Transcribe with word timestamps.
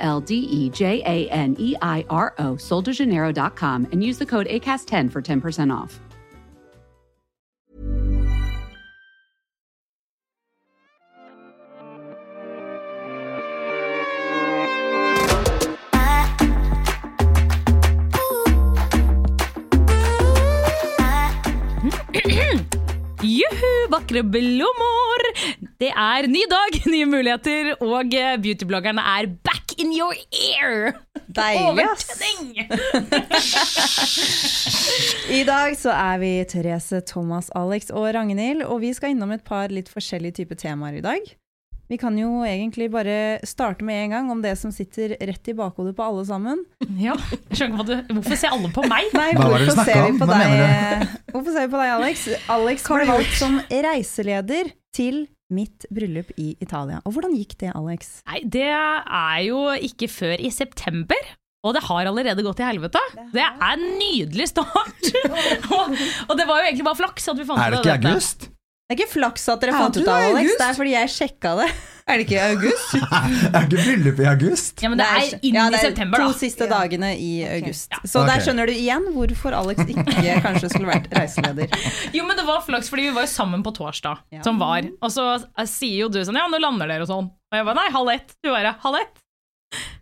L 0.00 0.20
D 0.20 0.34
E 0.34 0.70
J 0.70 1.02
A 1.04 1.28
N 1.30 1.56
E 1.58 1.76
I 1.80 2.04
R 2.08 2.34
O, 2.38 2.54
soldejaneiro.com, 2.54 3.88
and 3.92 4.02
use 4.02 4.18
the 4.18 4.26
code 4.26 4.46
ACAST10 4.48 5.10
for 5.10 5.22
10% 5.22 5.72
off. 5.72 6.00
Juhu, 23.22 23.72
vakre 23.92 24.22
blomster! 24.24 25.22
Det 25.80 25.90
er 25.96 26.26
ny 26.28 26.42
dag, 26.50 26.76
nye 26.92 27.06
muligheter, 27.08 27.74
og 27.80 28.14
eh, 28.16 28.36
beautybloggerne 28.42 29.04
er 29.16 29.28
back 29.44 29.59
in 29.80 29.92
your 29.96 30.14
ear! 30.30 30.94
Deilig, 31.26 31.84
ass. 31.84 32.06
Overtenning! 32.10 32.68
I 35.40 35.44
dag 35.46 35.76
så 35.78 35.92
er 35.94 36.18
vi 36.20 36.32
Therese, 36.50 37.00
Thomas, 37.06 37.50
Alex 37.56 37.92
og 37.94 38.10
Ragnhild, 38.14 38.64
og 38.66 38.82
vi 38.84 38.92
skal 38.96 39.14
innom 39.14 39.32
et 39.36 39.44
par 39.46 39.72
litt 39.72 39.88
forskjellige 39.92 40.42
typer 40.42 40.58
temaer 40.60 40.98
i 41.00 41.04
dag. 41.04 41.30
Vi 41.90 41.98
kan 41.98 42.14
jo 42.18 42.44
egentlig 42.46 42.86
bare 42.92 43.40
starte 43.46 43.82
med 43.82 44.04
en 44.04 44.12
gang 44.14 44.28
om 44.30 44.42
det 44.44 44.52
som 44.60 44.70
sitter 44.70 45.16
rett 45.26 45.48
i 45.50 45.56
bakhodet 45.58 45.96
på 45.98 46.04
alle 46.06 46.22
sammen. 46.28 46.60
Ja, 47.00 47.16
jeg 47.48 47.58
skjønner 47.58 47.80
ikke 47.80 47.80
hva 47.80 47.86
du, 47.88 48.12
Hvorfor 48.14 48.38
ser 48.38 48.54
alle 48.54 48.70
på 48.76 48.84
meg? 48.86 49.10
Nei, 49.16 49.32
hvorfor 49.34 49.82
ser 49.88 50.04
vi 50.04 50.12
på 50.20 50.28
deg, 50.30 51.08
Hvorfor 51.32 51.50
ser 51.56 51.66
vi 51.66 51.72
på 51.72 51.80
deg, 51.80 51.90
Alex? 51.96 52.28
Alex 52.54 52.86
ble 52.86 53.08
valgt 53.10 53.34
som 53.40 53.58
reiseleder 53.72 54.70
til 54.94 55.24
mitt 55.54 55.86
bryllup 55.92 56.30
i 56.40 56.52
Italia. 56.62 57.00
Og 57.04 57.14
hvordan 57.16 57.34
gikk 57.36 57.56
det, 57.62 57.72
Alex? 57.76 58.20
Nei, 58.30 58.40
det 58.46 58.68
er 58.70 59.38
jo 59.46 59.66
ikke 59.90 60.08
før 60.10 60.40
i 60.40 60.50
september. 60.54 61.30
Og 61.66 61.74
det 61.76 61.82
har 61.84 62.08
allerede 62.08 62.40
gått 62.46 62.56
til 62.56 62.70
helvete. 62.70 63.00
Det 63.34 63.42
er 63.44 63.74
en 63.74 63.82
nydelig 64.00 64.46
start! 64.48 65.10
og, 65.76 65.92
og 66.30 66.32
det 66.38 66.46
var 66.48 66.62
jo 66.62 66.70
egentlig 66.70 66.86
bare 66.86 67.00
flaks 67.02 67.28
at 67.28 67.36
vi 67.36 67.44
fant 67.48 67.60
Er 67.60 67.74
det 67.74 67.82
ikke 67.82 67.98
dette. 67.98 68.14
august? 68.14 68.46
Det 68.90 68.96
er 68.96 69.04
ikke 69.04 69.12
flaks 69.12 69.44
at 69.52 69.60
dere 69.62 69.70
Ja, 69.70 69.80
fant 69.84 69.96
ut 70.00 70.08
av 70.10 70.16
det, 70.18 70.28
Alex. 70.34 70.54
Det 70.58 70.64
er 70.66 70.74
fordi 70.74 70.92
jeg 70.96 71.10
sjekka 71.14 71.50
det. 71.60 71.66
Er 72.10 72.18
det 72.18 72.24
ikke 72.24 72.34
i 72.34 72.40
august? 72.42 72.94
Er 73.54 73.66
ikke 73.68 73.82
bryllup 73.84 74.18
i 74.18 74.24
august? 74.26 74.82
Ja, 74.82 74.88
men 74.90 74.98
det 74.98 75.06
er 75.06 75.34
inn 75.46 75.54
ja, 75.60 75.66
det 75.70 75.78
er 75.78 75.84
september, 75.92 76.24
to 76.24 76.32
siste 76.40 76.66
Ja. 76.66 76.70
dagene 76.72 77.10
i 77.14 77.28
august. 77.46 77.94
Så 78.02 78.24
der 78.26 78.42
skjønner 78.42 78.66
du 78.66 78.72
igjen 78.74 79.06
hvorfor 79.14 79.54
Alex 79.54 79.84
ikke 79.94 80.34
kanskje 80.42 80.72
skulle 80.72 80.90
vært 80.90 81.06
reiseleder. 81.14 81.70
Jo, 82.16 82.24
men 82.26 82.34
det 82.40 82.48
var 82.50 82.64
flaks, 82.66 82.90
fordi 82.90 83.06
vi 83.06 83.14
var 83.14 83.28
jo 83.28 83.30
sammen 83.30 83.62
på 83.62 83.70
torsdag, 83.78 84.24
Ja. 84.34 84.42
som 84.42 84.58
var. 84.58 84.82
Og 84.98 85.14
så 85.14 85.28
eh, 85.38 85.70
sier 85.70 86.00
jo 86.08 86.10
du 86.10 86.18
sånn, 86.26 86.40
ja, 86.42 86.48
nå 86.50 86.58
lander 86.58 86.90
dere 86.90 87.06
og 87.06 87.12
sånn. 87.12 87.30
Og 87.30 87.60
jeg 87.60 87.68
bare, 87.70 87.78
nei, 87.78 87.88
halv 87.94 88.10
ett. 88.16 88.34
Du 88.42 88.50
bare, 88.50 88.74
halv 88.82 88.98
ett? 89.04 89.22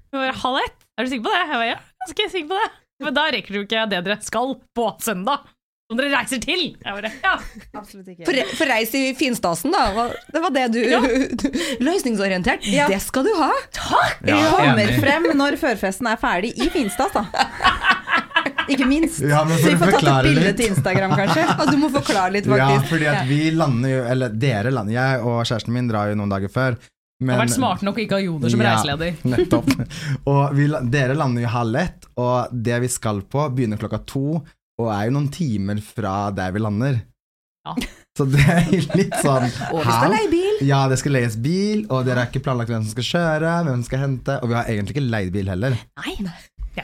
Du 0.08 0.16
bare, 0.16 0.32
halv 0.46 0.62
ett? 0.64 0.80
Er 0.96 1.04
du 1.04 1.12
sikker 1.12 1.28
på 1.28 1.36
det? 1.36 1.44
Jeg 1.44 1.52
bare, 1.60 1.70
ja, 1.74 1.78
ganske 2.06 2.30
sikker 2.32 2.50
på 2.56 2.62
det. 2.64 2.72
Men 3.04 3.14
da 3.20 3.28
rekker 3.36 3.52
du 3.52 3.60
ikke 3.66 3.84
det 3.92 4.00
dere 4.08 4.16
skal 4.24 4.56
på 4.74 4.88
søndag. 5.04 5.44
Som 5.88 5.96
dere 5.96 6.10
reiser 6.12 6.40
til. 6.44 6.64
Jeg 6.84 6.92
bare, 6.98 7.08
ja. 7.24 7.30
Absolutt 7.78 8.10
ikke. 8.12 8.26
For, 8.28 8.36
for 8.58 8.68
reis 8.68 8.90
i 8.98 9.06
finstasen, 9.16 9.72
da. 9.72 10.08
Det 10.28 10.42
var 10.44 10.52
det 10.52 10.64
du 10.74 10.82
Ja. 10.84 10.98
Løsningsorientert. 11.86 12.66
Ja. 12.68 12.90
Det 12.92 12.98
skal 13.00 13.24
du 13.24 13.30
ha! 13.38 13.48
Takk! 13.72 14.18
Vi 14.20 14.34
kommer 14.52 14.90
frem 15.00 15.30
når 15.38 15.56
førfesten 15.62 16.10
er 16.10 16.20
ferdig 16.20 16.50
i 16.60 16.68
finstas, 16.74 17.16
da. 17.16 17.24
Ikke 18.68 18.84
minst. 18.84 19.22
Ja, 19.24 19.40
men 19.48 19.56
for 19.56 19.64
Så 19.64 19.70
vi 19.72 19.78
får 19.80 19.94
tatt 19.96 20.10
et 20.10 20.26
bilde 20.28 20.52
til 20.58 20.74
Instagram, 20.74 21.14
kanskje. 21.16 21.46
Og 21.64 21.72
du 21.72 21.78
må 21.80 21.88
forklare 21.94 22.34
litt, 22.36 22.50
faktisk. 22.52 22.76
Ja, 22.76 22.84
fordi 22.92 23.08
at 23.14 23.24
vi 23.30 23.40
lander 23.56 23.94
jo 23.94 24.02
Eller 24.12 24.36
dere 24.44 24.74
lander 24.74 24.92
Jeg 24.98 25.22
og 25.24 25.38
kjæresten 25.48 25.72
min 25.72 25.88
drar 25.88 26.12
jo 26.12 26.18
noen 26.20 26.34
dager 26.36 26.52
før. 26.52 26.76
Men, 27.24 27.32
har 27.34 27.46
vært 27.46 27.54
smart 27.56 27.80
nok 27.82 27.96
og 27.96 28.04
ikke 28.04 28.18
ha 28.20 28.22
Joner 28.22 28.52
som 28.52 28.60
Ja. 28.62 28.74
reiseleder. 28.76 29.16
Nettopp. 29.26 29.72
Og 30.28 30.52
vi, 30.54 30.68
dere 30.92 31.16
lander 31.18 31.42
jo 31.48 31.54
halv 31.56 31.80
ett, 31.80 32.06
og 32.20 32.52
det 32.52 32.76
vi 32.84 32.92
skal 32.92 33.24
på, 33.24 33.48
begynner 33.56 33.80
klokka 33.80 34.04
to, 34.06 34.36
og 34.78 34.90
er 34.94 35.08
jo 35.08 35.14
noen 35.16 35.30
timer 35.34 35.80
fra 35.84 36.16
der 36.34 36.52
vi 36.54 36.62
lander. 36.62 37.00
Ja. 37.66 37.74
Så 38.18 38.24
det 38.26 38.42
er 38.50 38.64
litt 38.98 39.12
sånn 39.22 39.44
Og 39.74 39.84
det 39.84 39.92
skal 39.94 40.10
leie 40.10 40.30
bil. 40.32 40.54
Ja, 40.66 40.80
det 40.90 40.96
skal 40.98 41.12
leies 41.14 41.36
bil, 41.38 41.84
og 41.86 42.06
dere 42.08 42.24
har 42.24 42.30
ikke 42.32 42.42
planlagt 42.42 42.72
hvem 42.72 42.82
som 42.82 42.90
skal 42.96 43.06
kjøre, 43.12 43.52
hvem 43.68 43.76
som 43.78 43.84
skal 43.86 44.02
hente, 44.02 44.38
og 44.42 44.50
vi 44.50 44.56
har 44.58 44.70
egentlig 44.72 44.96
ikke 44.96 45.04
leid 45.06 45.30
bil 45.36 45.50
heller. 45.52 45.76
Nei, 46.02 46.16
er 46.24 46.32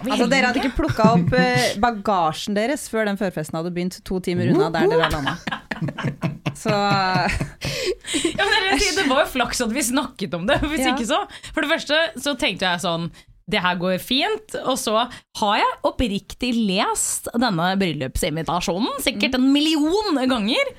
Altså, 0.03 0.27
dere 0.27 0.49
hadde 0.49 0.59
ikke 0.59 0.75
plukka 0.75 1.05
opp 1.15 1.35
eh, 1.39 1.75
bagasjen 1.83 2.57
deres 2.57 2.89
før 2.91 3.07
den 3.07 3.19
førfesten 3.19 3.59
hadde 3.61 3.71
begynt, 3.75 4.01
to 4.07 4.19
timer 4.27 4.51
unna 4.51 4.67
der 4.75 4.89
dere 4.91 5.11
landa. 5.13 5.37
Så 6.59 6.71
Ja, 8.39 8.47
men 8.47 8.67
det, 8.79 8.89
det 8.97 9.05
var 9.11 9.25
jo 9.25 9.29
flaks 9.35 9.63
at 9.65 9.73
vi 9.75 9.83
snakket 9.87 10.35
om 10.39 10.47
det. 10.51 10.61
Hvis 10.67 10.83
Ja. 10.85 10.95
ikke 10.95 11.07
så 11.09 11.21
For 11.53 11.63
det 11.65 11.71
første 11.71 12.01
så 12.21 12.35
tenkte 12.39 12.67
jeg 12.73 12.83
sånn 12.85 13.09
det 13.51 13.61
her 13.65 13.77
går 13.81 13.99
fint. 14.03 14.57
Og 14.65 14.79
så 14.81 14.97
har 15.41 15.59
jeg 15.61 15.77
oppriktig 15.87 16.53
lest 16.57 17.29
denne 17.35 17.75
bryllupsinvitasjonen 17.81 19.03
sikkert 19.05 19.39
en 19.39 19.51
million 19.53 20.21
ganger. 20.31 20.73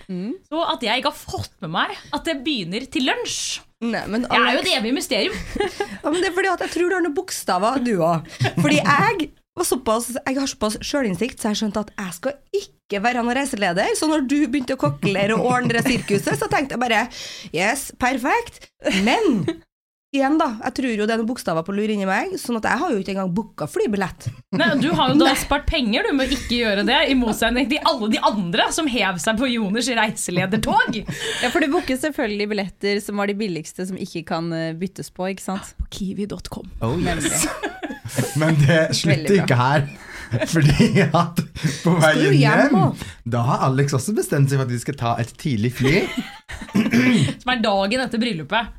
Så 0.50 0.66
at 0.74 0.86
jeg 0.86 1.04
ikke 1.04 1.14
har 1.14 1.22
fått 1.38 1.56
med 1.66 1.76
meg 1.78 1.96
at 2.16 2.28
det 2.28 2.40
begynner 2.46 2.88
til 2.92 3.10
lunsj. 3.10 3.62
Nei, 3.86 4.06
men 4.10 4.24
jeg 4.24 4.40
er 4.40 4.56
jo 4.56 4.62
et 4.64 4.74
evig 4.80 4.94
mysterium. 4.96 5.36
ja, 6.04 6.08
men 6.08 6.22
det 6.22 6.30
er 6.30 6.36
fordi 6.38 6.54
at 6.54 6.64
jeg 6.64 6.74
tror 6.74 6.90
du 6.90 6.96
har 6.96 7.04
noen 7.06 7.18
bokstaver, 7.18 7.82
du 7.84 7.98
òg. 8.00 8.30
Fordi 8.56 8.80
jeg 8.80 9.28
var 9.56 9.68
såpass, 9.68 10.08
jeg 10.16 10.40
har 10.40 10.50
såpass 10.52 10.80
sjølinnsikt, 10.84 11.40
så 11.40 11.52
jeg 11.52 11.62
skjønte 11.62 11.86
at 11.86 11.92
jeg 12.00 12.16
skal 12.18 12.38
ikke 12.62 13.04
være 13.04 13.22
noen 13.22 13.38
reiseleder. 13.38 13.94
Så 14.00 14.10
når 14.10 14.26
du 14.32 14.38
begynte 14.48 14.78
å 14.78 14.82
kokkelere 14.82 15.38
og 15.38 15.48
ordne 15.52 15.84
sirkuset, 15.86 16.34
så 16.40 16.50
tenkte 16.52 16.76
jeg 16.76 16.84
bare 16.84 17.06
yes, 17.56 17.90
perfekt. 18.02 18.64
Men 19.06 19.46
igjen, 20.16 20.38
da. 20.40 20.48
Jeg 20.64 20.76
tror 20.80 20.94
jo 20.94 21.06
det 21.06 21.14
er 21.16 21.22
noen 21.22 21.30
bokstaver 21.30 21.66
på 21.68 21.76
lur 21.76 21.92
inni 21.92 22.08
meg, 22.10 22.36
sånn 22.42 22.60
at 22.60 22.68
jeg 22.70 22.82
har 22.82 22.94
jo 22.94 23.02
ikke 23.02 23.14
engang 23.16 23.34
booka 23.36 23.68
flybillett. 23.70 24.30
Nei, 24.60 24.70
du 24.82 24.90
har 24.96 25.12
jo 25.14 25.20
da 25.20 25.34
spart 25.40 25.68
penger 25.70 26.08
du 26.08 26.14
med 26.18 26.32
å 26.32 26.38
ikke 26.38 26.60
gjøre 26.62 26.86
det, 26.88 27.00
i 27.12 27.18
motsetning 27.20 27.70
til 27.72 27.84
alle 27.88 28.12
de 28.14 28.22
andre 28.32 28.70
som 28.76 28.90
hev 28.92 29.20
seg 29.22 29.42
på 29.42 29.52
Joners 29.52 29.92
reiseledertog. 30.00 31.02
Ja, 31.44 31.52
for 31.52 31.62
du 31.64 31.70
booket 31.74 32.04
selvfølgelig 32.04 32.50
billetter 32.56 33.04
som 33.04 33.22
var 33.22 33.32
de 33.32 33.38
billigste 33.40 33.88
som 33.90 34.00
ikke 34.00 34.26
kan 34.32 34.50
eh, 34.56 34.72
byttes 34.78 35.12
på, 35.14 35.30
ikke 35.34 35.46
sant? 35.46 35.76
På 35.80 35.90
kiwi.com. 35.98 36.72
Oh, 36.86 36.98
yes. 37.00 37.46
Men 38.40 38.58
det 38.64 38.82
slutter 38.98 39.42
ikke 39.44 39.60
her. 39.60 39.88
Fordi 40.54 41.04
at 41.06 41.42
på 41.84 41.94
veien 42.02 42.38
hjem, 42.40 42.80
da 43.30 43.44
har 43.46 43.68
Alex 43.70 43.94
også 43.98 44.16
bestemt 44.18 44.50
seg 44.50 44.60
for 44.60 44.68
at 44.68 44.74
vi 44.74 44.82
skal 44.82 44.98
ta 45.00 45.14
et 45.22 45.32
tidlig 45.42 45.76
fly. 45.78 45.94
Som 46.74 47.54
er 47.54 47.62
dagen 47.64 48.04
etter 48.06 48.22
bryllupet. 48.22 48.74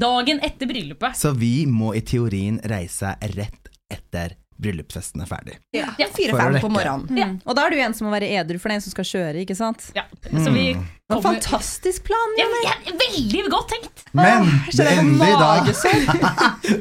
Dagen 0.00 0.40
etter 0.40 0.66
bryllupet. 0.66 1.16
Så 1.16 1.34
vi 1.36 1.66
må 1.66 1.94
i 1.94 2.00
teorien 2.00 2.60
reise 2.64 3.12
rett 3.20 3.68
etter 3.92 4.38
bryllupsfesten 4.62 5.20
er 5.24 5.28
ferdig. 5.28 5.58
Ja, 5.74 5.90
Fire-fem 6.14 6.60
på 6.62 6.70
morgenen. 6.72 7.18
Ja. 7.18 7.26
Mm. 7.26 7.40
Og 7.44 7.56
da 7.56 7.66
er 7.66 7.72
det 7.72 7.80
jo 7.80 7.84
en 7.88 7.96
som 7.98 8.06
må 8.08 8.14
være 8.14 8.30
edru, 8.38 8.60
for 8.62 8.70
det 8.70 8.76
er 8.76 8.80
en 8.80 8.84
som 8.86 8.94
skal 8.94 9.08
kjøre, 9.08 9.42
ikke 9.42 9.56
sant? 9.58 9.88
Ja, 9.96 10.06
så 10.30 10.52
vi 10.54 10.70
Kommer- 11.16 11.38
fantastisk 11.40 12.04
plan, 12.08 12.36
Ja, 12.38 12.46
ja, 12.64 12.74
veldig 13.00 13.42
godt 13.52 13.68
tenkt! 13.72 14.04
Men 14.14 14.48
det 14.76 14.86
ender 14.92 15.26
i 15.26 15.36
dag. 15.40 15.68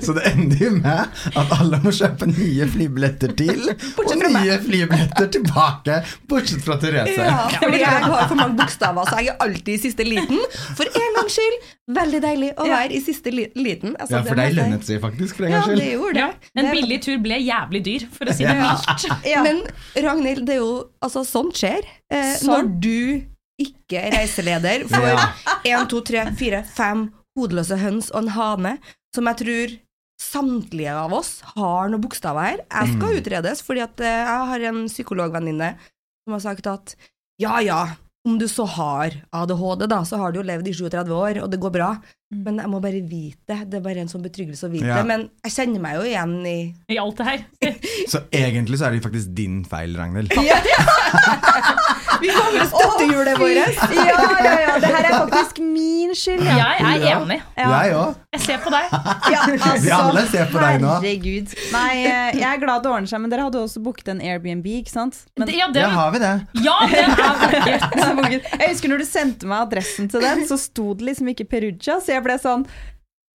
Så 0.03 0.13
det 0.17 0.23
ender 0.33 0.57
jo 0.65 0.71
med 0.75 1.21
at 1.37 1.53
alle 1.59 1.79
må 1.83 1.93
kjøpe 1.95 2.27
nye 2.27 2.67
flybilletter 2.73 3.31
til, 3.39 3.69
og 3.71 4.11
nye 4.19 4.57
flybilletter 4.65 5.29
tilbake, 5.37 6.01
bortsett 6.31 6.63
fra 6.65 6.75
Therese. 6.81 7.15
Ja, 7.17 7.47
fordi 7.61 7.79
jeg 7.83 8.03
har 8.03 8.27
for 8.27 8.35
mange 8.39 8.57
bokstaver, 8.59 9.07
så 9.07 9.21
jeg 9.21 9.31
er 9.33 9.39
alltid 9.47 9.73
i 9.75 9.79
siste 9.85 10.07
liten. 10.07 10.41
For 10.77 10.83
en 10.91 11.17
gangs 11.19 11.37
skyld, 11.37 11.57
veldig 12.01 12.21
deilig 12.27 12.51
å 12.59 12.67
være 12.67 12.91
i 12.97 13.01
siste 13.05 13.31
liten. 13.35 13.95
Altså, 13.99 14.17
Ja, 14.19 14.23
for 14.27 14.35
deg 14.41 14.55
lønnet 14.59 14.85
seg 14.87 15.01
faktisk, 15.03 15.39
for 15.39 15.47
en 15.47 15.55
Ja, 15.55 15.63
det 15.71 15.89
gjorde 15.93 16.13
det. 16.19 16.51
En 16.61 16.71
billig 16.75 17.01
tur 17.07 17.17
ble 17.23 17.39
jævlig 17.41 17.83
dyr, 17.87 18.07
for 18.11 18.25
å 18.31 18.35
si 18.35 18.43
det 18.47 18.55
mildt. 18.59 19.07
Ja. 19.31 19.41
Men 19.45 19.63
Ragnhild, 19.95 20.45
det 20.47 20.57
er 20.57 20.61
jo 20.63 20.73
altså 21.01 21.23
sånt 21.27 21.55
skjer. 21.57 21.81
Eh, 22.11 22.35
Sånn. 22.41 22.51
Når 22.51 22.71
du 22.83 23.21
ikke 23.61 24.01
er 24.07 24.11
reiseleder 24.19 24.87
for 24.89 25.07
Ja. 25.07 25.29
én, 25.65 25.87
to, 25.91 26.01
tre, 26.01 26.25
fire, 26.39 26.63
fem 26.67 27.07
hodeløse 27.37 27.77
høns 27.79 28.11
og 28.11 28.23
en 28.25 28.33
hane, 28.35 28.75
som 29.15 29.25
jeg 29.31 29.37
tror 29.43 29.77
samtlige 30.21 30.93
av 30.93 31.13
oss 31.17 31.39
har 31.55 31.89
noen 31.89 32.01
bokstaver 32.03 32.43
her. 32.45 32.59
Jeg 32.69 32.93
skal 32.93 33.09
Mm. 33.15 33.17
utredes, 33.23 33.61
fordi 33.65 33.81
at 33.81 33.99
eh, 34.05 34.21
jeg 34.21 34.47
har 34.51 34.59
en 34.69 34.85
psykologvenninne 34.87 35.75
som 36.25 36.33
har 36.37 36.39
sagt 36.43 36.67
at 36.69 36.95
ja, 37.41 37.57
ja, 37.65 37.81
om 38.23 38.35
du 38.37 38.45
så 38.45 38.67
har 38.69 39.15
ADHD, 39.33 39.87
da, 39.89 40.03
så 40.05 40.19
har 40.21 40.31
du 40.31 40.37
jo 40.39 40.45
levd 40.45 40.67
i 40.69 40.73
37 40.77 41.09
år, 41.09 41.39
og 41.41 41.49
det 41.49 41.59
går 41.59 41.71
bra. 41.73 41.87
Men 42.31 42.59
jeg 42.61 42.69
må 42.69 42.77
bare 42.79 43.01
vite 43.01 43.41
det. 43.49 43.57
Det 43.71 43.79
er 43.79 43.81
bare 43.87 44.03
en 44.03 44.07
sånn 44.11 44.21
betryggelse 44.21 44.67
å 44.67 44.71
vite 44.71 44.85
Ja. 44.85 45.01
Men 45.03 45.25
jeg 45.43 45.51
kjenner 45.55 45.81
meg 45.81 45.95
jo 45.97 46.03
igjen 46.05 46.35
i 46.45 46.59
I 46.93 46.99
alt 47.01 47.17
det 47.17 47.25
her. 47.25 47.41
Så 48.13 48.21
egentlig 48.31 48.77
så 48.77 48.85
er 48.87 48.91
det 48.93 49.01
faktisk 49.03 49.33
din 49.33 49.63
feil, 49.65 49.97
Ragnhild. 49.97 50.29
Vi 52.21 52.29
mangler 52.35 52.67
støttehjulet 52.69 53.39
vårt! 53.39 53.55
Ja, 53.95 54.17
ja, 54.45 54.53
ja. 54.65 54.75
Det 54.83 54.91
her 54.93 55.07
er 55.09 55.15
faktisk 55.21 55.59
min 55.63 56.13
skyld. 56.17 56.43
Ja. 56.45 56.55
Jeg 56.57 56.85
er 56.91 57.05
Ja. 57.07 57.19
enig. 57.19 57.39
Jeg 57.57 57.93
òg. 57.97 58.15
Jeg 58.35 58.41
ser 58.45 58.57
på 58.63 58.71
deg. 58.73 58.85
Ja, 59.31 59.41
altså, 59.47 59.71
Vi 59.83 59.91
alle 59.95 60.23
ser 60.31 60.45
på 60.51 60.59
deg 60.61 60.81
nå. 60.83 60.93
Herregud. 61.01 61.55
Nei, 61.73 61.89
eh, 62.05 62.39
jeg 62.39 62.47
er 62.51 62.61
glad 62.61 62.83
det 62.85 62.91
ordner 62.91 63.11
seg, 63.11 63.21
men 63.23 63.33
dere 63.33 63.47
hadde 63.47 63.59
også 63.63 63.81
booket 63.83 64.07
en 64.13 64.21
Airbnb, 64.21 64.65
ikke 64.81 64.93
sant? 64.93 65.23
Men, 65.39 65.49
Ja, 65.51 65.67
det, 65.73 65.83
har 65.83 66.11
vi 66.13 66.19
det? 66.23 66.33
ja, 66.63 66.77
det 66.87 67.01
er 67.01 68.39
jeg 68.61 68.69
husker 68.71 68.89
når 68.91 69.03
du 69.03 69.05
sendte 69.07 69.47
meg 69.49 69.65
adressen 69.67 70.09
til 70.11 70.23
den, 70.23 70.45
så 70.49 70.57
sto 70.59 70.93
det 70.97 71.05
liksom 71.11 71.29
ikke 71.33 71.47
Perugia, 71.51 71.99
så 72.01 72.13
jeg 72.15 72.23
ble 72.25 72.37
sånn 72.41 72.65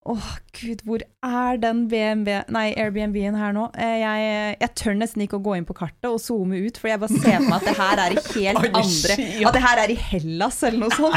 Åh, 0.07 0.27
gud, 0.55 0.83
hvor 0.87 1.03
er 1.27 1.57
den 1.59 1.81
Airbnb-en 1.91 3.35
her 3.41 3.53
nå? 3.57 3.65
Eh, 3.75 3.97
Jeg, 4.05 4.57
jeg 4.61 4.71
tør 4.79 4.95
nesten 5.01 5.25
ikke 5.25 5.41
å 5.41 5.43
gå 5.43 5.57
inn 5.59 5.67
på 5.67 5.75
kartet 5.75 6.07
og 6.07 6.21
zoome 6.23 6.61
ut, 6.63 6.79
for 6.79 6.93
jeg 6.93 7.01
bare 7.03 7.17
ser 7.17 7.41
for 7.41 7.49
meg 7.49 7.57
at 7.59 7.67
det 7.67 7.77
her 7.81 8.03
er 8.05 8.15
i 8.15 8.23
helt 8.37 8.69
andre 8.83 9.17
At 9.51 9.59
det 9.59 9.65
her 9.67 9.83
er 9.83 9.95
i 9.95 9.99
Hellas 10.13 10.63
eller 10.69 10.85
noe 10.87 10.95
sånt. 10.95 11.17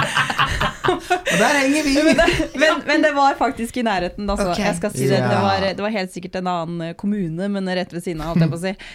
Og 0.95 1.35
der 1.39 1.57
henger 1.59 1.85
vi! 1.87 1.93
Men 2.09 2.19
det, 2.19 2.27
men, 2.61 2.81
men 2.87 3.05
det 3.05 3.11
var 3.15 3.37
faktisk 3.39 3.77
i 3.77 3.83
nærheten, 3.85 4.29
altså. 4.29 4.49
Okay. 4.53 4.65
Jeg 4.65 4.77
skal 4.79 4.93
si 4.95 5.07
det. 5.09 5.21
Det 5.23 5.39
var, 5.43 5.65
det 5.77 5.85
var 5.85 5.93
helt 5.93 6.13
sikkert 6.13 6.37
en 6.39 6.49
annen 6.51 6.85
eh, 6.89 6.93
kommune, 6.99 7.49
men 7.51 7.69
rett 7.79 7.93
ved 7.93 8.03
siden 8.05 8.23
av, 8.23 8.33
holdt 8.33 8.45
jeg 8.45 8.53
på 8.53 8.59
å 8.59 8.63
si. 8.67 8.75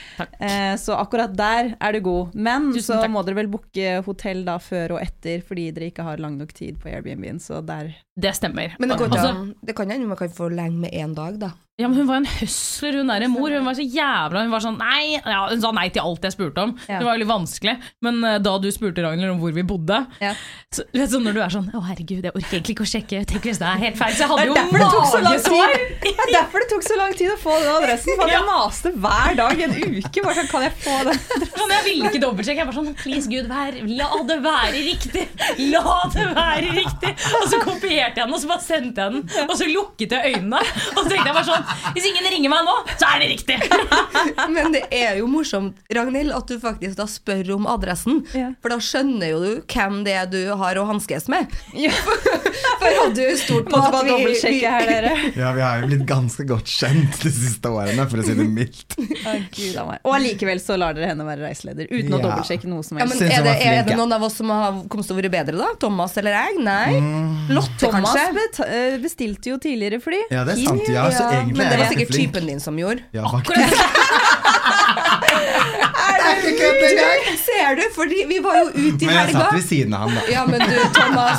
Eh, 0.44 0.74
så 0.80 0.96
akkurat 0.98 1.32
der 1.36 1.72
er 1.80 1.94
det 1.96 2.02
god. 2.04 2.34
Men 2.36 2.68
Tusen 2.74 2.84
så 2.86 2.98
takk. 3.00 3.12
må 3.14 3.22
dere 3.24 3.38
vel 3.38 3.48
booke 3.52 3.94
hotell 4.06 4.42
da 4.46 4.58
før 4.62 4.96
og 4.96 5.02
etter, 5.04 5.42
fordi 5.46 5.68
dere 5.74 5.88
ikke 5.92 6.04
har 6.06 6.20
lang 6.22 6.36
nok 6.40 6.52
tid 6.56 6.76
på 6.82 6.90
Airbnb-en, 6.92 7.40
så 7.42 7.62
der 7.64 7.94
Det 8.20 8.34
stemmer. 8.36 8.74
Men 8.78 8.92
det 8.92 8.98
går 9.00 9.12
ikke 9.12 9.20
Altså. 9.24 9.54
Det 9.64 9.76
kan 9.78 9.92
hende 9.94 10.10
man 10.10 10.18
kan 10.20 10.32
forlenge 10.34 10.80
med 10.84 10.92
én 10.92 11.14
dag, 11.16 11.38
da. 11.40 11.52
Ja, 11.74 11.88
men 11.88 11.96
Hun 11.98 12.06
var 12.06 12.20
en 12.20 12.26
høsler, 12.30 13.00
hun 13.00 13.08
derre 13.10 13.26
mor. 13.26 13.50
Hun 13.50 13.64
var 13.66 13.74
så 13.74 13.82
jævla 13.82 14.44
Hun 14.44 14.52
var 14.54 14.62
sånn 14.62 14.76
nei 14.78 15.16
ja, 15.16 15.40
Hun 15.50 15.58
sa 15.58 15.72
nei 15.74 15.88
til 15.90 16.04
alt 16.06 16.22
jeg 16.22 16.34
spurte 16.36 16.62
om. 16.62 16.74
Ja. 16.86 17.00
Det 17.00 17.06
var 17.08 17.16
veldig 17.16 17.26
vanskelig. 17.26 17.72
Men 18.06 18.20
uh, 18.22 18.36
da 18.38 18.52
du 18.62 18.68
spurte 18.70 19.02
Ragnhild 19.02 19.32
om 19.32 19.40
hvor 19.42 19.50
vi 19.56 19.64
bodde 19.66 19.98
Ja. 20.22 20.36
så, 20.70 20.84
vet 20.94 21.10
du, 21.10 21.16
Når 21.24 21.34
du 21.34 21.40
er 21.42 21.50
sånn 21.50 21.66
Å, 21.74 21.80
herregud, 21.88 22.20
jeg 22.28 22.30
orker 22.30 22.60
egentlig 22.60 22.76
ikke 22.76 22.86
å 22.86 22.90
sjekke. 22.92 23.22
Tenk 23.26 23.48
hvis 23.50 23.58
det 23.58 23.66
er 23.66 23.82
helt 23.82 23.98
feil. 23.98 24.14
Så 24.14 24.22
jeg 24.22 24.30
hadde 24.30 24.46
jo 24.52 24.54
magesår! 24.70 25.74
Det 26.04 26.12
er 26.14 26.30
derfor 26.36 26.62
det 26.62 26.68
tok 26.70 26.84
så 26.86 26.98
lang 27.00 27.16
tid 27.18 27.32
å 27.32 27.36
få 27.40 27.56
den 27.58 27.70
adressen, 27.72 28.14
for 28.20 28.30
jeg 28.30 28.44
maste 28.46 28.92
hver 29.02 29.34
dag 29.40 29.62
en 29.66 29.74
uke. 29.74 30.22
Bare 30.24 30.36
sånn, 30.38 30.48
kan 30.52 30.64
jeg 30.66 30.74
få 30.84 30.94
den? 31.08 31.20
Sånn, 31.56 31.72
jeg 31.74 31.84
ville 31.88 32.10
ikke 32.10 32.20
dobbeltsjekke. 32.22 32.62
Jeg 32.62 32.68
var 32.70 32.76
sånn 32.76 32.90
Please, 33.00 33.30
Gud, 33.32 33.48
vær, 33.50 33.78
la 33.98 34.10
det 34.28 34.38
være 34.44 34.84
riktig! 34.84 35.24
La 35.72 35.96
det 36.14 36.26
være 36.36 36.70
riktig! 36.78 37.14
Og 37.40 37.48
så 37.50 37.60
kopierte 37.64 38.22
jeg 38.22 38.28
den, 38.28 38.34
og 38.36 38.42
så 38.44 38.50
bare 38.52 38.64
sendte 38.64 39.08
jeg 39.08 39.16
den. 39.16 39.48
Og 39.48 39.54
så 39.58 39.68
lukket 39.70 40.14
jeg 40.14 40.36
øynene. 40.36 40.62
Og 40.94 41.00
så 41.02 41.06
tenkte 41.10 41.26
jeg 41.32 41.36
bare 41.40 41.46
sånn 41.50 41.63
Hvis 41.94 42.06
ingen 42.10 42.26
ringer 42.32 42.52
meg 42.52 42.64
nå, 42.66 42.74
så 43.00 43.08
er 43.14 43.22
det 43.24 43.28
riktig! 43.34 43.58
Men 44.54 44.72
det 44.74 44.84
er 44.94 45.18
jo 45.20 45.28
morsomt, 45.30 45.78
Ragnhild, 45.94 46.32
at 46.34 46.48
du 46.50 46.58
faktisk 46.62 46.96
da 46.98 47.06
spør 47.10 47.54
om 47.56 47.66
adressen. 47.70 48.22
Ja. 48.36 48.50
For 48.62 48.72
da 48.74 48.78
skjønner 48.82 49.30
jo 49.34 49.40
du 49.44 49.50
hvem 49.74 50.00
det 50.06 50.14
er 50.18 50.28
du 50.30 50.40
har 50.60 50.78
å 50.80 50.86
hanskes 50.88 51.28
med. 51.32 51.50
Ja. 51.78 51.92
For 52.80 52.88
hadde 53.00 53.14
du 53.16 53.36
stolt 53.40 53.68
på 53.70 53.78
at 53.80 53.94
vi, 54.04 54.16
vi, 54.28 54.58
her, 54.64 54.84
dere. 54.88 55.12
Ja, 55.38 55.52
vi 55.56 55.62
har 55.64 55.82
jo 55.82 55.88
blitt 55.90 56.04
ganske 56.08 56.44
godt 56.48 56.68
kjent 56.70 57.20
de 57.22 57.30
siste 57.32 57.70
årene, 57.72 58.04
for 58.10 58.20
å 58.20 58.26
si 58.26 58.34
det 58.38 58.48
mildt. 58.48 58.96
Oh, 59.24 59.38
Gud. 59.56 59.76
Og 60.04 60.10
allikevel 60.12 60.58
så 60.60 60.74
lar 60.76 60.92
dere 60.96 61.06
henne 61.12 61.24
være 61.24 61.46
reiseleder, 61.46 61.86
uten 61.88 62.12
å 62.12 62.18
Ja. 62.18 62.24
dobbeltsjekke 62.26 62.68
noe 62.68 62.84
som 62.84 62.98
helst. 63.00 63.22
Ja, 63.24 63.38
er 63.38 63.44
det, 63.46 63.54
er 63.64 63.86
det 63.86 63.96
noen 63.96 64.12
av 64.12 64.24
oss 64.26 64.36
som 64.40 64.50
har 64.52 64.82
kommet 64.92 65.06
til 65.08 65.14
å 65.14 65.18
være 65.18 65.30
bedre, 65.32 65.54
da? 65.56 65.68
Thomas 65.80 66.12
eller 66.20 66.34
jeg? 66.36 66.58
Nei. 66.66 66.98
Lotte, 67.54 67.78
Thomas 67.86 68.12
kanskje? 68.12 68.34
beta- 68.36 68.66
eh, 68.68 68.96
bestilte 69.00 69.52
jo 69.54 69.56
tidligere 69.62 70.00
fly. 70.04 70.20
Ja, 70.34 70.42
det 70.44 70.58
er 70.58 70.60
sant. 70.66 70.90
Ja, 70.92 71.06
så 71.14 71.24
egentlig 71.30 71.53
men 71.56 71.70
det 71.72 71.78
var 71.80 71.92
sikkert 71.92 72.14
typen 72.14 72.46
din 72.50 72.60
som 72.60 72.78
gjorde. 72.78 73.06
Ja, 73.16 73.24
faktisk. 73.30 73.84
Er! 76.24 77.36
Ser 77.38 77.76
du? 77.78 77.82
Fordi 77.94 78.24
vi 78.28 78.38
var 78.44 78.58
jo 78.60 78.66
ute 78.74 79.04
i 79.04 79.08
helga. 79.08 79.08
Men 79.08 79.14
jeg 79.14 79.26
helga. 79.26 79.40
satt 79.40 79.54
ved 79.56 79.64
siden 79.68 79.94
av 79.96 80.04
han, 80.08 80.16
da. 80.18 80.22
Ja, 80.32 80.44
men 80.48 80.60
du, 80.60 80.76
Thomas. 80.96 81.38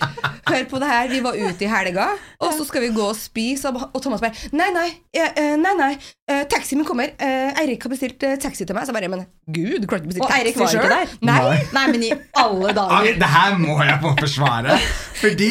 Hør 0.50 0.64
på 0.70 0.78
det 0.78 0.88
her. 0.90 1.08
Vi 1.10 1.20
var 1.24 1.34
ute 1.38 1.64
i 1.66 1.70
helga, 1.70 2.04
og 2.38 2.52
så 2.54 2.66
skal 2.68 2.84
vi 2.84 2.90
gå 2.94 3.02
og 3.10 3.16
spise. 3.18 3.72
Og 3.74 3.96
Thomas 4.04 4.22
bare 4.22 4.50
Nei, 4.54 4.68
nei, 4.74 4.86
eh, 5.18 5.56
nei, 5.58 5.72
nei. 5.78 5.90
eh, 6.30 6.44
taxien 6.50 6.78
min 6.80 6.86
kommer. 6.88 7.10
Eh, 7.18 7.56
Eirik 7.62 7.82
har 7.86 7.90
bestilt 7.92 8.22
taxi 8.42 8.62
til 8.68 8.76
meg. 8.76 8.86
Så 8.86 8.94
jeg 8.94 8.98
bare 9.00 9.10
Men 9.16 9.24
gud, 9.50 9.80
du 9.82 9.88
klarte 9.90 10.06
ikke 10.06 10.12
å 10.12 10.14
bestille 10.14 10.38
Eirik 10.38 10.60
taxi 10.60 10.78
var 10.78 10.86
ikke 10.86 10.94
der? 10.94 11.16
Nei. 11.26 11.58
Nei, 11.74 11.86
men 11.96 12.06
i 12.06 12.12
alle 12.44 12.74
dager. 12.78 13.18
det 13.24 13.32
her 13.34 13.58
må 13.62 13.80
jeg 13.82 13.98
få 14.04 14.14
forsvare. 14.22 14.78
Fordi 15.22 15.50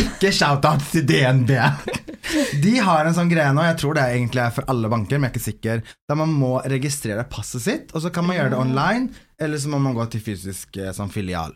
ikke 0.00 0.32
shout-out 0.34 0.84
til 0.92 1.06
DNB. 1.08 1.52
De 2.64 2.72
har 2.80 3.04
en 3.04 3.14
sånn 3.16 3.30
greie 3.30 3.52
nå, 3.54 3.62
jeg 3.66 3.78
tror 3.82 3.98
det 3.98 4.06
egentlig 4.14 4.42
er 4.44 4.54
for 4.56 4.66
alle 4.72 4.88
banker, 4.90 5.20
men 5.20 5.28
jeg 5.28 5.32
er 5.32 5.34
ikke 5.34 5.44
sikker, 5.44 5.82
der 6.08 6.18
man 6.18 6.32
må 6.32 6.54
registrere 6.72 7.26
passet 7.30 7.64
sitt, 7.66 7.92
og 7.92 8.04
så 8.04 8.12
kan 8.14 8.26
man 8.26 8.38
gjøre 8.38 8.54
det 8.54 8.60
online, 8.62 9.26
eller 9.38 9.60
så 9.60 9.70
må 9.72 9.82
man 9.84 9.96
gå 9.96 10.06
til 10.14 10.24
fysisk 10.24 10.80
eh, 10.80 10.94
sånn 10.96 11.12
filial. 11.12 11.52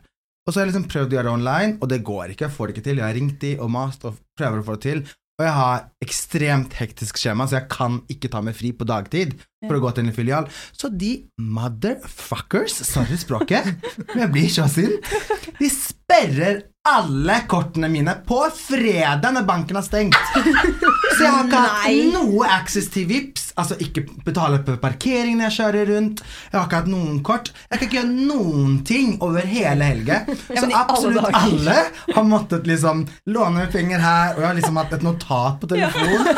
Og 0.49 0.53
så 0.53 0.61
har 0.61 0.67
jeg 0.67 0.73
liksom 0.73 0.89
prøvd 0.89 1.13
å 1.13 1.19
gjøre 1.19 1.29
det 1.29 1.37
online, 1.37 1.73
og 1.81 1.91
det 1.93 2.05
går 2.09 2.33
ikke. 2.33 2.47
Jeg 2.47 2.57
får 2.57 2.69
det 2.69 2.75
ikke 2.75 2.85
til. 2.87 3.01
Jeg 3.01 3.05
har 3.05 3.17
ringt 3.19 3.41
de 3.43 3.51
og 3.61 3.73
mast 3.73 4.07
og 4.09 4.21
prøver 4.39 4.63
å 4.63 4.65
få 4.65 4.77
det 4.79 4.85
til. 4.87 5.03
Og 5.39 5.45
jeg 5.45 5.55
har 5.55 5.83
ekstremt 6.03 6.73
hektisk 6.81 7.21
skjema, 7.21 7.45
så 7.47 7.61
jeg 7.61 7.69
kan 7.71 8.01
ikke 8.11 8.31
ta 8.33 8.41
meg 8.43 8.57
fri 8.59 8.73
på 8.75 8.87
dagtid 8.89 9.37
for 9.67 9.77
å 9.77 9.83
gå 9.85 9.93
til 9.95 10.09
en 10.09 10.17
filial. 10.17 10.49
Så 10.75 10.89
de 10.91 11.13
motherfuckers, 11.39 12.81
sorry 12.89 13.21
språket, 13.21 13.69
men 14.09 14.25
jeg 14.25 14.33
blir 14.35 14.49
så 14.51 14.67
sint, 14.73 15.13
de 15.61 15.71
sperrer 15.71 16.65
alle 16.89 17.41
kortene 17.49 17.89
mine 17.89 18.15
på 18.27 18.41
fredag 18.55 19.33
når 19.35 19.47
banken 19.49 19.77
har 19.77 19.85
stengt. 19.87 20.19
Så 20.35 21.25
jeg 21.25 21.33
har 21.33 21.47
ikke 21.47 21.63
hatt 21.65 22.13
noe 22.15 22.49
access 22.49 22.89
til 22.93 23.09
VIPs, 23.11 23.49
altså 23.59 23.77
ikke 23.83 24.05
betale 24.27 24.61
på 24.65 24.77
parkering 24.81 25.39
når 25.39 25.49
jeg 25.49 25.57
kjører 25.59 25.93
rundt. 25.93 26.23
Jeg 26.51 26.57
har 26.59 26.69
ikke 26.69 26.81
hatt 26.83 26.91
noen 26.93 27.21
kort. 27.27 27.53
Jeg 27.69 27.81
kan 27.81 27.89
ikke 27.89 27.99
gjøre 27.99 28.29
noen 28.31 28.79
ting 28.89 29.17
over 29.25 29.47
hele 29.49 29.91
helga. 29.91 30.21
Så 30.29 30.65
alle 30.65 30.83
absolutt 30.83 31.29
alle 31.33 31.79
har 32.15 32.29
måttet 32.29 32.69
liksom 32.71 33.05
låne 33.35 33.67
penger 33.73 34.05
her, 34.05 34.37
og 34.37 34.43
jeg 34.43 34.49
har 34.51 34.59
liksom 34.61 34.81
hatt 34.81 34.97
et 34.99 35.07
notat 35.07 35.59
på 35.61 35.73
telefonen. 35.75 36.31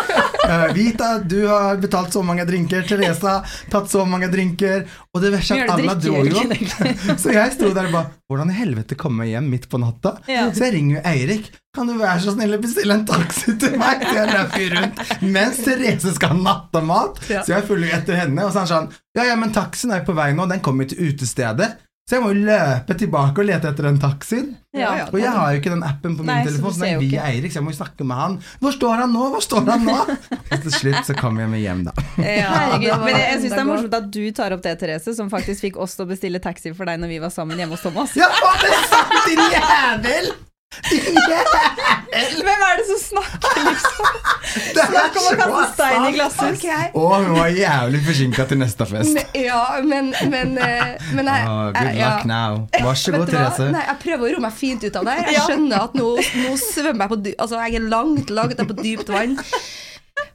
Uh, 0.46 0.66
Vita, 0.76 1.12
du 1.18 1.38
har 1.46 1.78
betalt 1.82 2.12
så 2.12 2.24
mange 2.26 2.46
drinker. 2.48 2.86
Teresa, 2.88 3.40
tatt 3.70 3.90
så 3.92 4.06
mange 4.08 4.30
drinker. 4.32 4.86
Og 5.14 5.22
det 5.24 5.34
verste 5.34 5.58
er 5.58 5.66
at 5.66 5.76
alle 5.76 5.96
dro 5.98 6.24
jo. 6.24 6.42
Så 7.22 7.34
jeg 7.34 7.54
sto 7.56 7.72
der 7.74 7.90
og 7.90 7.94
bare 7.96 8.16
Hvordan 8.30 8.52
i 8.52 8.54
helvete 8.54 8.94
komme 8.94 9.24
hjem 9.26 9.48
midt 9.50 9.64
på 9.66 9.80
natta? 9.82 10.12
Ja. 10.30 10.39
Så 10.54 10.64
jeg 10.66 10.74
ringer 10.76 10.96
jo 10.98 11.02
Eirik. 11.10 11.50
Kan 11.76 11.86
du 11.86 11.94
være 12.00 12.18
så 12.24 12.32
snill 12.34 12.56
å 12.56 12.60
bestille 12.62 12.96
en 12.98 13.04
taxi 13.06 13.54
til 13.62 13.76
meg? 13.78 14.02
Så 14.02 14.14
jeg 14.16 14.30
løper 14.32 14.72
rundt 14.74 15.02
mens 15.36 15.60
Therese 15.62 16.14
skal 16.16 16.32
ha 16.34 16.40
nattamat. 16.40 17.20
Ja. 17.30 17.44
Så 17.46 17.54
jeg 17.54 17.68
følger 17.68 17.92
jo 17.92 17.98
etter 18.00 18.18
henne, 18.24 18.46
og 18.46 18.50
så 18.50 18.62
er 18.62 18.66
han 18.66 18.72
sånn 18.72 18.90
Ja, 19.18 19.28
ja, 19.28 19.36
men 19.38 19.54
taxien 19.54 19.94
er 19.94 20.02
på 20.06 20.16
vei 20.18 20.32
nå, 20.34 20.48
den 20.50 20.62
kommer 20.64 20.88
til 20.90 21.12
utestedet. 21.12 21.70
Så 22.10 22.16
jeg 22.16 22.24
må 22.24 22.32
jo 22.32 22.40
løpe 22.42 22.94
tilbake 22.98 23.38
og 23.38 23.46
lete 23.46 23.70
etter 23.70 23.86
den 23.86 24.00
taxien. 24.02 24.48
Ja. 24.74 25.04
Og 25.12 25.20
jeg 25.20 25.30
har 25.30 25.52
jo 25.54 25.60
ikke 25.60 25.70
den 25.70 25.84
appen 25.86 26.16
på 26.18 26.24
min 26.24 26.32
Nei, 26.32 26.40
telefon, 26.42 26.74
så 26.74 26.82
ser 26.82 26.88
det 26.88 26.96
er 26.96 27.04
via. 27.04 27.28
Eirik, 27.28 27.54
så 27.54 27.60
jeg 27.60 27.66
må 27.68 27.70
jo 27.70 27.78
snakke 27.78 28.06
med 28.10 28.18
han. 28.18 28.34
Hvor 28.58 28.74
står 28.74 29.04
han 29.04 29.14
nå? 29.14 29.28
Hvor 29.36 29.46
står 29.46 29.70
han 29.70 29.86
nå? 29.86 29.96
Og 30.50 30.66
til 30.66 30.74
slutt 30.74 31.06
så 31.06 31.14
kommer 31.14 31.46
jeg 31.46 31.54
meg 31.54 31.62
hjem, 31.68 31.86
da. 31.86 31.94
Herregud, 32.18 33.06
men 33.06 33.14
jeg, 33.14 33.22
jeg 33.28 33.38
synes 33.44 33.54
det 33.54 33.62
er 33.62 33.70
morsomt 33.70 33.98
at 34.02 34.12
du 34.18 34.22
tar 34.34 34.58
opp 34.58 34.66
det, 34.66 34.74
Therese, 34.82 35.14
som 35.22 35.30
faktisk 35.30 35.68
fikk 35.70 35.78
oss 35.86 35.94
til 35.94 36.08
å 36.08 36.10
bestille 36.10 36.42
taxi 36.42 36.74
for 36.74 36.90
deg 36.90 36.98
når 36.98 37.14
vi 37.14 37.22
var 37.22 37.34
sammen 37.34 37.62
hjemme 37.62 37.78
hos 37.78 37.86
Thomas. 37.86 38.18
Ja, 38.18 38.26
var 38.42 38.62
det 38.66 38.76
sant, 38.90 39.18
din 39.30 39.46
jævel! 39.54 40.32
Hvem 42.40 42.62
er 42.66 42.78
det 42.78 42.84
som 42.88 42.98
snakker, 43.02 43.56
liksom? 43.66 44.18
Det 44.74 44.82
er 44.82 44.90
Snakk 44.90 45.16
om 45.20 45.26
å 45.26 45.34
kaste 45.40 45.66
stein 45.74 46.04
i 46.08 46.12
glasshus. 46.14 46.56
Okay. 46.60 46.86
Og 46.98 47.12
hun 47.24 47.34
var 47.36 47.50
jævlig 47.54 48.00
forsinka 48.06 48.46
til 48.50 48.60
neste 48.62 48.86
fest. 48.90 49.12
Men- 49.14 49.34
Ja, 49.44 49.60
men 49.84 50.12
Men, 50.30 50.56
eh, 50.58 50.96
men 51.14 51.26
jeg, 51.30 51.48
Oh, 51.48 51.70
good 51.72 51.86
jeg- 51.90 51.98
ja. 51.98 52.08
luck 52.16 52.24
now. 52.26 52.68
Vær 52.74 52.94
så 53.02 53.12
god? 53.14 53.28
Therese. 53.30 53.68
Nei, 53.74 53.84
jeg 53.86 53.98
prøver 54.04 54.24
å 54.30 54.32
roe 54.36 54.40
meg 54.46 54.52
fint 54.52 54.84
ut 54.84 54.96
av 54.96 55.04
det. 55.10 55.16
Jeg 55.30 55.42
skjønner 55.48 55.82
at 55.84 55.94
nå, 55.94 56.08
nå 56.44 56.54
svømmer 56.58 57.04
jeg 57.06 57.10
på 57.14 57.20
dy 57.24 57.34
Altså, 57.38 57.60
jeg 57.66 57.74
er 57.80 57.88
langt, 57.88 58.30
langt 58.30 58.56
på 58.70 58.76
dypt 58.82 59.08
vann. 59.14 59.36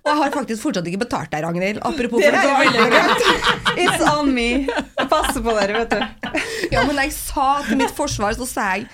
Og 0.05 0.11
jeg 0.11 0.17
har 0.21 0.31
faktisk 0.31 0.61
fortsatt 0.61 0.85
ikke 0.87 0.99
betalt 1.05 1.31
deg, 1.31 1.43
Ragnhild. 1.43 1.79
Apropos 1.83 2.19
Det 2.21 2.33
er 2.33 2.59
veldig 2.59 2.89
greit. 2.91 3.19
It's 3.83 4.03
on 4.11 4.33
me. 4.33 4.67
Passe 5.09 5.41
på 5.41 5.55
dere, 5.59 5.85
vet 5.85 5.89
du. 5.89 6.39
Ja, 6.71 6.85
men 6.85 6.95
jeg 7.03 7.11
sa 7.13 7.61
til 7.67 7.77
mitt 7.77 7.95
forsvar, 7.95 8.35
så 8.37 8.45
sa 8.47 8.69
jeg 8.75 8.87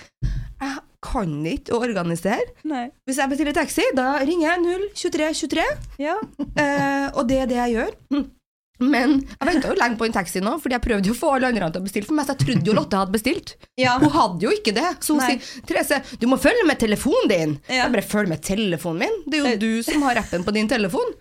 jeg 0.62 0.78
kan 1.02 1.32
ikke 1.50 1.74
å 1.74 1.80
organisere. 1.82 2.44
Nei. 2.64 2.86
Hvis 3.08 3.18
jeg 3.18 3.32
bestiller 3.32 3.56
taxi, 3.56 3.82
da 3.98 4.12
ringer 4.22 4.52
jeg 4.52 4.62
02323, 4.94 5.64
Ja. 5.98 6.14
eh, 6.56 7.10
og 7.14 7.26
det 7.28 7.42
er 7.42 7.50
det 7.50 7.58
jeg 7.58 7.74
gjør. 7.76 7.92
Men 8.82 9.12
jeg 9.22 9.46
venta 9.46 9.68
jo 9.70 9.76
lenge 9.78 9.94
på 10.00 10.06
en 10.08 10.14
taxi 10.16 10.40
nå, 10.42 10.56
Fordi 10.58 10.74
jeg 10.74 10.82
prøvde 10.82 11.06
jo 11.06 11.12
å 11.14 11.18
få 11.18 11.28
alle 11.36 11.46
andre 11.52 11.68
til 11.70 11.82
å 11.82 11.84
bestille 11.84 12.06
for 12.08 12.16
meg. 12.18 12.26
Så 12.26 12.34
jeg 12.34 12.40
trodde 12.46 12.66
jo 12.66 12.72
Lotte 12.74 12.98
hadde 12.98 13.14
bestilt. 13.14 13.52
Ja. 13.78 13.92
Hun 14.02 14.10
hadde 14.10 14.42
jo 14.42 14.50
ikke 14.56 14.72
det. 14.74 14.88
Så 15.04 15.14
hun 15.14 15.20
Nei. 15.22 15.36
sier 15.38 15.66
Therese, 15.68 16.00
du 16.18 16.26
må 16.26 16.38
følge 16.42 16.64
med 16.66 16.80
telefonen 16.82 17.30
din. 17.30 17.52
Ja. 17.68 17.84
Jeg 17.84 17.92
bare 17.94 18.02
følg 18.10 18.32
med 18.32 18.42
telefonen 18.42 19.04
min. 19.04 19.20
Det 19.28 19.38
er 19.38 19.44
jo 19.44 19.52
Eh. 19.52 19.60
du 19.62 19.82
som 19.86 20.02
har 20.02 20.18
appen 20.18 20.42
på 20.42 20.54
din 20.56 20.66
telefon. 20.72 21.14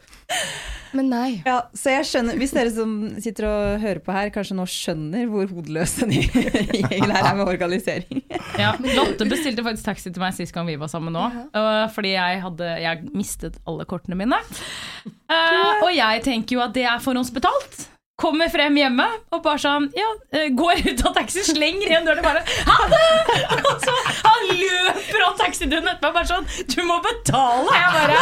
Men 0.91 1.07
nei. 1.11 1.29
Ja, 1.47 1.61
så 1.77 1.93
jeg 1.93 2.07
skjønner, 2.09 2.35
Hvis 2.39 2.51
dere 2.55 2.71
som 2.75 2.95
sitter 3.23 3.47
og 3.47 3.83
hører 3.83 4.01
på 4.03 4.15
her, 4.15 4.31
kanskje 4.35 4.57
nå 4.57 4.65
skjønner 4.67 5.29
hvor 5.31 5.47
hodeløse 5.47 6.03
den 6.03 6.17
gjengen 6.17 7.13
her 7.15 7.29
er 7.29 7.37
med 7.39 7.47
organisering. 7.47 8.23
Ja, 8.59 8.73
Lotte 8.97 9.27
bestilte 9.29 9.63
faktisk 9.65 9.87
taxi 9.87 10.11
til 10.11 10.23
meg 10.23 10.35
sist 10.35 10.53
gang 10.55 10.67
vi 10.67 10.75
var 10.81 10.91
sammen 10.91 11.15
nå. 11.15 11.23
øh, 11.55 11.85
fordi 11.95 12.13
jeg 12.17 12.43
hadde 12.43 12.73
jeg 12.83 13.07
mistet 13.15 13.61
alle 13.63 13.87
kortene 13.87 14.19
mine. 14.19 14.41
Uh, 15.31 15.85
og 15.85 15.89
jeg 15.95 16.25
tenker 16.27 16.57
jo 16.57 16.65
at 16.65 16.75
det 16.75 16.83
er 16.83 16.99
forhåndsbetalt. 17.03 17.87
Kommer 18.21 18.51
frem 18.53 18.75
hjemme 18.77 19.07
og 19.33 19.41
bare 19.45 19.61
sånn 19.61 19.87
ja, 19.97 20.09
eh, 20.35 20.49
Går 20.57 20.83
ut 20.85 21.03
av 21.09 21.15
taxi, 21.17 21.43
slenger 21.47 21.87
igjen 21.89 22.05
døren 22.05 22.21
og 22.21 22.27
bare 22.27 22.43
Ha 22.69 22.89
det! 22.91 23.07
Og 23.71 23.85
så 23.85 23.95
han 24.21 24.47
løper 24.51 25.25
av 25.25 25.37
taxidøren 25.39 25.89
etterpå 25.93 26.11
og 26.11 26.17
bare 26.19 26.29
sånn 26.29 26.49
Du 26.69 26.81
må 26.87 26.99
betale! 27.05 27.77
Jeg 27.77 27.95
bare, 27.97 28.19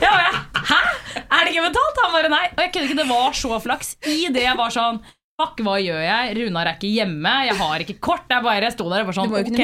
jeg 0.00 0.08
bare 0.08 0.46
Hæ? 0.66 0.80
Er 1.26 1.44
det 1.44 1.52
ikke 1.52 1.66
betalt? 1.68 2.00
Han 2.02 2.14
bare 2.16 2.30
nei. 2.32 2.44
Og 2.54 2.60
jeg 2.64 2.72
kunne 2.74 2.88
ikke, 2.88 2.98
det 2.98 3.06
var 3.10 3.36
så 3.38 3.58
flaks. 3.62 3.92
I 4.08 4.16
det 4.34 4.42
jeg 4.46 4.58
var 4.58 4.72
sånn 4.74 4.98
Fuck, 5.36 5.58
hva 5.66 5.74
gjør 5.84 5.98
jeg? 6.00 6.30
Runar 6.38 6.64
er 6.70 6.76
ikke 6.78 6.88
hjemme, 6.88 7.30
jeg 7.44 7.56
har 7.58 7.82
ikke 7.84 7.94
kort. 8.00 8.22
Jeg 8.32 8.40
bare 8.40 8.70
sto 8.72 8.86
der 8.88 9.02
og 9.02 9.10
var 9.10 9.16
sånn 9.18 9.34
ok. 9.36 9.58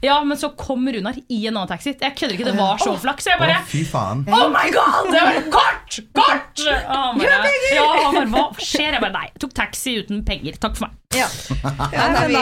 Ja, 0.00 0.14
men 0.24 0.38
så 0.40 0.48
kom 0.56 0.86
Runar 0.88 1.18
i 1.28 1.40
en 1.42 1.58
annen 1.58 1.68
taxi. 1.68 1.92
Jeg 1.92 2.14
kødder 2.16 2.32
ikke, 2.38 2.46
det 2.48 2.54
var 2.56 2.80
så 2.80 2.94
flaks. 3.02 3.26
Så 3.26 3.34
jeg 3.34 3.42
bare 3.42 3.58
fy 3.68 3.82
faen. 3.84 4.22
Oh 4.32 4.46
my 4.48 4.70
god! 4.72 5.10
Det 5.12 5.20
var 5.26 5.36
kort! 5.52 5.98
Kort! 6.16 6.62
Bare, 6.64 7.52
ja, 7.74 7.84
han 8.00 8.16
bare 8.16 8.30
Hva 8.32 8.46
skjer? 8.64 8.96
Jeg 8.96 9.02
bare 9.04 9.12
Nei, 9.18 9.26
tok 9.44 9.52
taxi 9.60 9.92
uten 10.00 10.22
penger. 10.24 10.56
Takk 10.64 10.80
for 10.80 10.86
meg. 10.88 10.96
Ja. 11.14 11.28
Ja, 11.94 12.06
da, 12.10 12.22
vi, 12.26 12.38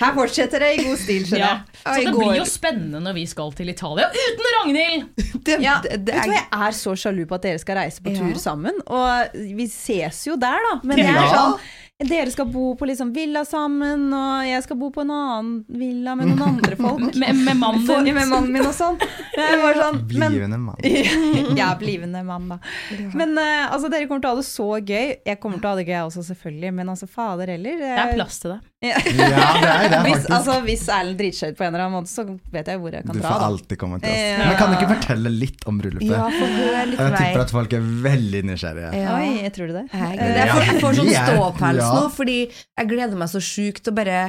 Her 0.00 0.14
fortsetter 0.16 0.64
det 0.64 0.70
i 0.78 0.80
god 0.86 0.96
stil, 0.98 1.26
skjønner 1.28 1.44
Ja. 1.44 1.52
Så 1.84 2.00
det 2.08 2.14
blir 2.16 2.38
jo 2.40 2.46
spennende 2.48 3.00
når 3.04 3.14
vi 3.20 3.26
skal 3.30 3.52
til 3.60 3.70
Italia 3.72 4.08
uten 4.14 4.48
Ragnhild! 4.56 5.04
det, 5.46 5.60
Ja, 5.62 5.76
det, 5.84 6.00
det, 6.08 6.16
er, 6.16 6.32
Jeg 6.32 6.48
er 6.64 6.74
så 6.80 6.96
sjalu 6.98 7.22
på 7.28 7.36
at 7.36 7.44
dere 7.46 7.60
skal 7.62 7.78
reise 7.82 8.00
på 8.02 8.16
Ja. 8.16 8.24
tur 8.24 8.40
sammen. 8.40 8.80
Og 8.88 9.36
vi 9.60 9.68
ses 9.70 10.24
jo 10.30 10.40
der, 10.40 10.58
da. 10.70 10.74
Men 10.82 11.04
jeg 11.04 11.12
er 11.12 11.30
sånn 11.36 11.60
dere 12.08 12.30
skal 12.30 12.46
bo 12.48 12.76
på 12.76 12.86
liksom 12.88 13.12
villa 13.12 13.42
sammen, 13.44 14.06
og 14.14 14.46
jeg 14.48 14.62
skal 14.64 14.78
bo 14.80 14.88
på 14.94 15.02
en 15.04 15.10
annen 15.12 15.50
villa 15.68 16.14
med 16.16 16.30
noen 16.30 16.42
andre 16.46 16.78
folk. 16.78 17.02
Med, 17.20 17.36
med 17.36 17.58
mannen 17.58 17.84
For, 17.84 18.00
med 18.06 18.28
mannen 18.30 18.52
min 18.54 18.64
og 18.64 18.72
sånn. 18.74 18.96
Jeg 19.34 19.58
var 19.60 19.76
sånn 19.76 19.98
Blivende 20.08 20.58
mann. 20.62 20.78
ja, 21.58 21.74
blivende 21.78 22.22
mann, 22.24 22.48
da. 22.54 22.58
Men 23.12 23.36
uh, 23.36 23.72
altså, 23.74 23.90
dere 23.92 24.08
kommer 24.08 24.24
til 24.24 24.30
å 24.30 24.34
ha 24.34 24.40
det 24.40 24.48
så 24.48 24.68
gøy. 24.78 25.14
Jeg 25.26 25.40
kommer 25.42 25.60
til 25.60 25.68
å 25.68 25.74
ha 25.74 25.80
det 25.80 25.88
gøy 25.90 25.98
også, 26.06 26.24
selvfølgelig, 26.30 26.72
men 26.80 26.92
altså, 26.94 27.10
fader 27.10 27.52
heller. 27.56 27.80
Det 27.82 27.92
er 27.92 28.14
plass 28.16 28.40
til 28.40 28.54
det. 28.54 28.60
Ja, 28.80 28.96
det 29.04 29.12
er 29.20 29.88
det, 29.92 29.98
Hvis, 30.06 30.22
altså, 30.32 30.54
hvis 30.64 30.84
Erlend 30.88 31.18
driter 31.20 31.36
seg 31.36 31.50
ut 31.52 31.58
på 31.58 31.64
en 31.66 31.74
eller 31.74 31.82
annen 31.84 31.98
måte, 31.98 32.08
så 32.08 32.22
vet 32.54 32.70
jeg 32.72 32.80
hvor 32.80 32.94
jeg 32.96 33.04
kan 33.04 33.12
Du 33.12 33.20
dra. 33.20 33.28
får 33.34 33.42
Da. 33.42 33.48
alltid 33.50 33.78
komme 33.82 33.98
til 34.00 34.08
oss. 34.08 34.22
Ja. 34.24 34.38
Men 34.46 34.56
kan 34.56 34.70
du 34.72 34.76
ikke 34.78 34.88
fortelle 34.94 35.32
litt 35.34 35.66
om 35.68 35.80
bryllupet? 35.82 36.08
ja, 36.08 36.28
for 36.32 36.54
litt 36.88 37.02
Jeg 37.02 37.16
tipper 37.18 37.42
at 37.44 37.52
folk 37.58 37.76
er 37.76 37.90
veldig 38.08 38.42
nysgjerrige. 38.48 38.92
Ja. 39.02 39.16
Oi, 39.18 39.28
jeg 39.44 39.52
tror 39.58 39.68
du 39.68 39.76
det? 39.76 39.84
Jeg, 39.92 40.18
Eh, 40.20 40.32
jeg, 40.40 40.48
får, 40.54 40.64
jeg 40.70 40.80
får 40.86 40.98
sånn 41.02 41.12
ståpels 41.18 41.82
ja. 41.84 41.90
nå, 41.98 42.06
fordi 42.16 42.38
jeg 42.48 42.88
gleder 42.94 43.20
meg 43.20 43.28
så 43.36 43.42
sjukt 43.44 43.84
til 43.84 43.92
å 43.92 43.98
bare 44.00 44.22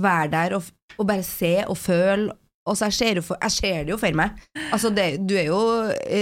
være 0.00 0.30
der 0.32 0.56
og, 0.56 0.72
og 0.96 1.06
bare 1.12 1.26
se 1.26 1.52
og 1.68 1.76
føle. 1.76 2.32
Og 2.68 2.76
så 2.76 2.90
jeg 2.90 2.92
ser, 2.98 3.14
jo 3.16 3.22
for, 3.24 3.38
jeg 3.40 3.50
ser 3.56 3.78
det 3.88 3.94
jo 3.94 3.96
for 3.98 4.12
meg. 4.20 4.36
Altså 4.70 4.90
det, 4.94 5.06
du 5.26 5.32
er 5.40 5.46
jo 5.48 5.60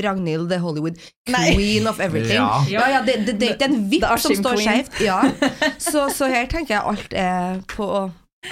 Ragnhild 0.07 0.47
the 0.53 0.59
Hollywood 0.63 1.01
queen 1.27 1.87
of 1.91 1.99
everything. 2.01 2.39
Ja. 2.39 2.63
Ja, 2.71 2.87
ja, 2.95 3.03
det, 3.05 3.17
det, 3.27 3.35
det 3.41 3.49
er 3.51 3.57
ikke 3.59 3.69
en 3.73 3.83
vipp 3.91 4.07
som 4.23 4.37
står 4.39 4.63
skjevt. 4.63 5.01
Ja. 5.05 5.19
Så, 5.83 6.07
så 6.15 6.31
her 6.31 6.47
tenker 6.49 6.77
jeg 6.79 6.85
alt 6.93 7.13
er 7.19 7.59
på, 7.75 7.89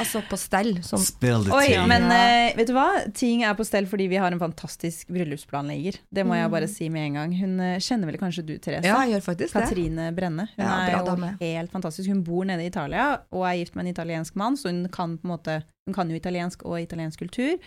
altså 0.00 0.20
på 0.28 0.36
stell. 0.40 0.72
Sånn. 0.84 1.00
Spill 1.06 1.46
the 1.46 1.54
Oi, 1.54 1.68
tea. 1.70 1.84
men 1.88 2.08
eh, 2.10 2.56
vet 2.58 2.68
du 2.68 2.74
hva? 2.76 2.88
Ting 3.16 3.44
er 3.46 3.54
på 3.56 3.64
stell 3.64 3.86
fordi 3.88 4.08
vi 4.10 4.18
har 4.20 4.34
en 4.34 4.42
fantastisk 4.42 5.08
bryllupsplanlegger. 5.14 6.00
Det 6.10 6.26
må 6.26 6.36
jeg 6.40 6.50
bare 6.52 6.68
si 6.68 6.90
med 6.92 7.06
en 7.12 7.20
gang. 7.20 7.36
Hun 7.38 7.54
eh, 7.70 7.78
kjenner 7.86 8.10
vel 8.10 8.18
kanskje 8.20 8.44
du, 8.50 8.56
Therese? 8.58 8.82
Ja, 8.90 8.98
jeg 9.06 9.14
gjør 9.16 9.24
faktisk 9.30 9.54
det. 9.54 9.62
Katrine 9.62 10.10
Brenne. 10.16 10.48
Hun 10.58 10.66
Ja, 10.66 10.74
er 10.90 10.98
jo 10.98 11.06
dame. 11.12 11.32
helt 11.40 11.72
fantastisk. 11.72 12.10
Hun 12.12 12.24
bor 12.26 12.44
nede 12.50 12.66
i 12.66 12.68
Italia 12.74 13.12
og 13.30 13.46
er 13.46 13.60
gift 13.62 13.78
med 13.78 13.86
en 13.86 13.94
italiensk 13.94 14.34
mann, 14.42 14.58
så 14.58 14.74
hun 14.74 14.84
kan 14.90 15.16
på 15.22 15.30
en 15.30 15.34
måte 15.36 15.60
Hun 15.86 15.94
kan 15.94 16.08
jo 16.10 16.16
italiensk 16.18 16.64
og 16.66 16.80
italiensk 16.82 17.20
kultur. 17.22 17.60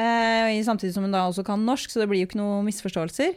Eh, 0.00 0.62
samtidig 0.66 0.94
som 0.94 1.06
hun 1.06 1.14
da 1.14 1.26
også 1.28 1.44
kan 1.46 1.62
norsk, 1.66 1.92
så 1.92 2.02
det 2.02 2.08
blir 2.10 2.24
jo 2.24 2.30
ikke 2.30 2.40
noen 2.40 2.66
misforståelser. 2.68 3.36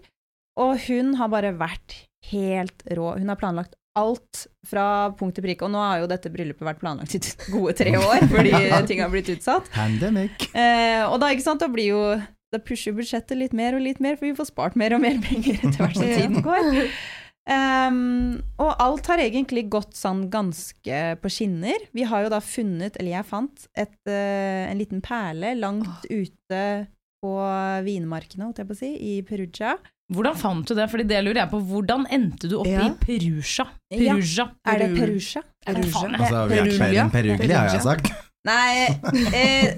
Og 0.60 0.76
hun 0.90 1.14
har 1.20 1.32
bare 1.32 1.54
vært 1.56 2.02
helt 2.34 2.84
rå. 2.92 3.14
Hun 3.20 3.32
har 3.32 3.40
planlagt 3.40 3.78
alt 4.00 4.46
fra 4.68 5.12
punkt 5.18 5.38
til 5.38 5.46
prikke. 5.46 5.68
Og 5.68 5.74
nå 5.74 5.82
har 5.82 6.02
jo 6.04 6.10
dette 6.12 6.32
bryllupet 6.34 6.66
vært 6.68 6.82
planlagt 6.82 7.16
i 7.16 7.22
gode 7.54 7.76
tre 7.80 7.96
år, 8.00 8.26
fordi 8.34 8.54
ting 8.90 9.04
har 9.04 9.14
blitt 9.14 9.32
utsatt. 9.34 9.70
Pandemic. 9.76 10.50
Eh, 10.54 11.06
og 11.08 11.20
da, 11.22 11.32
ikke 11.34 11.48
sant, 11.48 11.64
da 11.64 11.72
blir 11.72 11.94
jo 11.94 12.04
Da 12.50 12.58
pusher 12.66 12.96
budsjettet 12.98 13.38
litt 13.38 13.52
mer 13.54 13.76
og 13.78 13.84
litt 13.86 14.00
mer, 14.02 14.16
for 14.18 14.26
vi 14.26 14.34
får 14.34 14.48
spart 14.50 14.78
mer 14.80 14.96
og 14.96 15.04
mer 15.04 15.20
penger 15.22 15.60
etter 15.60 15.84
hvert 15.84 16.00
som 16.00 16.08
tiden 16.18 16.40
går. 16.42 16.70
Ehm, 17.50 18.42
og 18.62 18.76
alt 18.84 19.08
har 19.10 19.22
egentlig 19.24 19.66
gått 19.74 19.96
sånn 19.98 20.28
ganske 20.30 21.00
på 21.22 21.32
skinner. 21.34 21.88
Vi 21.98 22.04
har 22.06 22.24
jo 22.28 22.30
da 22.30 22.40
funnet, 22.46 22.98
eller 23.00 23.16
jeg 23.18 23.26
fant, 23.26 23.68
et, 23.74 23.96
uh, 24.08 24.70
en 24.70 24.78
liten 24.78 25.02
perle 25.02 25.56
langt 25.58 26.06
ute 26.10 26.62
på 27.20 27.32
vinmarkene, 27.84 28.46
holdt 28.46 28.62
jeg 28.62 28.68
på 28.70 28.76
å 28.76 28.80
si, 28.80 28.92
i 28.96 29.16
Perugia. 29.28 29.74
Hvordan 30.14 30.38
fant 30.40 30.66
du 30.66 30.74
det? 30.78 30.86
Fordi 30.90 31.04
det 31.10 31.20
lurer 31.26 31.42
jeg 31.44 31.52
på. 31.52 31.60
Hvordan 31.70 32.06
endte 32.10 32.48
du 32.50 32.56
opp 32.62 32.68
Ja. 32.70 32.86
i 32.88 32.94
Perugia? 33.02 33.66
Ja. 33.92 34.16
Perugia. 34.16 34.46
Er 34.66 34.80
det 34.80 34.88
Perugia? 34.96 35.44
Perugia? 35.66 36.10
Ja, 36.10 36.18
Altså, 36.18 36.48
vi 36.50 36.56
er 36.58 36.66
ikke 36.66 36.80
mer 36.80 37.00
enn 37.04 37.12
Perugli, 37.14 37.54
har 37.54 37.70
jeg 37.70 37.82
sagt. 37.86 38.10
Nei, 38.46 38.88
eh, 39.36 39.76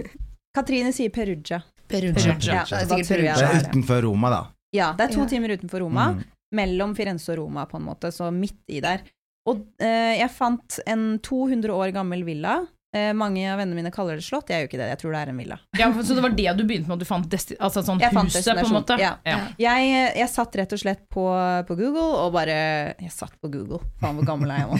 Katrine 0.56 0.94
sier 0.94 1.10
Perugia. 1.10 1.64
Perugia. 1.88 2.14
Perugia. 2.36 2.54
Ja, 2.54 2.64
Det 2.64 2.78
er 2.78 2.86
sikkert 2.86 3.08
tror 3.08 3.24
Det 3.24 3.48
er 3.50 3.66
utenfor 3.66 4.02
Roma, 4.06 4.30
da. 4.30 4.42
Ja, 4.72 4.94
det 4.94 5.10
er 5.10 5.14
to 5.16 5.22
Ja. 5.22 5.26
timer 5.28 5.58
utenfor 5.58 5.80
Roma. 5.84 6.14
Mm. 6.14 6.24
Mellom 6.56 6.96
Firenze 6.98 7.34
og 7.34 7.44
Roma, 7.44 7.66
på 7.70 7.80
en 7.80 7.88
måte, 7.88 8.12
så 8.14 8.30
midt 8.34 8.62
i 8.72 8.82
der. 8.84 9.04
Og 9.50 9.64
eh, 9.82 10.20
jeg 10.20 10.34
fant 10.36 10.80
en 10.90 11.06
200 11.24 11.74
år 11.74 11.94
gammel 11.96 12.26
villa. 12.28 12.60
Eh, 12.92 13.14
mange 13.16 13.46
av 13.48 13.56
vennene 13.62 13.78
mine 13.78 13.92
kaller 13.94 14.18
det 14.20 14.26
slott, 14.26 14.50
jeg 14.52 14.66
gjør 14.66 14.68
ikke 14.68 14.80
det, 14.82 14.88
jeg 14.92 15.00
tror 15.00 15.14
det 15.16 15.20
er 15.22 15.30
en 15.32 15.38
villa. 15.40 15.58
Ja, 15.80 15.86
så 16.04 16.16
det 16.18 16.24
var 16.26 16.34
det 16.36 16.52
du 16.60 16.64
begynte 16.68 16.90
med, 16.90 16.98
at 16.98 17.04
du 17.06 17.08
fant 17.08 17.28
desti 17.32 17.56
altså 17.56 17.80
sånn 17.88 18.02
Jeg 18.04 18.12
huset, 18.12 18.50
på 18.60 18.66
en 18.68 18.74
måte? 18.76 18.98
ja. 19.00 19.14
Ja. 19.24 19.38
Jeg, 19.62 19.94
jeg 20.20 20.28
satt 20.34 20.58
rett 20.60 20.76
og 20.76 20.82
slett 20.82 21.06
på, 21.14 21.24
på 21.70 21.78
Google 21.80 22.04
og 22.26 22.34
bare 22.36 22.58
Jeg 23.00 23.14
satt 23.16 23.38
på 23.40 23.48
Google, 23.54 23.80
faen 24.02 24.18
hvor 24.20 24.28
gammel 24.28 24.52
er 24.52 24.66
jeg 24.66 24.68
nå? 24.74 24.76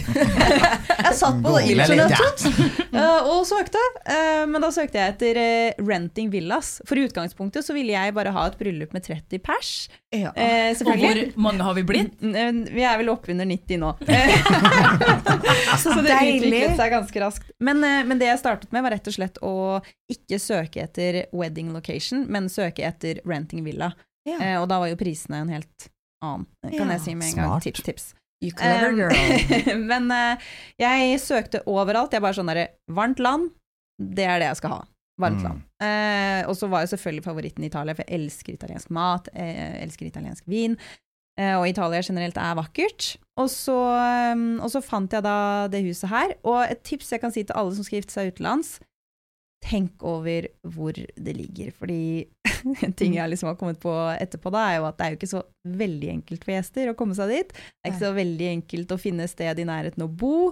jeg 1.06 1.14
satt 1.22 1.40
på 1.46 1.54
internettet 1.62 2.44
eh, 2.92 3.30
og 3.32 3.46
søkte, 3.48 3.80
eh, 4.04 4.44
men 4.50 4.60
da 4.60 4.68
søkte 4.76 5.00
jeg 5.00 5.14
etter 5.16 5.40
renting 5.88 6.28
villas. 6.32 6.74
For 6.84 7.00
i 7.00 7.06
utgangspunktet 7.08 7.64
så 7.64 7.72
ville 7.72 7.96
jeg 7.96 8.12
bare 8.16 8.34
ha 8.36 8.44
et 8.50 8.58
bryllup 8.60 8.92
med 8.92 9.06
30 9.08 9.40
pers. 9.40 9.72
Ja. 10.12 10.34
Eh, 10.36 10.76
Og 10.84 10.92
hvor 11.00 11.22
mange 11.40 11.64
har 11.64 11.72
vi 11.80 11.86
blitt? 11.88 12.20
Vi 12.20 12.84
er 12.84 13.00
vel 13.00 13.08
oppunder 13.14 13.48
90 13.48 13.80
nå. 13.80 13.94
så 15.82 15.94
det 15.96 16.10
deilig. 16.12 16.36
utviklet 16.42 16.76
seg 16.76 16.92
ganske 16.92 17.22
raskt. 17.24 17.48
Men, 17.64 17.80
men 18.06 18.18
det 18.20 18.26
jeg 18.28 18.38
startet 18.40 18.72
med, 18.72 18.82
var 18.82 18.90
rett 18.96 19.06
og 19.08 19.14
slett 19.16 19.38
å 19.42 19.52
ikke 20.12 20.38
søke 20.40 20.82
etter 20.84 21.24
wedding 21.32 21.72
location, 21.72 22.26
men 22.28 22.48
søke 22.52 22.84
etter 22.86 23.20
renting 23.28 23.64
villa. 23.64 23.92
Ja. 24.28 24.38
Eh, 24.38 24.56
og 24.62 24.68
da 24.70 24.78
var 24.82 24.88
jo 24.92 24.96
prisene 25.00 25.40
en 25.42 25.48
helt 25.52 25.88
annen, 26.22 26.46
kan 26.62 26.72
Ja. 26.88 26.92
jeg 26.96 27.00
si 27.00 27.14
med 27.14 27.28
en 27.32 27.40
gang. 27.40 27.60
Tips, 27.60 27.82
tips. 27.82 28.14
You 28.42 28.50
clever 28.52 28.92
girl. 28.94 29.14
men 29.90 30.10
eh, 30.10 30.36
jeg 30.78 31.18
søkte 31.22 31.60
overalt. 31.66 32.12
Jeg 32.12 32.22
bare 32.24 32.34
sånn 32.34 32.50
derre 32.50 32.68
Varmt 32.90 33.18
land, 33.22 33.50
det 34.02 34.24
er 34.26 34.38
det 34.42 34.48
jeg 34.52 34.56
skal 34.62 34.70
ha. 34.78 34.80
Varmt 35.20 35.42
Mm. 35.42 35.44
land. 35.44 35.62
Eh, 35.84 36.48
og 36.48 36.56
så 36.56 36.66
var 36.70 36.82
jo 36.82 36.90
selvfølgelig 36.96 37.22
favoritten 37.26 37.64
Italia, 37.64 37.94
for 37.94 38.02
jeg 38.08 38.18
elsker 38.20 38.54
italiensk 38.56 38.90
mat, 38.90 39.28
eh, 39.34 39.52
jeg 39.52 39.82
elsker 39.86 40.06
italiensk 40.08 40.44
vin. 40.50 40.76
Eh, 41.40 41.54
og 41.56 41.66
Italia 41.68 42.02
generelt 42.04 42.36
er 42.36 42.56
vakkert. 42.58 43.16
Og 43.40 43.48
så, 43.48 43.76
eh, 43.96 44.46
og 44.60 44.68
så 44.72 44.82
fant 44.84 45.12
jeg 45.12 45.24
da 45.24 45.68
det 45.72 45.84
huset 45.86 46.10
her. 46.12 46.34
Og 46.44 46.64
et 46.66 46.82
tips 46.84 47.12
jeg 47.14 47.22
kan 47.22 47.32
si 47.32 47.44
til 47.44 47.56
alle 47.56 47.74
som 47.76 47.86
skal 47.86 48.00
gifte 48.00 48.16
seg 48.16 48.34
utenlands, 48.34 48.78
tenk 49.62 50.02
over 50.02 50.48
hvor 50.74 50.92
det 50.92 51.34
ligger. 51.38 51.72
Fordi 51.78 52.28
en 52.84 52.94
ting 52.98 53.16
jeg 53.16 53.32
liksom 53.32 53.52
har 53.52 53.58
kommet 53.60 53.80
på 53.82 53.92
etterpå, 54.18 54.52
da, 54.52 54.68
er 54.68 54.80
jo 54.80 54.88
at 54.90 54.98
det 54.98 55.06
er 55.06 55.14
jo 55.14 55.20
ikke 55.20 55.34
så 55.34 55.42
veldig 55.82 56.14
enkelt 56.18 56.44
for 56.44 56.56
gjester 56.56 56.92
å 56.92 56.96
komme 56.98 57.16
seg 57.18 57.32
dit. 57.32 57.52
Det 57.52 57.84
er 57.86 57.94
ikke 57.94 58.06
så 58.06 58.16
veldig 58.16 58.48
enkelt 58.58 58.94
å 58.94 59.00
finne 59.00 59.28
sted 59.30 59.62
i 59.62 59.68
nærheten 59.68 60.04
å 60.04 60.10
bo. 60.10 60.50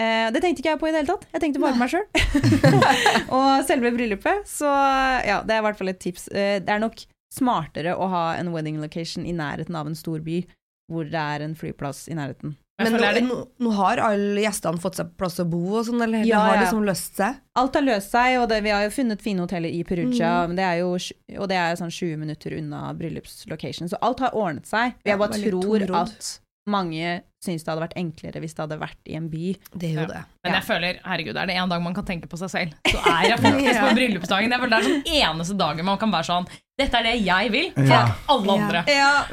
Eh, 0.00 0.26
det 0.32 0.42
tenkte 0.42 0.62
ikke 0.62 0.74
jeg 0.74 0.80
på 0.80 0.88
i 0.88 0.92
det 0.92 1.02
hele 1.02 1.12
tatt. 1.12 1.26
Jeg 1.34 1.44
tenkte 1.44 1.62
bare 1.62 1.76
på 1.76 1.82
meg 1.82 1.92
sjøl. 1.92 2.06
og 3.36 3.48
selve 3.68 3.94
bryllupet. 3.96 4.44
Så 4.48 4.68
ja, 4.68 5.40
det 5.46 5.56
er 5.56 5.62
i 5.62 5.66
hvert 5.68 5.80
fall 5.80 5.92
et 5.92 6.02
tips. 6.02 6.28
Eh, 6.32 6.58
det 6.64 6.76
er 6.76 6.82
nok 6.82 7.02
smartere 7.32 7.94
å 7.96 8.08
ha 8.10 8.24
en 8.36 8.52
wedding 8.54 8.80
location 8.82 9.26
i 9.26 9.32
nærheten 9.36 9.76
av 9.78 9.86
en 9.86 9.94
stor 9.98 10.20
by, 10.24 10.42
hvor 10.90 11.06
det 11.06 11.20
er 11.20 11.44
en 11.46 11.54
flyplass 11.54 12.08
i 12.10 12.16
nærheten. 12.18 12.56
Men 12.80 12.94
nå, 12.96 13.08
nå, 13.26 13.34
nå 13.60 13.70
har 13.76 14.00
alle 14.00 14.40
gjestene 14.40 14.80
fått 14.80 14.96
seg 14.96 15.10
plass 15.20 15.36
å 15.42 15.44
bo 15.44 15.58
og 15.76 15.84
sånn, 15.84 16.00
eller 16.00 16.22
Ja, 16.24 16.38
det 16.40 16.54
har 16.54 16.60
liksom 16.62 16.86
løst 16.88 17.18
seg? 17.20 17.36
Alt 17.60 17.74
har 17.76 17.84
løst 17.84 18.10
seg, 18.14 18.38
og 18.40 18.46
det, 18.48 18.62
vi 18.64 18.72
har 18.72 18.86
jo 18.86 18.94
funnet 18.94 19.20
fine 19.20 19.44
hoteller 19.44 19.68
i 19.68 19.82
Perugia, 19.84 20.30
Mm. 20.46 20.48
men 20.48 20.56
det 20.56 20.64
er 20.64 20.76
jo, 20.80 20.94
og 21.38 21.48
det 21.52 21.58
er 21.60 21.76
sånn 21.76 21.92
20 21.92 22.16
minutter 22.16 22.56
unna 22.56 22.94
bryllupslocation. 22.96 23.88
Så 23.92 24.00
alt 24.00 24.20
har 24.24 24.32
ordnet 24.32 24.64
seg. 24.66 24.94
Jeg 25.04 25.18
bare 25.20 25.36
tror 25.44 25.84
at 26.00 26.40
mange 26.66 27.20
synes 27.44 27.64
det 27.64 27.72
hadde 27.72 27.82
vært 27.86 27.96
enklere 27.96 28.40
hvis 28.42 28.54
det 28.56 28.64
hadde 28.66 28.80
vært 28.80 29.08
i 29.08 29.14
en 29.16 29.28
by. 29.32 29.54
Det 29.74 29.90
er 29.90 29.94
jo 29.94 30.00
Ja. 30.00 30.06
det. 30.14 30.24
Men 30.44 30.52
jeg 30.56 30.64
føler, 30.64 30.98
herregud, 31.04 31.36
er 31.36 31.46
det 31.46 31.56
en 31.56 31.68
dag 31.68 31.82
man 31.82 31.94
kan 31.94 32.04
tenke 32.04 32.28
på 32.28 32.38
seg 32.40 32.50
selv, 32.50 32.72
så 32.88 32.98
er 33.04 33.28
jeg 33.28 33.38
faktisk 33.44 33.80
på 33.80 33.94
bryllupsdagen. 33.96 34.50
Jeg 34.50 34.60
føler 34.60 34.76
det 34.76 34.80
er 34.80 34.88
den 34.88 35.02
eneste 35.20 35.56
dagen 35.60 35.84
man 35.84 35.98
kan 35.98 36.10
være 36.12 36.24
sånn 36.32 36.46
Dette 36.80 36.96
er 36.96 37.02
det 37.10 37.26
jeg 37.26 37.50
vil, 37.52 37.66
for 37.76 37.84
Ja. 37.92 38.14
alle 38.32 38.52
andre. 38.56 38.78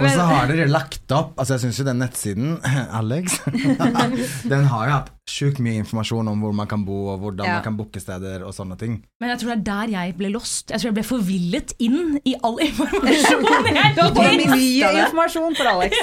Og 0.04 0.10
så 0.12 0.24
har 0.28 0.48
dere 0.52 0.66
lagt 0.68 1.14
opp 1.16 1.38
Altså 1.40 1.54
jeg 1.56 1.62
syns 1.62 1.78
jo 1.80 1.86
den 1.88 2.02
nettsiden, 2.04 2.58
Alex, 3.00 3.38
den 4.52 4.66
har 4.68 4.88
jo 4.90 4.92
hatt 4.98 5.14
sjukt 5.28 5.60
mye 5.64 5.80
informasjon 5.82 6.28
om 6.32 6.40
hvor 6.44 6.54
man 6.56 6.68
kan 6.68 6.84
bo, 6.88 7.08
og 7.14 7.20
hvordan 7.22 7.46
Ja. 7.48 7.54
man 7.60 7.64
kan 7.64 7.78
booke 7.78 8.00
steder 8.00 8.44
og 8.44 8.52
sånne 8.56 8.78
ting. 8.80 8.98
Men 9.22 9.30
jeg 9.32 9.40
tror 9.40 9.50
det 9.56 9.58
er 9.60 9.64
der 9.70 9.88
jeg 9.94 10.18
ble 10.18 10.30
lost. 10.32 10.72
Jeg 10.72 10.80
tror 10.80 10.88
jeg 10.92 10.98
ble 11.00 11.04
forvillet 11.08 11.74
inn 11.80 12.20
i 12.26 12.36
all 12.44 12.58
informasjon. 12.64 13.44
jeg 13.48 13.96
var 13.96 14.56
Mye 14.58 14.92
informasjon 15.06 15.56
for 15.56 15.68
Alex. 15.72 15.96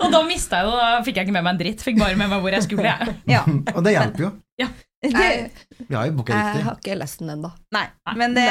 Og 0.00 0.12
da 0.12 0.22
mista 0.28 0.60
jeg 0.60 0.66
det, 0.66 0.76
da 0.80 1.02
fikk 1.08 1.16
jeg 1.22 1.25
ikke 1.26 1.36
med 1.36 1.44
meg 1.46 1.54
en 1.56 1.60
dritt. 1.60 1.84
Fikk 1.84 1.98
bare 2.00 2.18
med 2.18 2.30
meg 2.32 2.42
hvor 2.44 2.54
jeg 2.56 2.66
skulle. 2.66 2.86
Jeg. 2.92 3.16
Ja. 3.28 3.42
Og 3.74 3.82
det 3.84 3.96
hjelper 3.96 4.28
jo. 4.28 4.34
Jeg, 5.06 5.50
Vi 5.86 5.94
har 5.94 6.08
jeg 6.08 6.62
har 6.64 6.78
ikke 6.80 6.94
lest 6.96 7.20
den 7.20 7.28
ennå. 7.34 7.50
Nei, 7.74 7.84
men 8.18 8.32
det, 8.34 8.46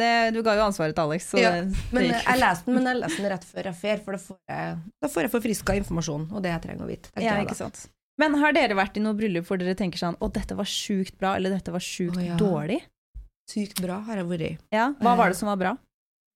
det, 0.00 0.08
du 0.34 0.40
ga 0.42 0.56
jo 0.58 0.64
ansvaret 0.64 0.96
til 0.96 1.04
Alex, 1.04 1.28
så 1.30 1.38
Ja, 1.38 1.52
det, 1.52 1.82
Men 1.92 2.00
det 2.00 2.08
eh, 2.08 2.16
gikk 2.16 2.30
jeg 2.30 2.40
leste 2.40 2.66
den, 2.66 2.78
men 2.78 2.88
jeg 2.88 2.98
leste 3.02 3.22
den 3.22 3.30
rett 3.34 3.44
før 3.46 3.68
jeg 3.68 3.78
fer, 3.82 4.00
for 4.02 4.16
da 4.16 4.22
får 4.24 4.38
jeg, 4.50 4.72
da 5.04 5.10
får 5.12 5.26
jeg 5.26 5.32
forfriska 5.36 5.76
informasjon, 5.82 6.24
og 6.32 6.42
det 6.42 6.54
jeg 6.54 6.64
trenger 6.64 6.88
å 6.88 6.90
vite. 6.90 7.12
Ja, 7.22 7.36
ikke 7.44 7.58
sant. 7.58 7.84
Men 8.18 8.38
har 8.40 8.56
dere 8.56 8.78
vært 8.78 8.96
i 8.96 9.04
noe 9.04 9.14
bryllup 9.14 9.46
hvor 9.46 9.60
dere 9.60 9.76
tenker 9.78 10.00
sånn 10.00 10.16
Å, 10.16 10.30
dette 10.32 10.56
var 10.56 10.68
sjukt 10.70 11.18
bra, 11.20 11.34
eller 11.36 11.52
dette 11.52 11.74
var 11.74 11.84
sjukt 11.84 12.16
oh, 12.16 12.24
ja. 12.24 12.38
dårlig? 12.40 12.80
Sykt 13.46 13.78
bra 13.84 14.00
har 14.08 14.22
jeg 14.22 14.30
vært 14.32 14.46
i. 14.48 14.52
Ja, 14.74 14.88
Hva 14.98 15.14
var 15.20 15.30
det 15.30 15.38
som 15.38 15.52
var 15.52 15.60
bra? 15.60 15.76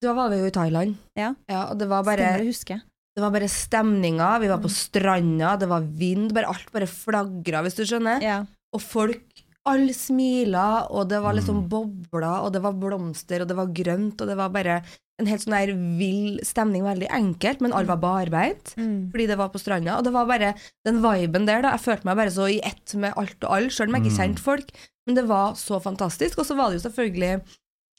Da 0.04 0.12
var 0.16 0.30
vi 0.32 0.38
jo 0.40 0.46
i 0.48 0.52
Thailand, 0.54 1.00
Ja. 1.18 1.34
og 1.66 1.80
det 1.80 1.88
var 1.90 2.04
bare 2.06 2.28
Stemmer 2.28 2.46
husker 2.46 2.76
jeg. 2.76 2.84
Det 3.20 3.26
var 3.26 3.34
bare 3.36 3.50
stemninga, 3.52 4.30
vi 4.40 4.48
var 4.48 4.62
på 4.64 4.70
stranda, 4.72 5.52
det 5.60 5.68
var 5.68 5.84
vind, 5.84 6.32
bare 6.32 6.48
alt 6.48 6.70
bare 6.72 6.88
flagra, 6.88 7.60
hvis 7.66 7.76
du 7.76 7.84
skjønner. 7.84 8.22
Ja. 8.24 8.38
Og 8.72 8.80
folk, 8.80 9.44
alle 9.68 9.92
smila, 9.92 10.86
og 10.88 11.10
det 11.10 11.20
var 11.20 11.36
liksom 11.36 11.60
Mm. 11.66 11.68
bobler, 11.68 12.40
og 12.46 12.52
det 12.54 12.62
var 12.64 12.72
blomster, 12.72 13.42
og 13.42 13.48
det 13.50 13.56
var 13.58 13.66
grønt, 13.76 14.20
og 14.22 14.26
det 14.30 14.36
var 14.38 14.48
bare 14.48 14.82
en 15.20 15.26
helt 15.28 15.42
sånn 15.44 15.52
der 15.52 15.74
vill 15.98 16.40
stemning, 16.42 16.80
veldig 16.82 17.10
enkelt, 17.12 17.60
men 17.60 17.74
alle 17.76 17.86
var 17.92 18.00
barbeint. 18.00 18.72
Mm. 18.80 19.10
Fordi 19.12 19.26
det 19.28 19.36
var 19.36 19.50
på 19.52 19.60
stranda, 19.60 19.98
og 19.98 20.04
det 20.04 20.14
var 20.14 20.24
bare 20.24 20.54
den 20.86 21.02
viben 21.04 21.44
der, 21.44 21.60
da. 21.60 21.72
Jeg 21.76 21.84
følte 21.84 22.06
meg 22.08 22.16
bare 22.16 22.30
så 22.32 22.48
i 22.48 22.60
ett 22.64 22.94
med 22.96 23.12
alt 23.20 23.36
og 23.44 23.52
alle, 23.52 23.68
sjøl 23.68 23.88
om 23.92 23.96
jeg 24.00 24.04
ikke 24.06 24.16
Mm. 24.16 24.20
kjente 24.22 24.40
folk. 24.40 24.70
Men 25.06 25.14
det 25.16 25.26
var 25.28 25.52
så 25.60 25.76
fantastisk. 25.82 26.38
Og 26.38 26.46
så 26.46 26.56
var 26.56 26.70
det 26.70 26.80
jo 26.80 26.88
selvfølgelig 26.88 27.42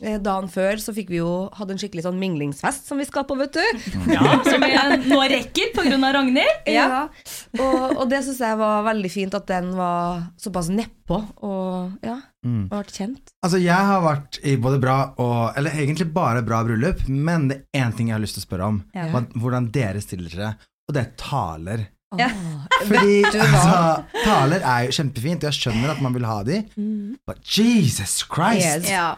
Dagen 0.01 0.47
før 0.49 0.79
så 0.81 0.93
fikk 0.97 1.11
vi 1.13 1.19
jo 1.19 1.29
hatt 1.53 1.69
en 1.69 1.77
skikkelig 1.77 2.03
sånn 2.07 2.17
minglingsfest 2.17 2.87
som 2.89 2.97
vi 2.97 3.05
skal 3.05 3.25
på, 3.29 3.35
vet 3.37 3.53
du. 3.53 3.61
Ja, 4.09 4.39
som 4.51 4.63
jeg 4.65 4.97
nå 5.05 5.19
rekker 5.29 5.71
pga. 5.75 5.99
Ragnhild. 6.11 6.65
Ja. 6.67 7.03
Og, 7.59 7.97
og 8.01 8.03
det 8.09 8.23
syns 8.25 8.39
jeg 8.41 8.57
var 8.57 8.81
veldig 8.89 9.11
fint 9.13 9.35
at 9.37 9.45
den 9.51 9.69
var 9.77 10.23
såpass 10.41 10.71
nedpå, 10.73 11.21
og 11.45 12.05
ja, 12.05 12.17
Mm. 12.41 12.63
og 12.71 12.79
ble 12.87 12.89
kjent. 12.95 13.27
Altså 13.45 13.59
Jeg 13.61 13.77
har 13.85 13.99
vært 14.01 14.39
i 14.49 14.55
både 14.57 14.79
bra 14.81 14.95
og 15.21 15.51
Eller 15.59 15.75
egentlig 15.77 16.07
bare 16.09 16.41
bra 16.41 16.63
bryllup, 16.65 17.03
men 17.07 17.43
det 17.51 17.57
er 17.69 17.83
én 17.83 17.93
ting 17.93 18.07
jeg 18.09 18.15
har 18.15 18.23
lyst 18.23 18.33
til 18.39 18.41
å 18.41 18.47
spørre 18.47 18.69
om. 18.71 18.79
Ja. 18.97 19.03
Hvordan 19.37 19.67
dere 19.75 20.01
stiller 20.01 20.33
dere, 20.33 20.49
og 20.89 20.95
det 20.97 21.03
er 21.03 21.11
taler. 21.21 21.83
Ja. 22.17 22.31
Fordi 22.81 23.19
altså, 23.29 23.75
taler 24.25 24.65
er 24.65 24.87
jo 24.87 24.95
kjempefint, 24.97 25.45
og 25.45 25.51
jeg 25.51 25.59
skjønner 25.61 25.93
at 25.93 26.01
man 26.03 26.17
vil 26.17 26.25
ha 26.27 26.39
de, 26.43 26.57
but 27.29 27.39
Jesus 27.45 28.17
Christ! 28.25 28.65
Yes. 28.65 28.89
Ja. 28.89 29.11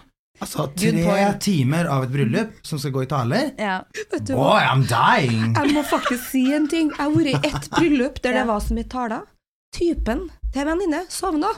Altså 0.43 0.65
tre 0.75 1.25
timer 1.39 1.87
av 1.87 2.03
et 2.07 2.11
bryllup 2.13 2.55
som 2.67 2.79
skal 2.81 2.91
gå 2.91 3.03
i 3.05 3.09
taler. 3.11 3.51
ja. 3.57 3.79
Vet 4.11 4.27
du 4.27 4.33
hva? 4.35 4.43
Boy, 4.51 4.61
I'm 4.67 4.83
dying! 4.89 5.53
Jeg 5.55 5.73
må 5.73 5.83
faktisk 5.87 6.25
si 6.33 6.43
en 6.53 6.67
ting. 6.69 6.91
Jeg 6.91 6.99
har 6.99 7.13
vært 7.15 7.31
i 7.31 7.51
ett 7.53 7.69
bryllup 7.77 8.19
der 8.23 8.39
det 8.41 8.47
var 8.49 8.59
så 8.63 8.75
mye 8.77 8.89
taler. 8.91 9.23
Typen 9.73 10.27
til 10.53 10.61
en 10.63 10.69
venninne 10.69 10.99
sovna. 11.11 11.49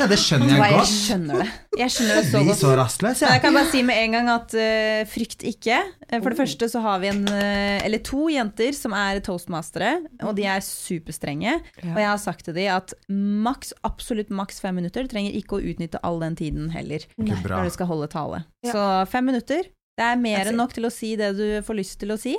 Ja, 0.00 0.06
det 0.08 0.16
skjønner 0.22 0.48
jeg 0.54 0.60
godt. 0.60 0.76
Jeg 0.78 0.90
skjønner 0.94 1.40
det. 1.42 1.46
Jeg 1.80 1.92
skjønner 1.92 2.18
det 2.20 2.28
så 2.30 2.42
godt. 2.46 2.58
så 2.60 2.70
rastløs, 2.78 3.20
Men 3.20 3.26
jeg 3.26 3.34
jeg. 3.34 3.42
kan 3.42 3.56
bare 3.58 3.70
si 3.72 3.82
med 3.84 3.98
en 4.04 4.14
gang 4.16 4.30
at 4.32 4.54
uh, 4.56 5.00
frykt 5.10 5.44
ikke. 5.50 5.80
Eh, 6.06 6.20
For 6.22 6.32
det 6.32 6.38
første 6.38 6.68
så 6.72 6.82
har 6.84 7.02
vi 7.02 7.10
en, 7.10 7.24
uh, 7.28 7.78
eller 7.84 8.02
to 8.06 8.28
jenter 8.32 8.76
som 8.78 8.94
er 8.96 9.20
toastmastere, 9.26 9.90
og 10.22 10.32
de 10.38 10.46
er 10.48 10.62
superstrenge. 10.64 11.56
Og 11.82 11.98
jeg 12.00 12.08
har 12.08 12.22
sagt 12.22 12.46
til 12.48 12.56
dem 12.56 12.70
at 12.78 12.94
maks, 13.10 13.74
absolutt 13.86 14.30
maks 14.30 14.62
fem 14.62 14.78
minutter. 14.80 15.04
Du 15.04 15.12
trenger 15.12 15.36
ikke 15.36 15.58
å 15.58 15.64
utnytte 15.74 16.00
all 16.06 16.22
den 16.22 16.38
tiden 16.38 16.70
heller 16.72 17.04
når 17.18 17.68
du 17.68 17.74
skal 17.74 17.90
holde 17.90 18.08
tale. 18.14 18.44
Så 18.64 18.86
fem 19.10 19.26
minutter, 19.28 19.66
det 19.98 20.06
er 20.06 20.16
mer 20.22 20.48
enn 20.48 20.56
nok 20.56 20.72
til 20.78 20.86
å 20.88 20.94
si 20.94 21.12
det 21.20 21.34
du 21.36 21.46
får 21.66 21.76
lyst 21.82 21.98
til 22.00 22.14
å 22.14 22.18
si. 22.20 22.38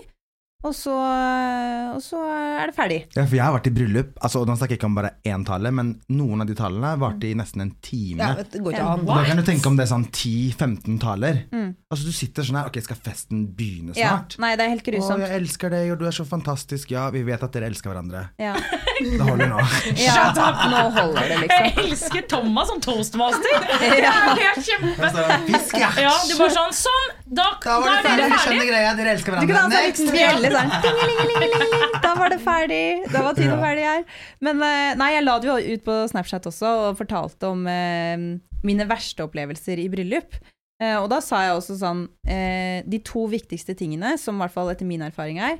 Og 0.62 0.76
så, 0.78 0.94
og 1.96 2.02
så 2.06 2.20
er 2.30 2.70
det 2.70 2.76
ferdig. 2.78 2.98
Ja, 3.16 3.24
for 3.26 3.34
jeg 3.34 3.42
har 3.42 3.56
vært 3.56 3.70
i 3.72 3.74
bryllup, 3.74 4.12
altså, 4.22 4.44
og 4.44 4.50
nå 4.50 4.54
snakker 4.60 4.76
jeg 4.76 4.82
ikke 4.82 4.90
om 4.92 4.98
bare 5.00 5.14
én 5.26 5.46
tale, 5.48 5.72
men 5.74 5.96
noen 6.14 6.44
av 6.44 6.50
de 6.52 6.56
talene 6.58 6.92
varte 7.02 7.32
i 7.32 7.34
nesten 7.38 7.64
en 7.66 7.72
time. 7.82 8.22
Ja, 8.22 8.46
det 8.46 8.62
går 8.62 8.76
ikke 8.78 8.92
an. 8.92 9.06
Da 9.08 9.24
kan 9.26 9.42
du 9.42 9.46
tenke 9.48 9.72
om 9.72 9.80
det 9.80 9.88
er 9.88 9.92
sånn 9.96 10.06
10-15 10.12 11.00
taler. 11.02 11.42
Mm. 11.50 11.72
Altså 11.90 12.06
Du 12.12 12.14
sitter 12.16 12.46
sånn 12.46 12.60
her, 12.62 12.70
ok, 12.70 12.78
skal 12.86 13.00
festen 13.02 13.48
begynne 13.58 13.96
snart? 13.98 14.38
Ja. 14.38 14.44
Nei, 14.46 14.52
det 14.60 14.68
er 14.68 14.74
helt 14.76 14.92
Å, 15.02 15.18
jeg 15.24 15.40
elsker 15.40 15.74
deg, 15.74 15.90
og 15.96 16.04
du 16.04 16.06
er 16.12 16.16
så 16.16 16.28
fantastisk. 16.30 16.94
Ja, 16.94 17.08
vi 17.14 17.24
vet 17.26 17.42
at 17.42 17.58
dere 17.58 17.72
elsker 17.72 17.94
hverandre. 17.94 18.28
Ja. 18.42 18.54
Det 19.02 19.18
holder 19.26 19.50
nå. 19.50 19.58
ja, 19.98 20.28
nå 20.70 20.82
holder 20.94 21.24
det, 21.26 21.38
liksom. 21.42 21.64
Jeg 21.66 21.86
elsker 21.88 22.26
Thomas 22.30 22.70
som 22.70 22.82
toastmaster. 22.86 23.66
Det 23.82 24.04
er 24.06 24.60
kjempe... 24.62 25.10
En 25.10 25.48
fisk, 25.48 25.74
ja. 25.82 25.90
Ja, 25.98 26.14
du 26.30 26.36
bare 26.38 26.54
sånn 26.54 26.76
Sånn, 26.82 27.08
da, 27.26 27.48
Da 27.64 27.80
var 27.82 27.96
det 27.96 27.96
da 27.96 27.98
er 27.98 28.06
ferdig, 28.06 28.28
ferdig. 28.28 28.40
skjønner 28.46 28.70
greia, 28.70 28.94
dere 29.00 29.16
elsker 29.16 29.34
Du 29.34 29.40
ha 29.40 29.46
hverandre. 29.48 30.51
En 30.60 30.70
sånn 30.72 30.82
tingelingelingeling, 30.84 32.02
Da 32.04 32.14
var 32.18 32.30
det 32.34 32.40
ferdig. 32.44 33.12
Da 33.12 33.22
var 33.24 33.34
tiden 33.38 33.58
Ja. 33.58 33.62
ferdig 33.64 33.84
her. 33.88 34.06
Men 34.42 34.62
eh, 34.62 34.96
nei, 34.96 35.12
jeg 35.16 35.24
la 35.24 35.40
det 35.40 35.48
jo 35.48 35.58
ut 35.76 35.84
på 35.86 35.98
Snapchat 36.12 36.48
også 36.50 36.72
og 36.90 36.98
fortalte 36.98 37.48
om 37.52 37.66
eh, 37.68 38.18
mine 38.64 38.88
verste 38.90 39.24
opplevelser 39.28 39.80
i 39.80 39.88
bryllup. 39.90 40.36
Eh, 40.82 40.96
og 40.98 41.10
da 41.10 41.20
sa 41.22 41.44
jeg 41.46 41.56
også 41.60 41.76
sånn 41.78 42.08
eh, 42.28 42.82
De 42.90 43.00
to 43.06 43.28
viktigste 43.30 43.76
tingene, 43.78 44.18
som 44.18 44.36
i 44.36 44.44
hvert 44.46 44.54
fall 44.56 44.70
etter 44.74 44.86
min 44.90 45.02
erfaring 45.06 45.38
er, 45.40 45.60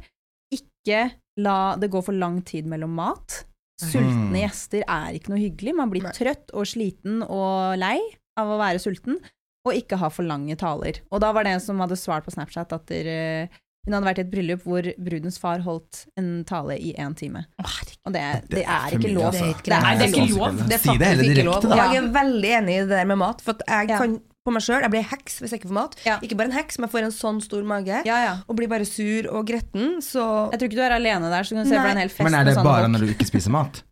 ikke 0.52 1.12
la 1.38 1.76
det 1.80 1.92
gå 1.94 2.02
for 2.04 2.14
lang 2.18 2.42
tid 2.44 2.66
mellom 2.68 2.94
mat. 2.98 3.46
Sultne 3.82 4.30
Mm. 4.30 4.42
gjester 4.44 4.84
er 4.88 5.14
ikke 5.18 5.30
noe 5.30 5.40
hyggelig. 5.42 5.74
Man 5.76 5.90
blir 5.90 6.04
Nei. 6.04 6.12
trøtt 6.14 6.52
og 6.54 6.66
sliten 6.70 7.24
og 7.24 7.78
lei 7.82 8.00
av 8.38 8.48
å 8.48 8.60
være 8.60 8.78
sulten. 8.82 9.18
Og 9.66 9.74
ikke 9.78 9.98
ha 10.02 10.10
for 10.10 10.24
lange 10.26 10.56
taler. 10.58 11.00
Og 11.12 11.22
da 11.22 11.32
var 11.32 11.44
det 11.46 11.52
en 11.54 11.60
som 11.62 11.78
hadde 11.80 11.94
svart 11.98 12.26
på 12.26 12.32
Snapchat 12.34 12.74
at 12.74 12.86
der, 12.90 13.48
hun 13.86 13.96
hadde 13.98 14.06
vært 14.06 14.20
i 14.22 14.24
et 14.26 14.32
bryllup 14.32 14.66
hvor 14.68 14.88
brudens 15.02 15.40
far 15.42 15.64
holdt 15.66 16.04
en 16.20 16.44
tale 16.46 16.76
i 16.78 16.92
én 17.02 17.16
time. 17.18 17.46
Og 17.58 18.14
det, 18.14 18.22
det, 18.50 18.60
Det 18.60 18.66
er 18.66 18.98
ikke 18.98 19.14
lov. 19.16 19.32
Det 19.34 19.42
er 19.42 19.54
ikke 19.56 19.64
det 19.66 19.78
er 19.78 20.36
lov. 20.38 20.60
Det 20.62 20.76
er 20.76 20.84
faktisk 20.86 21.32
ikke 21.32 21.48
lov. 21.48 21.66
Og 21.66 21.80
jeg 21.80 22.02
er 22.02 22.12
veldig 22.20 22.52
enig 22.60 22.76
i 22.76 22.84
det 22.84 22.92
der 22.94 23.10
med 23.10 23.22
mat, 23.24 23.42
for 23.42 23.58
at 23.58 23.66
jeg 23.68 23.98
kan 23.98 24.20
på 24.42 24.50
meg 24.50 24.64
sjøl 24.66 24.82
Jeg 24.82 24.90
blir 24.90 25.04
heks 25.06 25.36
hvis 25.42 25.52
jeg 25.54 25.62
ikke 25.62 25.70
får 25.70 25.78
mat. 25.78 25.96
Ja. 26.06 26.16
Ikke 26.26 26.38
bare 26.40 26.50
en 26.50 26.56
heks, 26.58 26.80
men 26.80 26.88
jeg 26.90 26.94
får 26.96 27.08
en 27.08 27.14
sånn 27.14 27.42
stor 27.46 27.66
mage. 27.68 28.02
Ja, 28.08 28.18
ja. 28.26 28.34
Og 28.50 28.58
blir 28.58 28.70
bare 28.72 28.88
sur 28.90 29.30
og 29.30 29.46
gretten, 29.50 30.00
så 30.02 30.26
Jeg 30.54 30.62
tror 30.62 30.70
ikke 30.72 30.80
du 30.82 30.86
er 30.88 30.98
alene 30.98 31.30
der, 31.30 31.46
så 31.46 31.54
du 31.54 31.62
kan 31.62 31.70
se 31.70 31.78
for 31.78 31.86
deg 31.90 31.96
en 31.98 32.02
hel 32.06 32.14
fest 32.14 32.26
Men 32.26 32.38
er 32.40 32.50
det 32.50 32.56
bare 32.58 32.86
folk. 32.88 32.94
når 32.96 33.06
du 33.06 33.14
ikke 33.14 33.30
spiser 33.30 33.54
mat? 33.54 33.84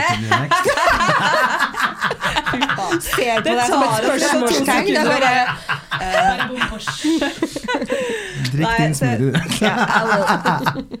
Ser 3.00 3.40
på 3.40 3.46
deg 3.46 3.60
som 3.70 3.82
et 3.84 3.94
spørsmålstegn. 4.00 4.86
Det 4.90 5.00
er 5.00 5.06
bare 5.10 5.32
Drikk 8.50 8.72
din 8.80 8.94
smoothie. 8.98 9.74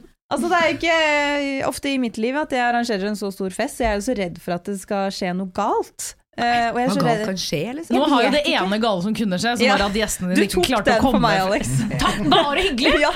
Altså, 0.30 0.46
det 0.46 0.58
er 0.60 0.68
ikke 0.76 1.66
ofte 1.66 1.90
i 1.90 1.98
mitt 1.98 2.14
liv 2.22 2.36
at 2.38 2.52
jeg 2.54 2.62
arrangerer 2.62 3.08
en 3.08 3.18
så 3.18 3.32
stor 3.34 3.50
fest, 3.50 3.80
så 3.80 3.82
jeg 3.82 3.90
er 3.90 3.96
jo 3.98 4.04
så 4.06 4.14
redd 4.14 4.36
for 4.38 4.54
at 4.54 4.68
det 4.70 4.76
skal 4.78 5.10
skje 5.14 5.32
noe 5.34 5.50
galt. 5.56 6.12
Eh, 6.38 6.70
og 6.70 6.76
jeg 6.78 6.86
er 6.86 6.94
Hva 6.94 7.02
galt 7.04 7.24
kan 7.26 7.38
skje, 7.42 7.58
liksom? 7.74 7.96
Nå 7.98 8.04
har 8.08 8.22
jo 8.22 8.28
det 8.30 8.42
ene 8.46 8.76
gale 8.80 9.02
som 9.02 9.14
kunne 9.18 9.36
skje, 9.36 9.56
som 9.58 9.66
Ja. 9.66 9.74
var 9.76 9.82
at 9.90 9.96
gjestene 9.98 10.28
Du 10.30 10.34
dine 10.38 10.46
ikke 10.46 10.54
tok 10.54 10.68
klarte 10.70 10.84
den 10.84 11.00
å 11.00 11.02
komme. 11.02 11.12
for 11.12 11.20
meg, 11.20 11.40
Alex. 11.42 11.68
Takk, 12.04 12.20
bare 12.30 12.62
hyggelig! 12.64 13.00
Ja, 13.02 13.10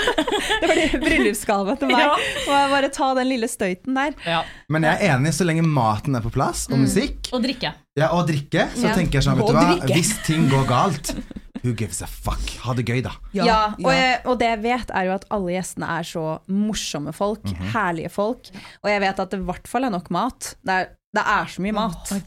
det 0.61 0.69
var 0.69 0.75
det 0.81 1.01
bryllupsgave 1.05 1.77
til 1.79 1.89
meg. 1.89 1.99
Ja. 2.05 2.11
Og 2.13 2.53
jeg 2.59 2.71
bare 2.75 2.89
ta 2.91 3.15
den 3.15 3.29
lille 3.31 3.49
støyten 3.49 3.95
der. 3.95 4.15
Ja. 4.27 4.43
Men 4.69 4.83
jeg 4.83 4.99
er 5.01 5.15
enig, 5.15 5.33
så 5.33 5.47
lenge 5.47 5.63
maten 5.65 6.17
er 6.19 6.21
på 6.27 6.33
plass, 6.35 6.67
og 6.71 6.79
musikk, 6.83 7.31
Og 7.33 7.41
drikke. 7.47 7.73
ja, 7.97 8.09
og 8.11 8.27
drikke, 8.29 8.67
så 8.75 8.91
Ja. 8.91 8.95
tenker 8.99 9.21
jeg 9.21 9.23
sånn, 9.29 9.39
vet 9.39 9.47
du 9.47 9.53
hva, 9.55 9.95
hvis 9.95 10.13
ting 10.27 10.49
går 10.51 10.67
galt, 10.69 11.15
who 11.63 11.73
gives 11.73 12.03
a 12.03 12.07
fuck? 12.11 12.43
Ha 12.67 12.75
det 12.75 12.85
gøy, 12.85 13.01
da. 13.07 13.13
Ja, 13.33 13.75
og, 13.79 13.93
jeg, 13.95 14.19
og 14.27 14.39
det 14.43 14.49
jeg 14.51 14.63
vet 14.67 14.91
er 14.93 15.05
jo 15.07 15.15
at 15.15 15.25
alle 15.31 15.55
gjestene 15.55 15.89
er 16.01 16.03
så 16.03 16.41
morsomme 16.51 17.15
folk, 17.15 17.45
Mhm. 17.47 17.71
herlige 17.73 18.11
folk. 18.11 18.51
Og 18.83 18.91
jeg 18.91 19.01
vet 19.01 19.19
at 19.21 19.31
det 19.31 19.41
i 19.41 19.45
hvert 19.45 19.67
fall 19.71 19.85
er 19.85 19.91
nok 19.91 20.11
mat. 20.11 20.57
Det 20.67 20.75
er, 20.75 20.89
det 21.15 21.23
er 21.31 21.47
så 21.53 21.63
mye 21.63 21.75
mat. 21.77 22.11
Åh. 22.11 22.23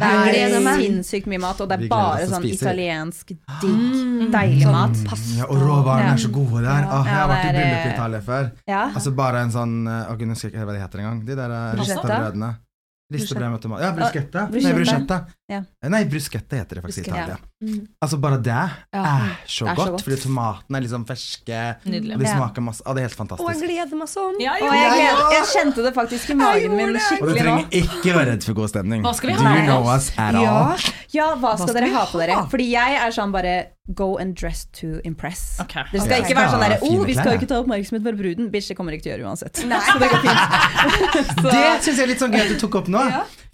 Det 0.00 0.38
er 0.40 0.78
sinnssykt 0.80 1.26
mye 1.28 1.40
mat, 1.42 1.60
og 1.60 1.68
det 1.68 1.76
er 1.76 1.90
bare 1.90 2.28
sånn 2.30 2.46
italiensk, 2.48 3.34
digg, 3.60 4.30
deilig 4.32 4.70
mat. 4.72 4.96
Ja, 5.36 5.44
og 5.50 5.60
råvarene 5.60 6.08
Ja. 6.08 6.14
er 6.14 6.22
så 6.24 6.32
gode 6.32 6.62
der. 6.64 6.88
Åh, 6.88 7.04
jeg 7.04 7.14
har 7.14 7.20
Ja, 7.20 7.28
vært 7.28 7.44
i 7.44 7.52
bryllup 7.58 7.84
i 7.84 7.88
eh, 7.88 7.94
Italia 7.94 8.20
før. 8.20 8.50
Ja. 8.66 8.82
Altså 8.94 9.14
bare 9.14 9.44
en 9.44 9.50
sånn 9.52 9.76
Å, 9.86 10.16
gud, 10.16 10.26
jeg 10.26 10.34
husker 10.34 10.48
ikke 10.54 10.64
hva 10.66 10.72
de 10.72 10.80
heter 10.80 10.98
engang. 11.04 11.24
De 11.26 11.36
der 11.36 11.54
ristabrødene. 11.76 12.50
Pasta? 12.56 12.66
Ristebrød 13.10 13.50
med 13.50 13.60
tomat. 13.60 13.80
Ja, 13.82 13.90
bruschetta. 13.92 14.42
Nei, 14.54 14.72
bruschetta. 14.72 15.16
Ja. 15.50 15.64
Nei, 15.90 16.04
bruschetta 16.06 16.60
heter 16.60 16.78
det 16.78 16.82
faktisk 16.84 17.02
i. 17.02 17.10
Italia. 17.10 17.38
Mm. 17.60 17.80
Altså, 18.00 18.16
bare 18.22 18.38
det 18.40 18.52
er 18.54 18.70
så 18.80 19.00
Det 19.00 19.00
er 19.00 19.32
så 19.46 19.64
godt, 19.66 19.90
godt. 19.90 20.04
fordi 20.06 20.18
tomatene 20.22 20.78
er 20.78 20.84
liksom 20.86 21.06
ferske. 21.08 21.62
Nydelig. 21.84 22.14
Og 22.14 22.22
de 22.22 22.28
smaker 22.30 22.64
masse. 22.64 22.84
Å, 22.86 22.94
det 22.94 23.02
er 23.02 23.08
helt 23.08 23.18
fantastisk. 23.18 23.48
Og 23.48 23.50
jeg 23.52 23.66
gleder 23.66 24.00
meg 24.00 24.12
sånn. 24.12 24.38
Ja, 24.40 24.54
jo. 24.60 24.70
jeg, 24.70 24.94
gleder, 24.94 25.34
jeg 25.34 25.48
kjente 25.50 25.86
det 25.88 25.92
faktisk 25.98 26.30
i 26.30 26.38
magen 26.38 26.78
min 26.78 26.94
skikkelig 26.94 27.20
nå. 27.20 27.26
Og 27.26 27.34
du 27.34 27.42
trenger 27.42 27.82
ikke 27.82 28.14
være 28.16 28.30
redd 28.30 28.48
for 28.48 28.60
god 28.62 28.72
stemning. 28.72 29.04
Hva 29.04 29.16
skal 29.18 29.32
vi 29.32 29.36
Do 29.36 29.44
ha 29.44 29.50
you 29.50 29.58
med 29.58 29.68
know 29.72 29.90
us 29.90 30.08
at 30.14 30.38
Ja. 30.38 30.54
all? 30.54 30.88
Ja, 31.10 31.28
hva 31.34 31.56
skal 31.58 31.68
skal 31.68 31.80
dere 31.80 31.92
ha 31.98 32.06
på 32.06 32.22
dere? 32.22 32.40
Fordi 32.54 32.70
jeg 32.70 32.98
er 33.02 33.14
sånn 33.14 33.34
bare 33.34 33.54
go 33.94 34.16
and 34.18 34.36
dress 34.36 34.66
to 34.72 35.00
impress. 35.04 35.58
Okay. 35.60 35.82
Det 35.92 36.00
skal 36.00 36.20
okay. 36.20 36.28
ikke 36.28 36.36
være 36.38 36.52
sånn 36.52 36.62
derre 36.62 36.78
oh, 36.86 37.02
vi 37.06 37.16
skal 37.16 37.32
jo 37.34 37.40
ikke 37.40 37.48
ta 37.50 37.58
oppmerksomhet 37.62 38.04
for 38.06 38.18
bruden. 38.20 38.50
Bitch, 38.52 38.70
det 38.70 38.76
kommer 38.78 38.94
ikke 38.94 39.08
til 39.08 39.12
å 39.12 39.16
gjøre 39.16 39.32
uansett. 39.32 39.62
Nei. 39.66 39.80
Så 39.88 39.96
det 39.98 40.10
går 40.12 40.22
fint. 40.24 41.34
Så, 41.40 41.46
Det 41.54 41.64
syns 41.82 41.90
jeg 41.96 42.04
er 42.04 42.12
litt 42.12 42.22
sånn 42.22 42.36
gøy 42.36 42.44
at 42.44 42.52
du 42.54 42.58
tok 42.64 42.80
opp 42.82 42.90
nå. 42.92 43.02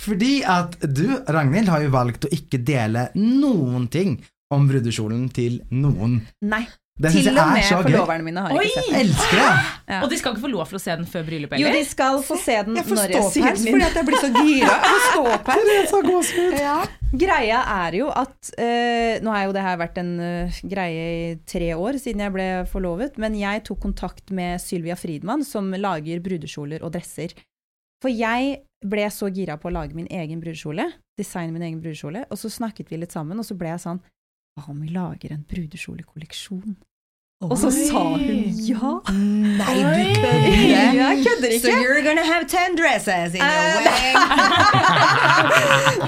Fordi 0.03 0.33
at 0.45 0.77
du, 0.85 1.07
Ragnhild, 1.33 1.71
har 1.73 1.86
jo 1.86 1.86
valgt 1.93 2.27
å 2.29 2.33
ikke 2.35 2.63
dele 2.63 3.09
noen 3.19 3.87
ting 3.93 4.19
om 4.55 4.67
brudekjolen 4.71 5.29
til 5.35 5.61
noen. 5.75 6.21
nei. 6.47 6.67
Det 6.97 7.11
Til 7.13 7.27
og 7.29 7.51
med 7.53 7.67
forloverne 7.69 8.25
mine 8.25 8.41
har 8.41 8.55
Oi! 8.57 8.63
ikke 8.65 8.81
sett 8.81 8.87
den. 8.89 9.01
elsker 9.03 9.37
det! 9.37 9.49
Ja. 9.93 9.97
Og 10.01 10.09
de 10.09 10.17
skal 10.17 10.33
ikke 10.33 10.43
få 10.47 10.49
lov 10.49 10.71
til 10.71 10.79
å 10.79 10.81
se 10.81 10.95
den 10.97 11.09
før 11.13 11.27
bryllupet, 11.27 11.61
Jo, 11.61 11.73
de 11.75 11.83
skal 11.85 12.23
få 12.25 12.39
se 12.41 12.55
den 12.65 12.79
Jeg 12.79 12.87
når 12.89 13.13
jeg 13.13 13.27
sier 13.35 13.59
ståpels 13.59 13.65
den 13.67 13.75
fordi 13.75 13.85
at 13.85 13.99
jeg 13.99 14.07
blir 14.09 14.23
så 14.23 14.31
gira. 14.33 14.77
Ståpels. 15.91 16.31
Ja. 16.57 16.77
Greia 17.13 17.59
er 17.75 17.99
jo 17.99 18.07
at 18.09 18.51
uh, 18.57 19.13
Nå 19.21 19.35
har 19.35 19.45
jo 19.45 19.53
det 19.59 19.67
her 19.67 19.77
vært 19.83 20.01
en 20.01 20.15
uh, 20.23 20.63
greie 20.73 21.05
i 21.19 21.29
tre 21.45 21.69
år 21.77 22.01
siden 22.01 22.25
jeg 22.25 22.35
ble 22.39 22.49
forlovet, 22.73 23.21
men 23.21 23.37
jeg 23.37 23.67
tok 23.69 23.83
kontakt 23.85 24.33
med 24.33 24.57
Sylvia 24.65 24.97
Friedmann, 24.97 25.45
som 25.45 25.69
lager 25.77 26.25
brudekjoler 26.25 26.81
og 26.81 26.97
dresser. 26.97 27.37
For 28.01 28.09
jeg 28.09 28.57
ble 28.91 29.07
så 29.13 29.29
gira 29.33 29.57
på 29.61 29.69
å 29.71 29.75
lage 29.77 29.95
min 29.99 30.09
egen 30.11 30.41
brudekjole, 30.43 30.89
designe 31.19 31.53
min 31.55 31.63
egen 31.69 31.81
brudekjole, 31.83 32.25
og 32.31 32.39
så 32.41 32.49
snakket 32.53 32.91
vi 32.93 32.97
litt 33.03 33.13
sammen, 33.15 33.39
og 33.39 33.47
så 33.49 33.55
ble 33.59 33.69
jeg 33.75 33.83
sånn 33.87 34.01
Hva 34.57 34.71
om 34.73 34.79
vi 34.81 34.89
lager 34.95 35.33
en 35.35 35.43
brudekjolekolleksjon? 35.49 36.77
Og 37.45 37.53
så 37.61 37.69
sa 37.69 38.01
hun 38.17 38.47
ja. 38.65 38.91
Nei, 39.13 39.75
du 39.77 39.89
Oi. 39.91 40.05
kødder. 40.17 40.47
Jeg 40.97 41.19
kødder 41.27 41.51
So 41.61 41.69
ikke. 41.69 41.75
you're 41.85 42.01
gonna 42.07 42.25
have 42.25 42.47
ten 42.49 42.73
dresses 42.79 43.35
in 43.37 43.43
your 43.45 43.67
way. 43.77 43.85
wedding. 43.85 44.17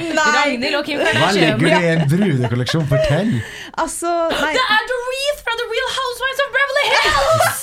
Nei, 0.19 0.25
Ragnhild 0.39 0.79
og 0.81 0.85
Kim 0.89 1.03
Hva 1.05 1.29
legger 1.37 1.61
du 1.61 1.67
i 1.69 1.91
en 1.93 2.07
brudekolleksjon? 2.09 2.89
Fortell! 2.89 3.35
altså 3.79 4.09
nei. 4.33 4.55
Det 4.57 4.65
er 4.79 4.83
The 4.89 4.97
Wreath 5.05 5.45
fra 5.45 5.53
The 5.61 5.67
Real 5.75 5.91
Housewives 5.99 6.41
of 6.47 6.49
Beverly 6.57 6.89
Hills! 6.97 7.61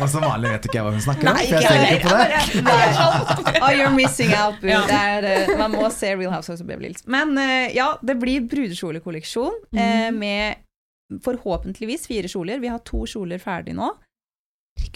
Og 0.00 0.08
som 0.10 0.24
vanlig 0.24 0.50
vet 0.54 0.66
ikke 0.68 0.78
jeg 0.78 0.86
hva 0.86 0.92
hun 0.94 1.04
snakker 1.04 1.30
om, 1.30 1.38
for 1.38 1.56
jeg 1.56 1.68
ser 1.68 1.84
ikke 1.86 2.08
på 2.08 2.16
det. 2.18 2.64
Nei. 2.66 3.60
Oh, 3.60 3.70
you're 3.78 3.92
missing 3.94 4.34
out, 4.36 4.58
boo. 4.62 4.72
Ja. 4.72 4.82
Det 4.88 4.98
er, 4.98 5.28
eh, 5.30 5.54
man 5.60 5.74
må 5.74 5.88
se 5.94 6.12
Real 6.14 6.34
Housewives 6.34 6.64
of 6.64 6.68
Beverly 6.68 6.90
Hills. 6.90 7.06
Men 7.10 7.32
eh, 7.40 7.70
ja, 7.76 7.92
det 8.04 8.16
blir 8.20 8.44
brudekjolekolleksjon 8.50 9.56
eh, 9.76 10.10
med 10.16 11.20
forhåpentligvis 11.24 12.06
fire 12.10 12.30
kjoler. 12.30 12.62
Vi 12.62 12.70
har 12.70 12.82
to 12.86 13.04
kjoler 13.08 13.42
ferdig 13.42 13.74
nå. 13.78 13.90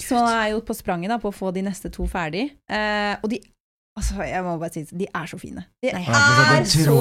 Så 0.01 0.17
jeg 0.17 0.37
er 0.39 0.53
jo 0.55 0.63
på 0.65 0.77
spranget 0.77 1.13
da, 1.13 1.19
på 1.21 1.31
å 1.31 1.35
få 1.35 1.51
de 1.55 1.65
neste 1.67 1.91
to 1.93 2.07
ferdig. 2.11 2.47
Eh, 2.71 3.15
og 3.21 3.29
de 3.33 3.41
Altså, 3.97 4.17
jeg 4.27 4.43
må 4.43 4.57
bare 4.59 4.73
si 4.75 4.83
de 4.91 5.07
er 5.07 5.27
så 5.31 5.39
fine. 5.39 5.63
De 5.85 5.93
Nei. 5.95 6.01
Er 6.03 6.65
så 6.67 6.95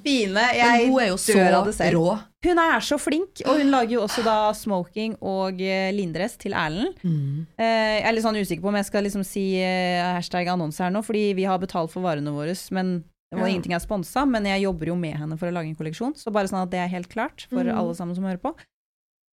fine. 0.00 0.44
Jeg 0.56 0.86
hun 0.88 1.00
er 1.02 1.08
jo 1.10 1.18
så 1.20 1.34
dør 1.36 1.56
av 1.58 1.66
det 1.68 1.74
selv. 1.76 1.98
rå. 2.00 2.14
Hun 2.46 2.58
er 2.62 2.80
så 2.80 2.96
flink, 2.98 3.42
og 3.44 3.58
hun 3.60 3.68
lager 3.74 3.92
jo 3.98 4.00
også 4.06 4.24
da 4.24 4.36
smoking 4.56 5.18
og 5.20 5.60
eh, 5.60 5.90
lindress 5.92 6.38
til 6.40 6.54
Erlend. 6.56 6.96
Eh, 7.04 8.00
jeg 8.00 8.06
er 8.08 8.16
litt 8.16 8.24
sånn 8.24 8.40
usikker 8.40 8.64
på 8.64 8.70
om 8.72 8.78
jeg 8.80 8.88
skal 8.88 9.04
liksom 9.04 9.24
si 9.28 9.44
eh, 9.60 10.00
hashtag 10.16 10.48
annonse 10.48 10.80
her 10.80 10.90
nå, 10.94 11.02
fordi 11.04 11.34
vi 11.36 11.44
har 11.44 11.60
betalt 11.60 11.92
for 11.92 12.00
varene 12.08 12.32
våre, 12.32 12.56
men 12.72 13.02
og 13.30 13.38
Ja. 13.44 13.46
ingenting 13.46 13.74
er 13.76 13.78
sponsa, 13.84 14.24
men 14.26 14.42
jeg 14.48 14.62
jobber 14.64 14.86
jo 14.90 14.96
med 14.96 15.14
henne 15.20 15.36
for 15.38 15.46
å 15.46 15.52
lage 15.54 15.68
en 15.68 15.76
kolleksjon, 15.76 16.16
så 16.18 16.32
bare 16.34 16.48
sånn 16.50 16.64
at 16.64 16.70
det 16.72 16.80
er 16.82 16.88
helt 16.90 17.08
klart 17.12 17.44
for 17.52 17.62
Mhm. 17.62 17.76
alle 17.78 17.94
sammen 17.94 18.16
som 18.16 18.24
hører 18.24 18.40
på. 18.42 18.56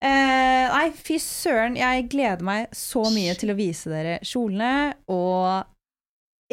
Eh, 0.03 0.67
nei, 0.69 0.91
fy 0.91 1.15
søren, 1.17 1.75
jeg 1.79 2.09
gleder 2.11 2.43
meg 2.45 2.67
så 2.77 3.01
mye 3.09 3.33
til 3.39 3.49
å 3.49 3.55
vise 3.57 3.89
dere 3.89 4.19
kjolene, 4.21 4.93
og 5.09 5.65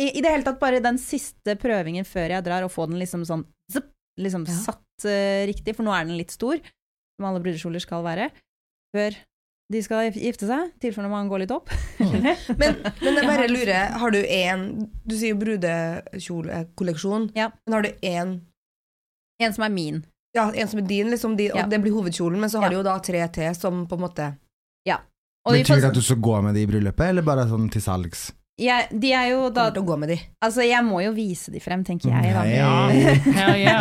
i, 0.01 0.09
i 0.19 0.21
det 0.23 0.31
hele 0.31 0.43
tatt 0.47 0.59
bare 0.61 0.81
den 0.83 0.99
siste 0.99 1.55
prøvingen 1.61 2.05
før 2.05 2.29
jeg 2.37 2.45
drar, 2.45 2.65
og 2.67 2.73
få 2.75 2.87
den 2.91 2.99
liksom 2.99 3.23
sånn 3.29 3.45
zup, 3.73 3.87
liksom 4.21 4.45
Ja. 4.49 4.55
satt 4.71 5.07
uh, 5.07 5.45
riktig, 5.47 5.77
for 5.77 5.85
nå 5.87 5.93
er 5.95 6.05
den 6.09 6.17
litt 6.19 6.31
stor, 6.35 6.59
som 7.17 7.29
alle 7.29 7.41
brudekjoler 7.45 7.81
skal 7.83 8.03
være, 8.07 8.31
før 8.95 9.15
de 9.73 9.81
skal 9.83 10.11
gifte 10.13 10.47
seg, 10.47 10.73
i 10.77 10.79
tilfelle 10.83 11.09
man 11.09 11.29
går 11.31 11.45
litt 11.47 11.55
opp. 11.55 11.71
Men, 12.61 12.77
men 13.01 13.17
jeg 13.17 13.25
bare 13.27 13.47
lurer, 13.49 13.95
har 13.99 14.11
du 14.13 14.19
én 14.21 14.65
Du 15.09 15.15
sier 15.17 15.33
jo 15.33 15.39
brudekjolekolleksjon, 15.41 17.31
Ja. 17.35 17.49
men 17.67 17.73
har 17.73 17.83
du 17.83 17.89
én 18.03 18.41
En 19.41 19.53
som 19.53 19.65
er 19.65 19.71
min. 19.71 20.05
ja, 20.37 20.51
en 20.53 20.69
som 20.69 20.79
er 20.79 20.87
din, 20.87 21.11
liksom, 21.11 21.37
din, 21.37 21.51
Ja. 21.55 21.65
og 21.65 21.71
det 21.71 21.81
blir 21.83 21.93
hovedkjolen, 21.93 22.39
men 22.41 22.51
så 22.51 22.59
har 22.61 22.65
Ja. 22.67 22.71
du 22.71 22.77
jo 22.77 22.83
da 22.83 22.99
tre 22.99 23.27
til 23.29 23.55
som 23.55 23.87
på 23.87 23.95
en 23.95 24.01
måte 24.01 24.35
Og 25.47 25.53
de, 25.53 25.59
Betyr 25.63 25.77
det 25.77 25.85
at 25.85 25.95
du 25.95 26.01
skal 26.01 26.17
gå 26.17 26.43
med 26.43 26.55
de 26.55 26.63
i 26.63 26.67
bryllupet, 26.67 27.05
eller 27.11 27.21
bare 27.23 27.45
sånn 27.45 27.71
til 27.71 27.83
salgs? 27.83 28.33
Jeg, 28.55 28.87
de 29.03 29.09
er 29.11 29.33
jo 29.33 29.49
da 29.51 29.65
kommer 29.65 29.75
til 29.75 29.83
å 29.83 29.87
gå 29.89 29.97
med 29.99 30.11
de. 30.13 30.17
Altså, 30.47 30.63
jeg 30.63 30.87
må 30.87 31.01
jo 31.03 31.11
vise 31.17 31.51
de 31.51 31.59
frem, 31.63 31.83
tenker 31.87 32.13
jeg. 32.13 32.35
Da. 32.37 32.45
Ja. 33.59 33.79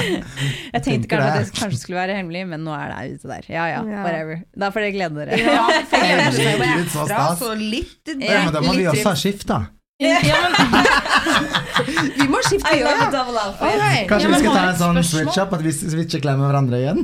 Jeg 0.74 0.82
tenkte 0.84 1.08
kanskje 1.10 1.30
at 1.30 1.38
det. 1.38 1.46
det 1.48 1.56
kanskje 1.56 1.80
skulle 1.80 1.98
være 1.98 2.18
hemmelig, 2.18 2.44
men 2.52 2.62
nå 2.66 2.74
er 2.76 2.92
det 2.92 3.16
ute 3.16 3.30
der. 3.30 3.48
Ja 3.50 3.64
ja, 3.70 3.80
whatever. 3.82 4.44
Da 4.54 4.68
får 4.74 4.86
dere 4.86 4.94
glede 4.94 5.24
dere. 5.24 5.40
Ja, 5.40 5.64
for 5.88 6.04
jeg 6.04 6.12
jeg, 6.12 6.20
jeg, 6.20 6.36
jeg, 6.36 6.60
jeg, 6.60 6.84
jeg, 6.84 7.08
jeg, 7.10 7.36
så 7.40 7.50
litt 7.58 8.12
Ja, 8.20 8.44
men 8.44 8.54
da 8.54 8.62
må 8.64 8.76
vi 8.76 8.86
også 8.92 9.08
ha 9.08 9.16
skift, 9.18 9.48
da. 9.50 9.64
Ja 10.00 10.36
men, 10.42 10.54
Vi 12.20 12.26
må 12.30 12.38
skifte 12.46 12.70
I 12.72 12.80
love 12.80 12.92
a 12.92 13.04
øye! 13.04 13.10
double 13.12 13.40
outfit. 13.40 13.66
Ok. 13.68 14.08
Kanskje 14.08 14.24
Ja, 14.24 14.28
vi 14.28 14.32
men 14.32 14.40
skal 14.40 14.50
har 14.50 14.56
ta 14.56 14.62
en 14.62 14.70
et 14.70 14.80
sånn 14.80 14.96
spørsmål? 14.96 15.10
switch 15.10 15.38
up, 15.42 15.52
at 15.56 15.62
vi 15.66 15.72
switcher 15.76 16.22
klær 16.24 16.38
med 16.40 16.46
hverandre 16.50 16.80
igjen? 16.80 17.00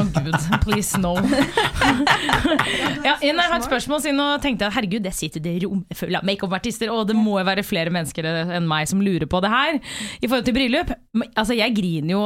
Å 0.00 0.06
gud, 0.24 0.38
please 0.64 1.00
no. 1.02 1.12
ja, 3.08 3.14
jeg 3.22 3.34
har 3.38 3.56
et 3.58 3.66
spørsmål 3.66 4.02
siden 4.04 4.18
nå 4.20 4.28
tenkte 4.42 4.66
jeg 4.66 4.76
herregud, 4.76 5.04
det 5.06 5.12
sitter 5.16 5.42
det 5.44 5.54
rom 5.64 5.82
full 5.96 6.16
av 6.18 6.26
makeup-artister, 6.26 6.90
og 6.94 7.06
det 7.10 7.16
må 7.18 7.38
jo 7.40 7.46
være 7.48 7.64
flere 7.66 7.92
mennesker 7.94 8.26
enn 8.58 8.68
meg 8.70 8.88
som 8.90 9.02
lurer 9.04 9.28
på 9.30 9.40
det 9.44 9.50
her. 9.52 9.80
I 10.20 10.26
forhold 10.30 10.46
til 10.48 10.56
bryllup, 10.56 10.94
men, 11.16 11.30
altså 11.38 11.56
jeg 11.58 11.76
griner 11.78 12.14
jo 12.16 12.24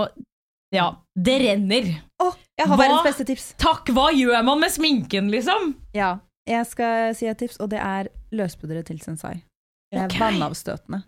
Ja, 0.74 0.88
det 1.14 1.36
renner. 1.44 1.90
Å, 2.18 2.32
jeg 2.58 2.66
har 2.66 2.74
Hva? 2.76 2.80
verdens 2.82 3.04
beste 3.06 3.24
tips. 3.28 3.44
Takk, 3.62 3.92
hva 3.94 4.08
gjør 4.14 4.40
man 4.46 4.58
med 4.64 4.72
sminken, 4.74 5.28
liksom? 5.30 5.74
Ja, 5.94 6.16
jeg 6.48 6.66
skal 6.66 7.12
si 7.14 7.28
et 7.30 7.38
tips, 7.38 7.60
og 7.62 7.70
det 7.70 7.78
er 7.82 8.08
løspudderet 8.34 8.88
til 8.90 8.98
Sensai. 9.04 9.36
Det 9.94 10.00
er 10.02 10.08
okay. 10.10 10.20
vannavstøtende. 10.26 11.02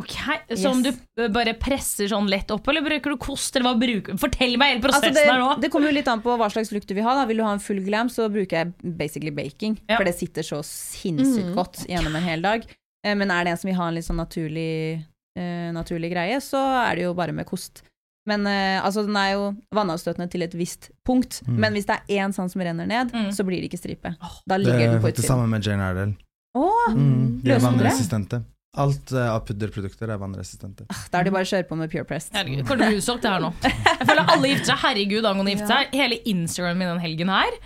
Ok, 0.00 0.14
Som 0.56 0.80
Yes. 0.82 0.96
du 1.16 1.28
bare 1.28 1.52
presser 1.60 2.08
sånn 2.08 2.28
lett 2.32 2.48
opp, 2.50 2.66
eller 2.72 2.80
bruker 2.80 3.12
du 3.12 3.16
kost? 3.20 3.54
Eller 3.56 3.68
hva 3.68 3.78
bruker 3.78 4.16
Fortell 4.18 4.56
meg 4.56 4.72
hele 4.72 4.80
prosessen 4.86 5.10
Altså 5.10 5.20
det, 5.20 5.26
her 5.28 5.38
nå. 5.42 5.60
det 5.60 5.68
kommer 5.70 5.90
jo 5.92 5.96
litt 5.98 6.08
an 6.08 6.22
på 6.24 6.32
hva 6.40 6.48
slags 6.50 6.72
lukt 6.72 6.88
du 6.88 6.94
vil 6.96 7.04
ha. 7.04 7.12
Da. 7.18 7.26
Vil 7.28 7.36
du 7.36 7.44
ha 7.44 7.52
en 7.52 7.60
full 7.60 7.82
glam, 7.84 8.08
så 8.08 8.30
bruker 8.32 8.56
jeg 8.56 8.96
basically 8.96 9.30
baking. 9.30 9.76
Ja. 9.86 9.98
For 9.98 10.04
det 10.08 10.14
sitter 10.16 10.42
så 10.42 10.62
sinnssykt 10.64 11.50
Mhm. 11.52 11.54
godt 11.54 11.84
gjennom 11.86 12.16
en 12.16 12.22
hel 12.24 12.40
dag. 12.42 12.64
Eh, 13.04 13.14
Men 13.14 13.30
er 13.30 13.44
det 13.44 13.50
en 13.52 13.56
som 13.58 13.68
vil 13.68 13.76
ha 13.76 13.88
en 13.88 13.94
litt 13.94 14.04
sånn 14.08 14.16
naturlig, 14.16 15.04
uh, 15.38 15.70
naturlig 15.76 16.10
greie, 16.12 16.40
så 16.40 16.56
er 16.90 16.96
det 16.96 17.02
jo 17.04 17.12
bare 17.14 17.32
med 17.32 17.46
kost. 17.46 17.82
Men 18.26 18.46
uh, 18.46 18.80
altså, 18.84 19.04
den 19.06 19.16
er 19.16 19.32
jo 19.32 19.56
vannavstøtende 19.74 20.30
til 20.30 20.42
et 20.42 20.52
visst 20.54 20.90
punkt. 21.04 21.42
Mm. 21.46 21.56
Men 21.58 21.72
hvis 21.74 21.86
det 21.86 21.96
er 22.08 22.16
én 22.24 22.32
sånn 22.32 22.50
som 22.50 22.60
renner 22.62 22.86
ned, 22.86 23.12
Mm. 23.12 23.28
så 23.32 23.44
blir 23.44 23.60
det 23.60 23.70
ikke 23.70 23.78
stripe. 23.80 24.16
Da 24.48 24.56
ligger 24.56 24.78
det, 24.78 24.90
den 24.92 25.00
på 25.02 25.08
faktisk 25.08 25.16
Det 25.28 25.30
samme 25.36 25.48
med 25.48 25.62
Jane 25.64 25.80
Iredale. 25.82 26.16
Å, 26.56 26.64
Mm, 26.90 27.40
de 27.44 27.52
er 27.54 27.60
vannresistente. 27.62 28.42
Alt 28.78 29.10
uh, 29.12 29.32
av 29.34 29.40
pudderprodukter 29.48 30.10
er 30.14 30.18
vannresistente. 30.18 30.84
da 31.10 31.18
er 31.20 31.24
det 31.26 31.32
bare 31.34 31.42
å 31.46 31.50
kjøre 31.50 31.66
på 31.68 31.76
med 31.78 31.90
Pure 31.90 32.04
Pressed. 32.06 32.32
Herregud, 32.34 32.66
Kommer 32.68 32.94
utsolgt 32.94 33.22
det 33.26 33.30
her 33.32 33.40
nå? 33.42 33.50
Jeg 33.66 34.06
føler 34.06 34.24
alle 34.30 34.48
gifter 34.52 34.70
seg. 34.72 34.78
Herregud, 34.84 35.26
angående 35.26 35.54
gifte 35.56 35.66
seg. 35.70 35.94
Hele 35.98 36.18
Instagram 36.30 36.78
min 36.78 36.88
den 36.92 37.02
helgen 37.02 37.32
her. 37.34 37.58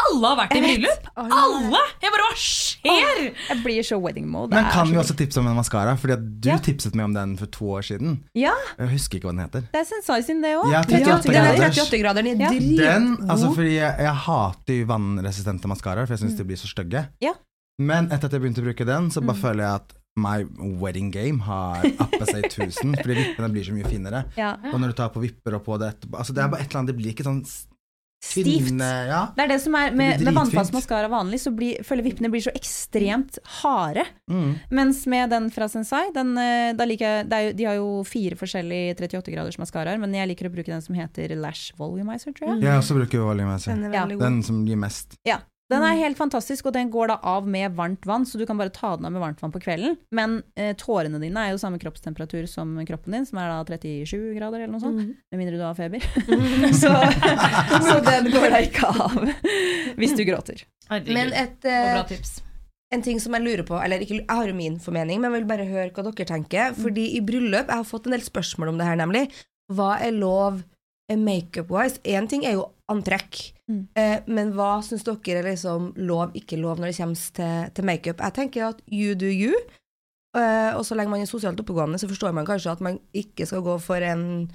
Alle 0.00 0.28
har 0.30 0.36
vært 0.38 0.54
i 0.56 0.60
bryllup! 0.64 1.08
Alle! 1.20 1.80
Jeg 2.00 2.12
bare, 2.14 2.24
hva 2.24 2.36
skjer? 2.40 3.18
Jeg 3.50 3.56
blir 3.64 3.84
så 3.84 3.98
wedding 4.00 4.28
mode. 4.32 4.54
Men 4.56 4.68
kan 4.72 4.88
vi 4.88 4.96
også 4.96 5.12
tipse 5.18 5.36
om 5.42 5.48
en 5.50 5.58
maskara? 5.58 5.92
Fordi 6.00 6.14
at 6.16 6.22
du 6.40 6.48
Ja. 6.48 6.56
tipset 6.64 6.94
meg 6.96 7.04
om 7.10 7.12
den 7.16 7.34
for 7.36 7.50
to 7.52 7.68
år 7.76 7.84
siden. 7.84 8.22
Ja, 8.34 8.54
Jeg 8.78 8.88
husker 8.94 9.18
ikke 9.20 9.28
hva 9.28 9.34
den 9.36 9.44
heter. 9.44 9.66
det 9.72 9.80
er 9.82 9.84
Sensai 9.90 10.20
det 10.24 10.54
òg. 10.56 10.70
Ja, 10.72 10.80
38 10.80 11.04
Ja, 11.04 11.18
den 11.20 11.34
er 11.36 11.56
graders. 11.58 11.76
38 11.84 12.00
grader, 12.00 12.22
den 12.22 12.40
er 12.40 12.44
Ja. 12.44 12.96
Den, 12.96 13.16
altså 13.28 13.52
fordi 13.54 13.74
jeg, 13.76 13.92
jeg 13.98 14.14
hater 14.24 14.84
vannresistente 14.88 15.68
maskaraer, 15.68 16.06
for 16.08 16.16
jeg 16.16 16.24
syns 16.24 16.36
de 16.38 16.44
blir 16.48 16.56
så 16.56 16.68
stygge. 16.72 17.08
Ja. 17.20 17.34
Men 17.80 18.10
etter 18.12 18.28
at 18.28 18.36
jeg 18.36 18.42
begynte 18.44 18.60
å 18.62 18.68
bruke 18.68 18.86
den, 18.86 19.08
så 19.10 19.22
bare 19.24 19.36
Mm. 19.38 19.42
føler 19.42 19.64
jeg 19.64 19.74
at 19.80 19.96
my 20.20 20.44
wedding 20.82 21.10
game 21.14 21.38
har 21.46 21.84
appa 22.02 22.26
seg 22.28 22.44
i 22.44 22.48
tusen, 22.58 22.94
fordi 22.98 23.14
vippene 23.22 23.48
blir 23.54 23.64
så 23.64 23.72
mye 23.72 23.88
finere. 23.88 24.24
Ja. 24.36 24.52
Og 24.72 24.78
når 24.82 24.92
du 24.92 24.96
tar 25.00 25.08
på 25.14 25.22
vipper 25.22 25.54
og 25.56 25.64
på 25.64 25.78
det 25.80 25.94
etterpå 25.94 26.18
Altså 26.18 26.34
det 26.36 26.42
er 26.44 26.48
bare 26.52 26.60
et 26.64 26.68
eller 26.70 26.80
annet, 26.82 26.92
det 26.92 26.96
blir 27.00 27.14
ikke 27.14 27.24
sånn 27.28 27.44
Stivt. 28.20 28.66
tynne 28.68 28.88
Ja. 29.08 29.20
Det 29.32 29.44
er 29.46 29.48
det 29.48 29.60
som 29.62 29.74
er 29.80 29.94
Med, 29.96 30.20
med 30.20 30.34
vannfast 30.36 30.74
maskara 30.76 31.08
vanlig, 31.08 31.38
så 31.40 31.54
blir, 31.56 31.78
føler 31.88 32.04
vippene 32.04 32.28
blir 32.28 32.42
så 32.44 32.52
ekstremt 32.52 33.38
harde. 33.62 34.04
Mm. 34.28 34.58
Mens 34.76 35.06
med 35.08 35.30
den 35.32 35.48
fra 35.54 35.68
Sensai, 35.72 36.02
den, 36.12 36.34
eh, 36.36 36.74
da 36.76 36.84
liker 36.84 37.06
jeg, 37.06 37.28
det 37.30 37.38
er 37.38 37.46
jo, 37.46 37.52
de 37.56 37.64
har 37.70 37.78
jo 37.78 37.88
fire 38.04 38.36
forskjellige 38.36 38.98
38 39.00 39.32
graders 39.32 39.56
maskaraer, 39.62 39.96
men 40.02 40.12
jeg 40.12 40.28
liker 40.34 40.50
å 40.50 40.52
bruke 40.52 40.68
den 40.68 40.82
som 40.84 40.94
heter 41.00 41.32
Lash 41.40 41.72
Volumizer, 41.80 42.34
tror 42.36 42.52
jeg. 42.52 42.60
Jeg 42.68 42.82
også 42.82 42.98
bruker 43.00 43.24
volumizer. 43.24 43.72
Den 43.72 43.84
er 43.88 43.96
Ja. 43.96 44.04
god. 44.06 44.18
Den 44.20 44.42
som 44.42 44.66
gir 44.68 44.76
mest. 44.76 45.16
Den 45.70 45.84
er 45.86 45.98
helt 46.00 46.18
fantastisk, 46.18 46.66
og 46.66 46.74
den 46.74 46.90
går 46.90 47.12
da 47.12 47.16
av 47.30 47.46
med 47.48 47.76
varmt 47.78 48.06
vann, 48.08 48.24
så 48.26 48.40
du 48.40 48.42
kan 48.48 48.58
bare 48.58 48.72
ta 48.74 48.96
den 48.98 49.06
av 49.06 49.14
med 49.14 49.22
varmt 49.22 49.42
vann 49.42 49.52
på 49.54 49.62
kvelden. 49.62 49.94
Men 50.14 50.40
eh, 50.58 50.72
tårene 50.78 51.20
dine 51.22 51.44
er 51.46 51.54
jo 51.54 51.60
samme 51.62 51.78
kroppstemperatur 51.82 52.48
som 52.50 52.74
kroppen 52.88 53.14
din, 53.14 53.26
som 53.28 53.38
er 53.38 53.52
da 53.52 53.78
37 53.78 54.34
grader 54.34 54.64
eller 54.64 54.74
noe 54.74 54.82
sånt. 54.82 55.14
Med 55.30 55.38
mindre 55.38 55.60
du 55.60 55.62
har 55.62 55.78
feber. 55.78 56.02
så, 56.82 56.90
så 57.86 57.96
den 58.06 58.30
går 58.34 58.48
da 58.50 58.62
ikke 58.66 58.90
av 58.90 59.18
hvis 60.00 60.16
du 60.18 60.24
gråter. 60.26 60.64
Men 61.06 61.30
et, 61.38 61.62
eh, 61.70 62.00
tips. 62.10 62.40
en 62.90 63.06
ting 63.06 63.22
som 63.22 63.38
jeg 63.38 63.46
lurer 63.46 63.62
på, 63.68 63.78
eller 63.78 64.02
ikke, 64.02 64.24
jeg 64.24 64.40
har 64.40 64.50
jo 64.50 64.58
min 64.58 64.80
formening, 64.82 65.22
men 65.22 65.30
jeg 65.30 65.38
vil 65.38 65.48
bare 65.52 65.70
høre 65.70 65.94
hva 65.94 66.08
dere 66.08 66.28
tenker. 66.32 66.74
Fordi 66.80 67.12
i 67.14 67.22
bryllup, 67.22 67.70
jeg 67.70 67.76
har 67.76 67.86
fått 67.86 68.10
en 68.10 68.18
del 68.18 68.26
spørsmål 68.26 68.74
om 68.74 68.82
det 68.82 68.90
her, 68.90 68.98
nemlig. 68.98 69.28
Hva 69.70 69.94
er 70.02 70.18
lov 70.18 70.64
makeup-wise? 71.16 71.98
Én 72.04 72.28
ting 72.28 72.44
er 72.44 72.52
jo 72.58 72.68
antrekk, 72.90 73.52
Mm. 73.70 73.86
eh, 73.94 74.20
men 74.26 74.52
hva 74.52 74.82
syns 74.82 75.04
dere 75.04 75.38
er 75.38 75.42
liksom 75.54 75.92
lov, 75.96 76.32
ikke 76.34 76.58
lov 76.58 76.78
når 76.78 76.86
det 76.90 76.96
kommer 76.96 77.14
til, 77.14 77.70
til 77.74 77.84
makeup? 77.84 78.18
Jeg 78.18 78.34
tenker 78.34 78.68
at 78.68 78.82
you 78.90 79.14
do 79.14 79.26
you. 79.26 79.54
Eh, 80.36 80.74
og 80.76 80.84
så 80.84 80.94
lenge 80.94 81.10
man 81.10 81.20
er 81.20 81.26
sosialt 81.26 81.58
oppegående, 81.60 81.98
så 81.98 82.08
forstår 82.08 82.32
man 82.34 82.46
kanskje 82.46 82.70
at 82.72 82.80
man 82.80 82.98
ikke 83.14 83.46
skal 83.46 83.62
gå 83.62 83.78
for 83.80 83.94
en 83.96 84.50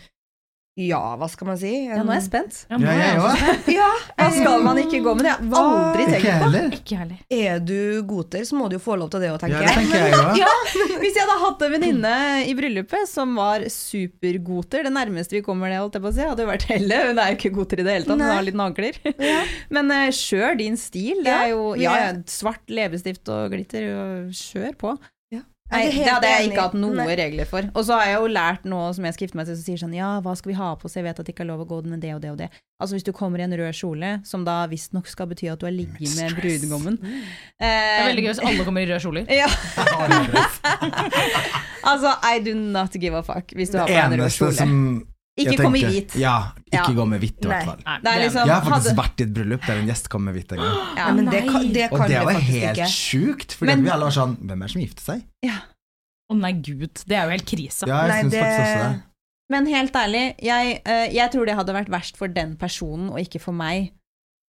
Ja, 0.76 1.14
hva 1.16 1.30
skal 1.32 1.48
man 1.48 1.56
si? 1.56 1.70
Ja, 1.86 2.02
nå 2.04 2.12
er 2.12 2.18
jeg 2.20 2.26
spent. 2.26 2.56
Ja, 2.68 2.76
Ja, 2.84 2.92
jeg 2.92 3.04
jeg 3.08 3.20
også- 3.24 3.46
òg. 3.48 3.68
Ja, 3.72 3.92
Hva 4.20 4.26
skal 4.36 4.64
man 4.66 4.80
ikke 4.82 5.00
gå 5.06 5.14
med? 5.16 5.24
Det 5.24 5.32
har 5.56 5.70
aldri 5.72 6.08
tenkt 6.10 6.42
på. 6.44 6.50
det. 6.52 6.64
Ikke 6.76 6.98
heller. 7.00 7.22
Er 7.32 7.60
du 7.64 8.04
goter, 8.04 8.44
så 8.44 8.58
må 8.60 8.68
du 8.68 8.76
jo 8.76 8.82
få 8.84 8.98
lov 9.00 9.10
til 9.14 9.24
det 9.24 9.30
òg, 9.32 9.40
tenker 9.40 9.56
Ja, 9.56 9.70
det 9.70 9.78
tenker 9.78 10.04
jeg 10.04 10.18
også. 10.20 10.36
Ja, 10.42 10.52
hvis 11.06 11.16
jeg 11.16 11.24
hadde 11.24 11.38
hatt 11.46 11.64
en 11.64 11.72
venninne 11.78 12.14
i 12.44 12.58
bryllupet 12.60 13.08
som 13.08 13.32
var 13.40 13.64
supergoter, 13.72 14.84
det 14.84 14.92
nærmeste 14.92 15.40
vi 15.40 15.44
kommer 15.48 15.72
det, 15.72 15.80
holdt 15.80 15.96
jeg 15.96 16.04
på 16.04 16.12
å 16.12 16.16
si, 16.20 16.28
hadde 16.28 16.44
jo 16.44 16.52
vært 16.52 16.68
Helle. 16.74 17.02
Hun 17.08 17.24
er 17.24 17.32
jo 17.32 17.40
ikke 17.40 17.56
goter 17.56 17.80
i 17.80 17.88
det 17.88 17.96
hele 17.96 18.10
tatt, 18.10 18.20
hun 18.20 18.28
har 18.36 18.44
litt 18.44 18.60
nagler. 18.60 19.00
Ja. 19.16 19.42
Men 19.80 19.96
uh, 19.96 20.56
din 20.60 20.76
stil. 20.76 21.24
Det 21.24 21.32
er 21.40 21.54
jo 21.56 21.72
ja, 21.80 21.96
ja, 22.04 22.14
svart 22.28 22.68
leppestift 22.68 23.32
og 23.32 23.56
glitter, 23.56 23.88
og 23.96 24.36
kjør 24.36 24.76
på. 24.76 24.98
Nei, 25.74 25.88
det 25.90 26.04
hadde 26.06 26.30
jeg 26.30 26.52
ikke 26.52 26.62
hatt 26.68 26.76
noe 26.78 26.94
Nei. 26.94 27.16
regler 27.18 27.48
for. 27.50 27.66
Og 27.74 27.88
så 27.88 27.96
har 27.98 28.12
jeg 28.12 28.20
jo 28.20 28.28
lært 28.30 28.68
noe 28.70 28.92
som 28.94 29.02
jeg 29.08 29.16
skal 29.16 29.26
gifte 29.26 29.38
meg 29.40 29.48
til, 29.50 29.56
som 29.58 29.66
sier 29.66 29.80
sånn 29.82 29.96
ja, 29.98 30.10
hva 30.22 30.36
skal 30.38 30.52
vi 30.52 30.58
ha 30.60 30.68
på 30.78 30.86
oss, 30.86 30.94
jeg 31.00 31.06
vet 31.08 31.18
at 31.18 31.26
det 31.26 31.34
ikke 31.34 31.42
er 31.42 31.50
lov 31.50 31.64
å 31.64 31.66
gå 31.72 31.80
med 31.90 32.04
det 32.06 32.12
og 32.14 32.20
det 32.22 32.30
og 32.36 32.38
det. 32.44 32.50
Altså 32.78 33.00
hvis 33.00 33.08
du 33.08 33.10
kommer 33.18 33.42
i 33.42 33.48
en 33.48 33.56
rød 33.58 33.74
kjole, 33.74 34.12
som 34.30 34.44
da 34.46 34.60
visstnok 34.70 35.10
skal 35.10 35.26
bety 35.32 35.50
at 35.50 35.64
du 35.64 35.66
har 35.66 35.74
ligget 35.74 36.14
med 36.20 36.38
brudgommen. 36.38 37.00
Det 37.02 37.72
er 37.72 38.06
veldig 38.12 38.28
gøy 38.28 38.30
hvis 38.36 38.44
alle 38.46 38.68
kommer 38.68 38.86
i 38.86 38.90
røde 38.92 39.02
kjoler. 39.08 39.26
Ja. 39.42 39.50
altså, 41.92 42.14
I 42.22 42.38
do 42.46 42.54
not 42.54 42.94
give 43.02 43.18
a 43.18 43.26
fuck 43.26 43.50
hvis 43.58 43.74
du 43.74 43.80
har 43.82 43.90
på 43.90 43.96
deg 43.96 44.06
en 44.06 44.14
rød 44.20 44.28
eneste 44.28 44.46
kjole. 44.46 44.60
som 44.62 44.78
Ikke 45.38 45.58
kom 45.60 45.76
i 45.76 45.82
hvit. 45.84 46.14
Ja, 46.16 46.52
ikke 46.72 46.78
Ja. 46.90 46.94
gå 46.96 47.06
med 47.12 47.20
hvitt 47.20 47.44
i 47.44 47.48
hvert 47.50 47.66
fall. 47.66 47.80
Nei, 48.04 48.12
er 48.16 48.22
liksom- 48.30 48.48
Jeg 48.48 48.56
har 48.56 48.62
faktisk 48.72 48.96
hadde- 48.96 49.02
vært 49.04 49.20
i 49.20 49.24
et 49.24 49.34
bryllup 49.34 49.66
der 49.68 49.74
en 49.82 49.88
gjest 49.88 50.08
kom 50.10 50.24
med 50.24 50.34
hvitt 50.36 50.52
en 50.54 50.58
gang. 50.60 50.76
Ja. 50.96 51.08
Ja, 51.08 51.14
men 51.14 51.26
det 51.26 51.44
kan, 51.50 51.74
det 51.74 51.92
Og 51.92 52.08
det 52.08 52.24
var 52.24 52.40
helt 52.40 52.78
ikke. 52.78 52.88
sjukt, 52.88 53.52
fordi 53.56 53.66
Men- 53.66 53.84
vi 53.84 53.90
alle 53.90 54.06
var 54.06 54.12
sånn 54.12 54.38
Hvem 54.38 54.62
er 54.64 54.66
det 54.68 54.72
som 54.72 54.82
gifter 54.82 55.04
seg? 55.04 55.24
Å 56.32 56.38
nei, 56.40 56.52
gud. 56.54 56.94
Det 57.06 57.12
er 57.18 57.24
jo 57.26 57.30
helt 57.36 57.46
krise. 57.46 57.84
Ja, 57.88 58.02
jeg 58.02 58.08
Nei, 58.10 58.22
synes 58.24 58.32
det- 58.32 58.44
faktisk 58.44 58.62
også 58.66 58.94
det. 58.94 59.04
Men 59.48 59.66
helt 59.68 59.94
ærlig, 59.94 60.36
jeg, 60.42 60.82
eh, 60.86 61.08
jeg 61.14 61.32
tror 61.32 61.46
det 61.46 61.56
hadde 61.56 61.74
vært 61.76 61.90
verst 61.90 62.18
for 62.18 62.28
den 62.28 62.56
personen, 62.56 63.12
og 63.12 63.18
ikke 63.20 63.40
for 63.40 63.52
meg. 63.52 63.92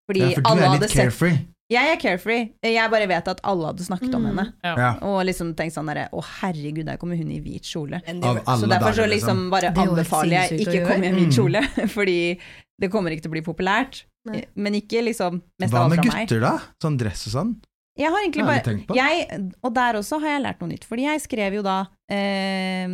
Fordi 0.09 0.19
Ja, 0.21 0.29
for 0.35 0.41
du 0.41 0.49
alle 0.51 0.61
er 0.61 0.69
hadde 0.69 0.87
carefree. 0.87 1.31
sett. 1.37 1.47
Jeg 1.71 1.89
er 1.89 1.97
carefree. 1.97 2.51
Jeg 2.61 2.91
bare 2.91 3.07
vet 3.09 3.27
at 3.27 3.39
alle 3.43 3.65
hadde 3.71 3.81
snakket 3.87 4.13
om 4.13 4.21
Mm. 4.21 4.37
henne. 4.37 4.53
Ja. 4.63 4.91
Og 5.01 5.25
liksom 5.25 5.55
tenkt 5.55 5.73
sånn 5.73 5.87
derre 5.89 6.09
Å, 6.13 6.21
herregud, 6.41 6.85
der 6.85 6.97
kommer 6.97 7.17
hun 7.17 7.31
i 7.31 7.39
hvit 7.41 7.63
kjole. 7.65 8.01
Av 8.05 8.37
alle 8.45 8.61
Så 8.61 8.67
derfor 8.69 8.93
så 8.93 9.01
dager, 9.01 9.09
liksom 9.15 9.49
bare 9.49 9.71
Det 9.73 9.77
er 9.81 9.85
jo 9.85 9.95
anbefaler 9.95 10.29
jeg 10.35 10.49
sinnssykt 10.49 10.67
å 10.67 10.71
ikke 10.71 10.79
gjøre. 10.81 10.91
komme 10.91 11.03
i 11.03 11.07
en 11.07 11.15
hvit 11.15 11.31
Mm. 11.31 11.37
kjole, 11.37 11.61
fordi 11.97 12.39
det 12.79 12.91
kommer 12.91 13.11
ikke 13.11 13.21
til 13.23 13.31
å 13.31 13.35
bli 13.37 13.41
populært. 13.41 14.03
Nei. 14.25 14.43
Men 14.55 14.73
ikke 14.73 15.01
liksom 15.03 15.41
mest 15.59 15.71
Hva 15.73 15.79
av 15.79 15.91
alt 15.91 15.95
med 15.95 16.05
fra 16.05 16.13
meg. 16.19 16.27
gutter, 16.27 16.39
da? 16.41 16.59
Sånn 16.81 16.97
dress 16.99 17.27
og 17.27 17.33
sånn? 17.33 17.55
Jeg 17.97 18.09
har 18.11 18.19
Det 18.19 18.25
egentlig 18.27 18.43
har 18.45 18.53
jeg 18.53 18.63
bare 18.63 18.75
tenkt 18.75 18.87
på. 18.87 18.95
jeg, 18.95 19.51
Og 19.63 19.73
der 19.73 19.93
også 19.95 20.19
har 20.19 20.29
jeg 20.29 20.41
lært 20.43 20.59
noe 20.61 20.69
nytt. 20.69 20.83
Fordi 20.85 21.01
jeg 21.03 21.21
skrev 21.21 21.53
jo 21.53 21.61
da 21.63 21.87
eh, 22.11 22.87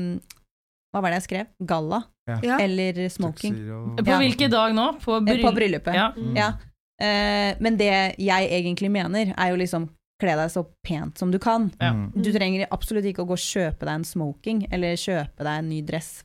Hva 0.93 1.01
var 1.01 1.09
det 1.11 1.21
jeg 1.21 1.27
skrev? 1.29 1.47
Galla. 1.65 2.03
Ja. 2.27 2.57
Eller 2.59 2.93
smoking. 3.09 3.53
Tuxedo. 3.55 3.95
På 3.97 4.07
Ja. 4.07 4.19
hvilken 4.19 4.49
dag 4.51 4.73
nå? 4.73 4.99
På, 5.01 5.17
Eh, 5.17 5.25
bryll 5.25 5.43
På 5.43 5.51
bryllupet. 5.55 5.93
Ja. 5.95 6.11
Mm. 6.15 6.35
Ja. 6.37 6.51
Eh, 7.01 7.57
men 7.59 7.79
det 7.79 7.91
jeg 8.21 8.51
egentlig 8.51 8.91
mener, 8.93 9.33
er 9.33 9.53
jo 9.53 9.59
liksom 9.61 9.89
kle 10.21 10.35
deg 10.37 10.51
så 10.53 10.61
pent 10.85 11.17
som 11.17 11.31
du 11.33 11.39
kan. 11.41 11.71
Ja. 11.81 11.93
Mm. 11.97 12.09
Du 12.21 12.29
trenger 12.33 12.69
absolutt 12.69 13.07
ikke 13.09 13.25
å 13.25 13.29
gå 13.31 13.37
og 13.37 13.41
kjøpe 13.41 13.87
deg 13.87 13.95
en 13.95 14.07
smoking, 14.07 14.65
eller 14.73 14.99
kjøpe 14.99 15.41
deg 15.41 15.55
en 15.55 15.71
ny 15.71 15.81
dress 15.87 16.19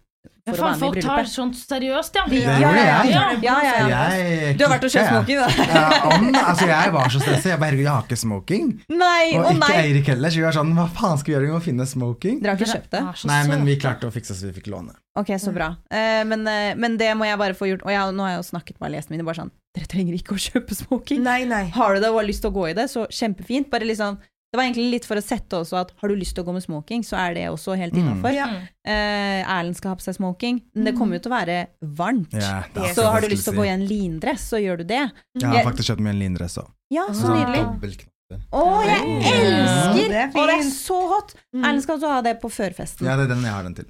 Ja, 0.47 0.53
faen, 0.55 0.61
være 0.63 0.75
med 0.79 0.83
folk 0.85 1.03
tar 1.03 1.27
sånt 1.27 1.57
seriøst, 1.59 2.15
ja. 2.15 2.23
Det 2.31 2.39
Ja, 2.39 2.53
gjorde 2.63 2.83
ja, 2.83 2.91
jeg. 3.03 3.13
ja. 3.43 3.55
Ja. 3.67 4.03
Jeg 4.15 4.53
Du 4.59 4.63
har 4.63 4.71
vært 4.77 4.85
og 4.87 4.93
kjøpt 4.95 5.09
smoking, 5.11 5.41
da? 5.43 5.49
Ja, 5.75 5.87
om, 6.13 6.29
altså 6.39 6.69
jeg 6.71 6.93
var 6.95 7.11
så 7.11 7.23
stressa. 7.25 7.49
Jeg 7.51 7.59
bare 7.59 7.71
herregud, 7.73 7.83
jeg 7.89 7.93
har 7.97 8.05
ikke 8.07 8.19
smoking. 8.21 8.69
Nei, 8.95 9.25
Og 9.35 9.49
ikke 9.51 9.57
nei! 9.59 9.73
Eirik 9.81 10.11
heller, 10.13 10.31
så 10.31 10.39
vi 10.39 10.45
var 10.47 10.55
sånn 10.55 10.71
hva 10.79 10.87
faen 11.01 11.19
skal 11.19 11.33
vi 11.33 11.35
gjøre? 11.35 11.49
Vi 11.49 11.57
må 11.57 11.63
finne 11.67 11.89
smoking. 11.91 12.39
Dere 12.45 12.55
har 12.55 12.63
ikke 12.63 12.71
kjøpt 12.77 12.95
det? 12.95 13.03
Nei, 13.33 13.41
men 13.51 13.67
vi 13.67 13.77
klarte 13.83 14.07
å 14.07 14.15
fikse 14.15 14.39
så 14.39 14.47
vi 14.47 14.55
fikk 14.61 14.71
låne. 14.71 14.95
Ok, 15.19 15.35
så 15.43 15.51
bra. 15.57 15.73
Uh, 15.91 16.23
men, 16.31 16.47
uh, 16.47 16.71
men 16.79 16.95
det 17.01 17.11
må 17.19 17.27
jeg 17.27 17.41
bare 17.43 17.59
få 17.59 17.73
gjort. 17.73 17.83
Og 17.89 17.91
jeg, 17.91 18.15
nå 18.15 18.23
har 18.29 18.37
jeg 18.37 18.41
jo 18.45 18.47
snakket 18.53 18.79
med 18.79 18.87
alle 18.91 19.01
gjestene 19.01 19.17
mine, 19.19 19.27
bare 19.27 19.41
sånn 19.43 19.53
Dere 19.77 19.91
trenger 19.91 20.15
ikke 20.17 20.37
å 20.37 20.41
kjøpe 20.41 20.79
smoking. 20.79 21.21
Nei, 21.27 21.43
nei. 21.51 21.65
Har 21.75 21.97
du 21.99 22.01
det 22.07 22.09
og 22.15 22.21
har 22.23 22.31
lyst 22.31 22.47
til 22.47 22.55
å 22.55 22.57
gå 22.57 22.71
i 22.71 22.75
det, 22.79 22.87
så 22.93 23.03
kjempefint. 23.13 23.67
Bare 23.75 23.85
liksom 23.91 24.21
det 24.53 24.57
var 24.61 24.65
egentlig 24.65 24.91
litt 24.93 25.05
for 25.05 25.17
å 25.19 25.23
sette 25.23 25.59
også 25.59 25.77
at 25.81 25.91
har 26.01 26.09
du 26.09 26.15
lyst 26.17 26.35
til 26.37 26.45
å 26.45 26.47
gå 26.47 26.53
med 26.55 26.63
smoking, 26.65 27.03
så 27.05 27.17
er 27.19 27.35
det 27.35 27.45
også 27.51 27.77
helt 27.77 27.93
Mm. 27.93 28.01
innafor. 28.07 28.33
Ja. 28.33 28.47
Eh, 28.87 29.43
Erlend 29.45 29.77
skal 29.77 29.91
ha 29.91 29.97
på 29.97 30.03
seg 30.07 30.15
smoking, 30.17 30.63
men 30.75 30.85
det 30.85 30.95
kommer 30.97 31.19
jo 31.19 31.25
til 31.27 31.33
å 31.33 31.37
være 31.37 31.67
varmt. 31.83 32.33
Ja, 32.33 32.63
Så 32.95 33.05
har 33.11 33.21
du 33.21 33.29
lyst 33.29 33.45
til 33.45 33.55
å 33.55 33.57
gå 33.59 33.67
i 33.67 33.73
en 33.75 33.87
lindress, 33.87 34.49
så 34.51 34.57
gjør 34.63 34.79
du 34.79 34.85
det. 34.85 35.11
Jeg 35.35 35.49
har 35.51 35.65
faktisk 35.65 35.91
kjøpt 35.93 36.01
meg 36.01 36.15
en 36.15 36.21
lindress 36.21 36.57
òg. 36.59 36.69
Ja, 36.91 37.07
så 37.11 37.29
nydelig. 37.35 37.65
Dobbeltknapper. 37.67 38.13
Å, 38.53 38.63
jeg 38.87 39.03
Mm. 39.07 39.21
elsker! 39.23 40.09
Det 40.09 40.37
Og 40.37 40.47
det 40.49 40.55
er 40.57 40.71
så 40.71 41.01
hot! 41.11 41.35
Erlend 41.55 41.83
skal 41.83 41.99
også 41.99 42.09
ha 42.11 42.21
det 42.23 42.41
på 42.41 42.49
førfesten. 42.51 43.05
Ja, 43.07 43.17
det 43.17 43.25
er 43.31 43.35
den 43.35 43.43
jeg 43.43 43.53
har 43.53 43.63
den 43.63 43.75
til. 43.75 43.87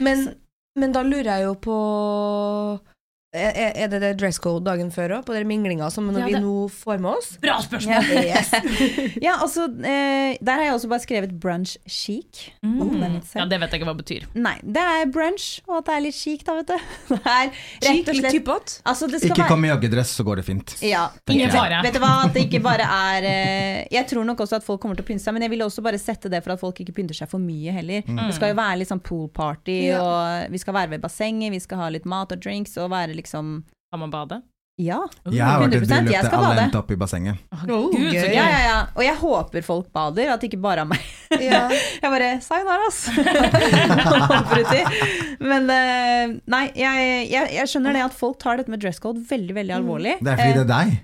Men, 0.00 0.34
men 0.76 0.92
da 0.92 1.02
lurer 1.02 1.24
jeg 1.24 1.42
jo 1.44 1.54
på 1.54 2.80
Er, 3.34 3.72
er 3.74 3.88
det 3.90 3.98
det 4.04 4.10
dress 4.20 4.38
code 4.38 4.62
dagen 4.66 4.92
før 4.94 5.16
òg, 5.18 5.24
på 5.26 5.34
den 5.34 5.48
minglinga 5.50 5.88
som 5.90 6.06
Ja, 6.14 6.26
vi 6.28 6.38
nå 6.38 6.68
får 6.70 7.00
med 7.02 7.10
oss? 7.18 7.32
Bra 7.42 7.56
spørsmål! 7.64 8.10
Yes. 8.22 8.52
Ja, 9.24 9.34
altså, 9.42 9.64
eh, 9.82 10.36
der 10.44 10.58
har 10.60 10.64
jeg 10.68 10.74
også 10.76 10.88
bare 10.90 11.02
skrevet 11.02 11.32
brunch 11.42 11.74
chic. 11.90 12.44
Mm. 12.62 12.78
Litt 13.00 13.34
Ja, 13.34 13.44
det 13.50 13.58
vet 13.62 13.72
jeg 13.74 13.80
ikke 13.80 13.88
hva 13.88 13.94
det 13.96 14.04
betyr. 14.04 14.26
Nei, 14.38 14.54
det 14.62 14.84
er 14.84 15.10
brunch, 15.10 15.48
og 15.66 15.80
at 15.80 15.88
det 15.88 15.94
er 15.96 16.04
litt 16.06 16.16
chic, 16.18 16.44
da, 16.46 16.54
vet 16.60 16.70
du. 16.70 16.76
Det 17.14 17.20
er 17.24 17.50
rett 17.50 17.58
Chic, 17.84 18.06
og 18.08 18.14
litt 18.14 18.20
slett 18.22 18.36
typete. 18.38 18.76
Altså, 18.86 19.08
det 19.10 19.18
skal 19.20 19.32
Ikke 19.32 19.42
være 19.42 19.50
kom 19.54 19.64
i 19.66 19.70
joggedress, 19.72 20.14
så 20.18 20.24
går 20.26 20.40
det 20.40 20.44
fint. 20.46 20.74
ja, 20.84 21.04
Ingen 21.34 21.50
fare. 21.54 21.80
Vet 21.86 21.96
du 21.96 22.00
hva, 22.04 22.12
at 22.28 22.34
det 22.36 22.44
ikke 22.46 22.60
bare 22.64 22.86
er 23.14 23.26
eh, 23.28 23.80
Jeg 23.94 24.06
tror 24.10 24.26
nok 24.28 24.44
også 24.44 24.58
at 24.60 24.66
folk 24.66 24.80
kommer 24.82 24.98
til 24.98 25.06
å 25.06 25.08
pynte 25.10 25.24
seg, 25.24 25.34
men 25.36 25.46
jeg 25.46 25.54
vil 25.56 25.64
også 25.66 25.82
bare 25.84 25.98
sette 26.02 26.30
det 26.32 26.42
for 26.44 26.54
at 26.54 26.62
folk 26.62 26.78
ikke 26.84 26.94
pynter 26.96 27.16
seg 27.18 27.30
for 27.30 27.42
mye 27.42 27.74
heller. 27.74 28.04
Det 28.06 28.30
skal 28.38 28.52
jo 28.54 28.58
være 28.60 28.78
litt 28.82 28.90
sånn 28.92 29.02
poolparty, 29.04 29.78
Ja. 29.90 29.98
og 30.04 30.52
vi 30.54 30.60
skal 30.62 30.76
være 30.78 30.94
ved 30.94 31.02
bassenget, 31.04 31.50
vi 31.54 31.60
skal 31.64 31.82
ha 31.82 31.90
litt 31.92 32.06
mat 32.08 32.32
og 32.34 32.40
drinks, 32.44 32.76
og 32.80 32.90
være 32.94 33.16
liksom 33.24 33.54
Kan 33.92 34.00
man 34.04 34.12
bade? 34.12 34.42
Ja. 34.74 34.96
Jeg 35.30 35.38
har 35.46 35.60
vært 35.62 35.76
i 35.76 35.78
et 35.78 35.84
100%, 35.84 35.86
bryllup 35.86 36.10
jeg 36.10 36.22
der 36.24 36.26
skal 36.26 36.40
alle 36.40 36.48
bade. 36.50 36.62
endte 36.66 36.78
opp 36.80 36.88
i 36.90 36.96
bassenget. 36.98 37.42
Oh, 37.70 37.84
Gud, 37.92 37.94
så 37.94 38.24
gøy. 38.24 38.24
gøy. 38.26 38.32
Ja, 38.34 38.46
ja, 38.50 38.62
ja. 38.64 38.78
Og 38.98 39.04
jeg 39.06 39.14
håper 39.20 39.62
folk 39.62 39.92
bader, 39.94 40.32
at 40.34 40.42
det 40.42 40.48
ikke 40.50 40.58
bare 40.64 40.82
er 40.82 40.88
meg. 40.90 41.04
Ja. 41.38 41.60
Jeg 42.02 42.10
bare 42.10 42.30
Sayonara, 42.42 42.88
ass. 42.90 43.04
Hopper 44.32 44.64
uti. 44.64 44.82
Men 45.46 45.70
eh, 45.70 46.34
nei, 46.50 46.64
jeg, 46.74 47.06
jeg, 47.30 47.54
jeg 47.54 47.70
skjønner 47.70 47.94
det 47.96 48.02
at 48.08 48.16
folk 48.18 48.38
tar 48.42 48.58
dette 48.58 48.72
med 48.74 48.82
dress 48.82 48.98
code 49.02 49.22
veldig, 49.30 49.54
veldig 49.62 49.76
alvorlig. 49.78 50.16
Det 50.20 50.34
er 50.34 50.42
fordi 50.42 50.58
det 50.58 50.64
er 50.66 50.70
deg. 50.74 50.96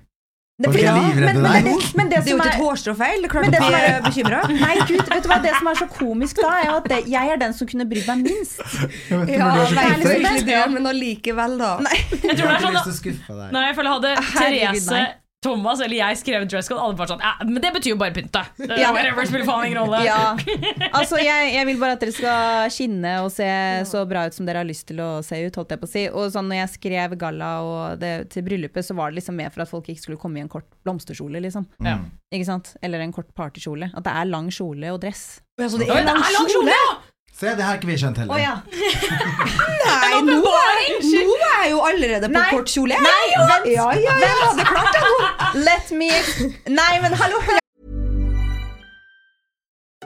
Det 0.61 0.69
fordi- 0.69 0.83
livredde 0.85 1.41
men, 1.41 1.43
men, 1.43 1.65
deg. 1.65 1.95
men 1.97 2.09
det 2.11 2.17
Det 2.17 2.19
er 2.21 2.31
jo 2.31 2.37
som 2.37 2.41
ikke 2.41 2.53
et 2.53 2.61
feil. 2.99 3.23
Det 3.23 3.31
klart 3.33 3.45
Men 3.47 3.51
det 3.55 3.61
som 3.63 3.75
er- 3.75 4.03
bekymra. 4.05 4.41
Nei, 4.65 4.75
gud, 4.91 5.03
vet 5.09 5.23
du 5.25 5.29
hva 5.31 5.39
det 5.43 5.55
som 5.57 5.71
er 5.71 5.79
så 5.81 5.87
komisk 5.95 6.37
da, 6.43 6.51
er 6.61 6.67
jo 6.67 6.75
at 6.81 6.89
det, 6.93 6.99
jeg 7.09 7.33
er 7.33 7.41
den 7.41 7.55
som 7.57 7.71
kunne 7.71 7.87
brydd 7.89 8.07
meg 8.11 8.25
minst. 8.27 8.61
Jeg 8.61 9.23
vet 9.23 9.33
Ja, 9.33 9.49
det 9.57 9.65
er 9.65 9.97
liksom 10.03 10.23
nei, 10.29 10.43
det, 10.51 10.61
men 10.75 10.91
allikevel, 10.93 11.57
da. 11.59 11.73
Jeg 11.89 12.37
tror 12.37 12.47
det 12.47 12.57
er 12.57 12.67
sånn 12.67 12.79
deg. 13.41 13.51
Nei, 13.57 13.65
jeg 13.71 13.77
føler 13.81 13.91
hadde 13.97 14.13
Herregud, 14.21 14.61
Therese, 14.61 14.91
nei. 14.91 15.07
Thomas 15.41 15.81
eller 15.81 15.97
jeg 15.97 16.19
skrev 16.21 16.43
dress 16.45 16.69
code, 16.69 16.83
alle 16.85 16.97
bare 16.99 17.09
sånn 17.15 17.23
Ja, 17.25 17.31
men 17.49 17.63
det 17.65 17.71
betyr 17.73 17.95
jo 17.95 17.99
bare 18.01 18.13
pynte. 18.13 18.43
Ja. 18.61 18.91
Whatever 18.93 19.25
spiller 19.25 19.47
faen 19.49 19.71
ingen 19.71 19.81
rolle. 19.81 20.03
Ja, 20.05 20.35
altså 20.99 21.17
jeg, 21.17 21.55
jeg 21.55 21.69
vil 21.71 21.79
bare 21.81 21.97
at 21.97 22.05
dere 22.05 22.13
skal 22.13 22.73
skinne 22.75 23.15
og 23.25 23.31
se 23.33 23.49
så 23.89 24.03
bra 24.09 24.27
ut 24.29 24.37
som 24.37 24.49
dere 24.49 24.61
har 24.61 24.69
lyst 24.69 24.91
til 24.91 25.01
å 25.01 25.09
se 25.25 25.39
ut, 25.41 25.57
holdt 25.57 25.73
jeg 25.73 25.81
på 25.81 25.89
å 25.89 25.93
si. 25.95 26.05
Og 26.13 26.29
sånn 26.35 26.51
når 26.53 26.61
jeg 26.61 26.75
skrev 26.75 27.17
galla 27.21 27.51
og 27.65 28.03
det, 28.03 28.13
til 28.35 28.45
bryllupet, 28.45 28.85
så 28.85 28.97
var 28.99 29.13
det 29.13 29.23
liksom 29.23 29.41
mer 29.41 29.49
for 29.55 29.65
at 29.65 29.73
folk 29.73 29.89
ikke 29.89 30.05
skulle 30.05 30.21
komme 30.21 30.43
i 30.43 30.45
en 30.45 30.53
kort 30.53 30.69
blomsterkjole, 30.85 31.41
liksom. 31.47 31.65
Ja. 31.81 31.97
Mm. 32.03 32.11
Ikke 32.37 32.51
sant? 32.51 32.75
Eller 32.85 33.01
en 33.01 33.17
kort 33.17 33.33
partykjole. 33.37 33.95
At 33.97 34.05
det 34.05 34.13
er 34.13 34.29
lang 34.29 34.53
kjole 34.53 34.93
og 34.93 35.01
dress. 35.07 35.41
Ja, 35.57 35.73
så 35.73 35.81
det 35.81 35.89
Oi, 35.89 36.03
er 36.03 36.05
det 36.05 36.19
er 36.21 36.37
lang 36.37 36.53
kjole! 36.53 36.77
Ja! 37.41 37.49
Se, 37.51 37.57
det 37.57 37.65
har 37.65 37.75
ikke 37.79 37.87
vi 37.89 37.97
skjønt 37.97 38.19
heller. 38.21 38.35
Å 38.35 38.39
ja. 38.39 38.57
Nei, 39.87 40.21
nå 40.27 40.35
er, 40.45 40.81
nå 41.01 41.37
er 41.37 41.63
jeg 41.63 41.71
jo 41.71 41.79
allerede 41.89 42.29
på 42.29 42.37
Nei. 42.37 42.51
kort 42.51 42.69
kjole. 42.69 42.99
Nei, 43.01 43.29
vent! 43.49 43.71
Ja, 43.73 43.87
ja, 43.97 44.17
ja, 44.21 44.51
det 44.59 44.67
er 44.67 44.69
klart 44.69 44.93
det. 44.93 45.01
nå. 45.07 45.65
Let 45.65 45.91
me 45.97 46.11
Nei, 46.69 47.01
men 47.01 47.13
hallo! 47.17 47.41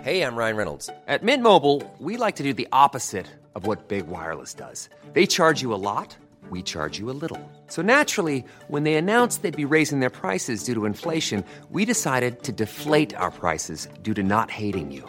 Hey, 0.04 0.20
I'm 0.22 0.36
Ryan 0.36 0.56
Reynolds. 0.56 0.90
At 1.08 1.22
Mint 1.22 1.42
Mobile, 1.42 1.82
we 1.98 2.18
like 2.18 2.36
to 2.36 2.42
do 2.42 2.52
the 2.52 2.68
opposite 2.72 3.26
of 3.54 3.66
what 3.66 3.88
Big 3.88 4.06
Wireless 4.06 4.52
does. 4.54 4.88
They 5.14 5.26
charge 5.26 5.62
you 5.62 5.72
a 5.72 5.80
lot, 5.80 6.16
we 6.50 6.62
charge 6.62 6.98
you 6.98 7.10
a 7.10 7.16
little. 7.16 7.40
So 7.68 7.80
naturally, 7.82 8.44
when 8.68 8.84
they 8.84 8.94
announced 8.96 9.42
they'd 9.42 9.56
be 9.56 9.64
raising 9.64 10.00
their 10.00 10.10
prices 10.10 10.62
due 10.62 10.74
to 10.74 10.84
inflation, 10.84 11.42
we 11.70 11.86
decided 11.86 12.42
to 12.42 12.52
deflate 12.52 13.14
our 13.16 13.30
prices 13.30 13.88
due 14.02 14.14
to 14.14 14.22
not 14.22 14.50
hating 14.50 14.92
you. 14.92 15.08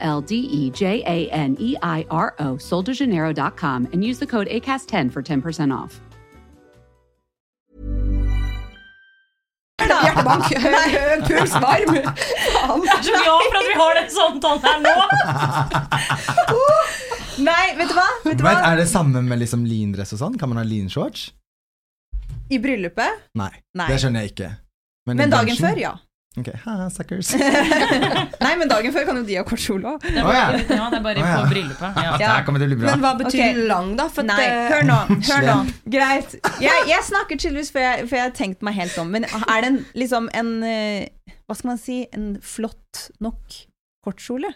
L 0.00 0.20
D 0.20 0.34
E 0.36 0.70
J 0.70 1.02
A 1.06 1.30
N 1.30 1.56
E 1.60 1.76
I 1.82 2.04
R 2.10 2.34
O, 2.38 2.56
soldejaneiro.com, 2.56 3.88
and 3.92 4.04
use 4.04 4.18
the 4.18 4.26
code 4.26 4.48
ACAST10 4.48 5.10
for 5.12 5.22
10% 5.22 5.72
off. 5.72 6.00
Hjertebank. 9.80 10.44
Høy 10.64 11.22
puls, 11.26 11.52
varm. 11.62 11.94
Faen. 11.96 12.84
Jeg 12.84 12.94
er 12.94 13.02
så 13.04 13.14
glad 13.16 13.46
for 13.46 13.58
at 13.58 13.66
vi 13.68 13.74
har 13.80 13.98
den 13.98 14.10
samtalen 14.12 14.62
her 14.66 14.78
nå! 14.84 14.94
Nei, 17.50 17.66
vet 17.78 17.88
du 17.88 17.94
hva? 17.96 18.06
Vet 18.26 18.40
du 18.40 18.44
Men 18.44 18.64
er 18.68 18.80
det 18.82 18.88
samme 18.90 19.22
med 19.24 19.40
liksom 19.40 19.62
lindress 19.68 20.12
og 20.16 20.20
sånn? 20.20 20.36
Kan 20.40 20.52
man 20.52 20.60
ha 20.60 20.64
linshorts? 20.68 21.30
I 22.52 22.58
bryllupet? 22.60 23.24
Nei, 23.38 23.52
Nei. 23.78 23.86
det 23.88 23.96
skjønner 24.02 24.26
jeg 24.26 24.34
ikke. 24.34 24.50
Men, 25.08 25.20
Men 25.22 25.32
dagen 25.32 25.48
bransjen? 25.54 25.66
før, 25.70 25.80
ja. 25.80 25.92
Ok, 26.38 26.46
ha, 26.62 26.74
suckers. 26.94 27.32
Nei, 28.44 28.50
men 28.58 28.68
dagen 28.70 28.92
før 28.94 29.06
kan 29.08 29.16
jo 29.18 29.24
de 29.26 29.34
ha 29.40 29.42
kort 29.46 29.58
kjole 29.64 29.96
òg. 29.96 30.04
Det 30.04 30.12
er 30.14 30.22
Å, 30.22 30.34
ja. 30.36 30.44
bare, 30.46 30.60
ja, 30.62 30.84
det 30.92 30.98
er 31.00 31.02
bare 31.02 31.24
oh, 31.24 31.26
ja. 31.26 31.40
på 31.40 31.50
bryllupet. 31.50 31.98
Ja. 31.98 32.12
Det 32.20 32.28
til 32.46 32.54
å 32.54 32.68
bli 32.68 32.78
bra. 32.78 32.92
Men 32.92 33.02
hva 33.02 33.10
betyr 33.18 33.40
okay. 33.40 33.64
lang, 33.66 33.88
da? 33.98 34.06
For 34.14 34.28
Nei, 34.28 34.36
eh, 34.46 34.60
hør 34.70 34.86
nå. 34.86 34.98
hør 35.26 35.48
nå 35.48 35.56
Greit. 35.96 36.36
Jeg, 36.62 36.86
jeg 36.92 37.06
snakker 37.08 37.40
tydeligvis 37.42 37.74
for 37.74 37.82
jeg 37.82 38.22
har 38.22 38.34
tenkt 38.38 38.62
meg 38.62 38.78
helt 38.78 38.94
om. 39.02 39.10
Men 39.10 39.26
er 39.26 39.64
det 39.64 39.72
en, 39.72 39.80
liksom 39.98 40.30
en 40.38 40.54
eh, 40.62 41.34
Hva 41.50 41.58
skal 41.58 41.72
man 41.72 41.82
si? 41.82 42.04
En 42.14 42.32
flott 42.46 43.08
nok 43.18 43.58
kortkjole? 44.06 44.54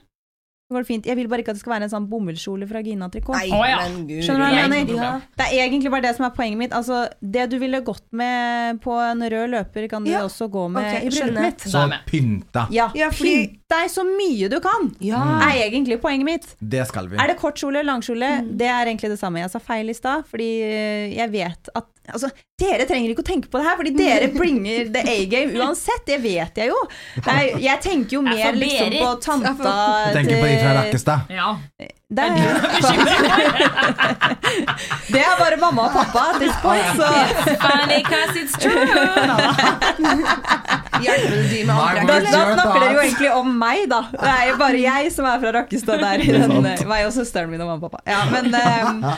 Det 0.83 0.87
fint. 0.87 1.07
Jeg 1.07 1.17
vil 1.17 1.29
bare 1.29 1.41
ikke 1.45 1.51
at 1.55 1.57
det 1.57 1.61
skal 1.63 1.73
være 1.77 1.83
en 1.85 1.91
sånn 1.93 2.09
bomullskjole 2.11 2.67
fra 2.69 2.81
Gina 2.83 3.09
Tricot. 3.09 3.37
Nei, 3.37 3.51
Å, 3.51 3.61
ja. 3.69 3.79
men 3.89 4.07
gud. 4.09 4.23
Skjønner 4.25 4.39
du 4.39 4.55
hva 4.55 4.61
jeg 4.63 4.71
mener? 4.71 4.95
Ja. 5.05 5.21
Det 5.37 5.47
er 5.47 5.69
egentlig 5.69 5.91
bare 5.91 6.03
det 6.03 6.17
som 6.17 6.27
er 6.27 6.31
poenget 6.37 6.59
mitt. 6.59 6.73
Altså, 6.73 7.09
det 7.21 7.49
du 7.51 7.59
ville 7.59 7.81
gått 7.87 8.05
med 8.13 8.81
på 8.85 8.93
en 8.99 9.23
rød 9.23 9.51
løper, 9.55 9.89
kan 9.89 10.05
du 10.05 10.11
Ja. 10.11 10.25
også 10.25 10.49
gå 10.51 10.69
med 10.71 10.83
okay, 10.83 11.07
i 11.07 11.11
bryllupet 11.11 11.41
mitt. 11.43 11.59
Så 11.61 11.85
pynta. 12.07 12.67
Ja, 12.71 12.91
Ja, 12.95 13.11
fordi- 13.11 13.35
Pynt 13.47 13.61
deg 13.75 13.91
så 13.91 14.05
mye 14.07 14.49
du 14.51 14.61
kan, 14.61 14.95
Ja. 15.01 15.41
er 15.51 15.71
egentlig 15.71 16.01
poenget 16.01 16.25
mitt. 16.25 16.47
Det 16.61 16.87
skal 16.87 17.09
vi. 17.09 17.17
Er 17.17 17.27
det 17.29 17.37
kortkjole, 17.39 17.83
langkjole? 17.85 18.57
Det 18.57 18.67
er 18.67 18.87
egentlig 18.87 19.11
det 19.11 19.19
samme. 19.19 19.41
Jeg 19.41 19.51
sa 19.51 19.59
feil 19.59 19.89
i 19.91 19.93
stad, 19.95 20.25
fordi 20.31 20.63
eh, 20.63 21.15
jeg 21.17 21.31
vet 21.33 21.69
at 21.75 21.87
Altså, 22.13 22.29
dere 22.61 22.85
trenger 22.89 23.15
ikke 23.15 23.23
å 23.25 23.27
tenke 23.27 23.49
på 23.49 23.59
det 23.61 23.65
her, 23.69 23.77
fordi 23.81 23.93
dere 23.97 24.29
bringer 24.39 24.91
the 24.93 25.01
A-game 25.15 25.57
uansett. 25.57 26.05
Det 26.07 26.19
vet 26.21 26.61
jeg 26.61 26.69
jo. 26.69 26.77
Er, 27.25 27.55
jeg 27.65 27.81
tenker 27.85 28.19
jo 28.19 28.23
mer 28.27 28.53
liksom 28.59 28.93
på 28.99 29.13
tanta 29.25 29.55
Du 29.57 30.19
tenker 30.19 30.41
på 30.43 30.47
de 30.51 30.57
fra 30.61 30.75
Rakkestad? 30.83 31.19
Ja. 31.33 31.55
Det 32.15 32.23
er, 32.23 32.31
det 35.11 35.21
er 35.25 35.39
bare 35.41 35.57
mamma 35.59 35.87
og 35.89 35.95
pappa 35.97 36.21
at 36.35 36.37
this 36.43 36.55
point, 36.63 36.85
så 36.95 37.09
Funny 37.65 38.01
'cause 38.07 38.37
it's 38.39 38.55
true! 38.61 38.85
Da, 40.95 42.05
da 42.05 42.19
snakker 42.55 42.79
dere 42.81 42.93
jo 42.93 43.01
egentlig 43.03 43.31
om 43.35 43.49
meg, 43.59 43.89
da. 43.91 44.03
Det 44.13 44.31
er 44.35 44.45
jo 44.53 44.59
bare 44.61 44.83
jeg 44.85 45.11
som 45.15 45.27
er 45.29 45.41
fra 45.43 45.55
Rakkestad 45.59 46.05
der. 46.05 46.23
I 46.23 46.29
den, 46.37 46.55
eh, 46.71 46.85
meg 46.89 47.09
og 47.09 47.13
søsteren 47.17 47.51
min 47.51 47.65
og 47.65 47.73
mamma 47.73 47.89
og 47.89 47.97
pappa. 47.97 48.05
Ja, 48.07 48.21
men, 48.31 48.55
eh, 48.55 49.17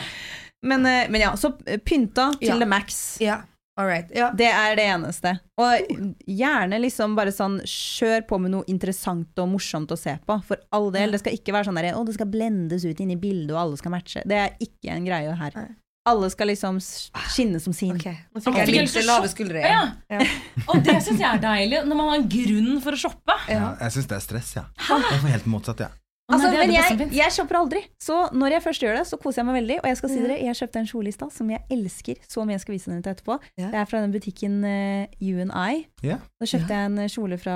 men, 0.65 0.85
eh, 0.85 1.07
men 1.09 1.21
ja, 1.21 1.33
så 1.35 1.51
pynta 1.85 2.31
til 2.39 2.47
Ja. 2.49 2.57
the 2.59 2.65
max. 2.65 3.17
Ja, 3.21 3.41
all 3.77 3.85
right. 3.87 4.09
Ja. 4.15 4.31
Det 4.31 4.47
er 4.49 4.75
det 4.75 4.85
eneste. 4.85 5.39
Og 5.57 5.87
gjerne 6.27 6.79
liksom 6.81 7.15
bare 7.15 7.31
sånn 7.31 7.59
kjør 7.61 8.27
på 8.27 8.39
med 8.41 8.51
noe 8.51 8.63
interessant 8.67 9.37
og 9.37 9.49
morsomt 9.49 9.91
å 9.93 9.97
se 9.97 10.17
på. 10.25 10.39
For 10.43 10.57
all 10.71 10.89
del. 10.91 11.11
Det 11.11 11.19
skal 11.21 11.33
ikke 11.37 11.53
være 11.53 11.65
sånn 11.69 11.75
der 11.81 11.93
å, 11.93 12.05
det 12.05 12.15
skal 12.17 12.25
blendes 12.31 12.85
ut 12.85 12.99
inn 12.99 13.11
i 13.11 13.15
bildet, 13.21 13.51
og 13.53 13.59
alle 13.61 13.77
skal 13.77 13.91
matche. 13.91 14.23
Det 14.25 14.35
er 14.37 14.55
ikke 14.59 14.89
en 14.95 15.05
greie 15.05 15.35
her. 15.35 15.51
Nei. 15.55 15.67
Alle 16.07 16.29
skal 16.31 16.47
liksom 16.47 16.77
skinne 16.79 17.59
som 17.59 17.73
sin. 17.75 17.97
Okay. 17.99 18.15
nå 18.33 18.39
fikk 18.39 18.55
jeg 18.55 18.67
litt 18.71 18.93
jeg 18.95 19.03
lave 19.05 19.27
skuldre 19.27 19.59
Ja. 19.59 19.67
igjen. 19.67 19.91
Ja. 20.09 20.63
Og 20.71 20.81
det 20.85 20.95
syns 21.03 21.19
jeg 21.19 21.27
er 21.35 21.41
deilig, 21.43 21.81
når 21.85 21.95
man 21.99 22.07
har 22.09 22.15
en 22.21 22.29
grunn 22.31 22.81
for 22.81 22.91
å 22.95 22.95
shoppe. 23.01 23.35
Ja, 23.51 23.75
jeg 23.81 23.91
syns 23.91 24.07
det 24.07 24.15
er 24.15 24.23
stress, 24.23 24.55
ja. 24.55 24.63
Jeg 24.87 25.03
er 25.19 25.33
helt 25.35 25.45
motsatt, 25.51 25.79
ja. 25.83 25.89
Altså, 26.27 26.49
nei, 26.51 26.57
men 26.59 26.73
jeg, 26.75 26.87
som 26.91 27.11
jeg 27.15 27.31
shopper 27.31 27.55
aldri, 27.55 27.81
så 28.03 28.15
når 28.35 28.57
jeg 28.57 28.63
først 28.65 28.83
gjør 28.83 28.97
det, 28.97 29.03
så 29.07 29.19
koser 29.21 29.39
jeg 29.39 29.47
meg 29.47 29.55
veldig. 29.61 29.77
Og 29.79 29.85
jeg 29.87 29.99
skal 29.99 30.11
si 30.11 30.17
dere, 30.19 30.39
jeg 30.43 30.59
kjøpte 30.59 30.81
en 30.81 30.89
kjole 30.89 31.07
i 31.07 31.15
stad 31.15 31.31
som 31.31 31.53
jeg 31.53 31.61
elsker 31.71 32.25
så 32.27 32.43
mye. 32.43 32.57
Jeg 32.57 32.63
skal 32.65 32.75
vise 32.75 32.91
den 32.91 33.05
til 33.05 33.13
etterpå. 33.15 33.37
Yeah. 33.55 33.69
Det 33.71 33.79
er 33.79 33.87
fra 33.87 34.01
den 34.03 34.15
butikken 34.15 34.57
eh, 34.67 35.13
You 35.23 35.39
and 35.45 35.55
I. 35.55 35.85
Ja. 36.03 36.17
Da 36.35 36.49
kjøpte 36.51 36.75
jeg 36.75 36.89
en 36.91 36.99
eh, 36.99 37.07
kjole 37.13 37.39
fra 37.39 37.55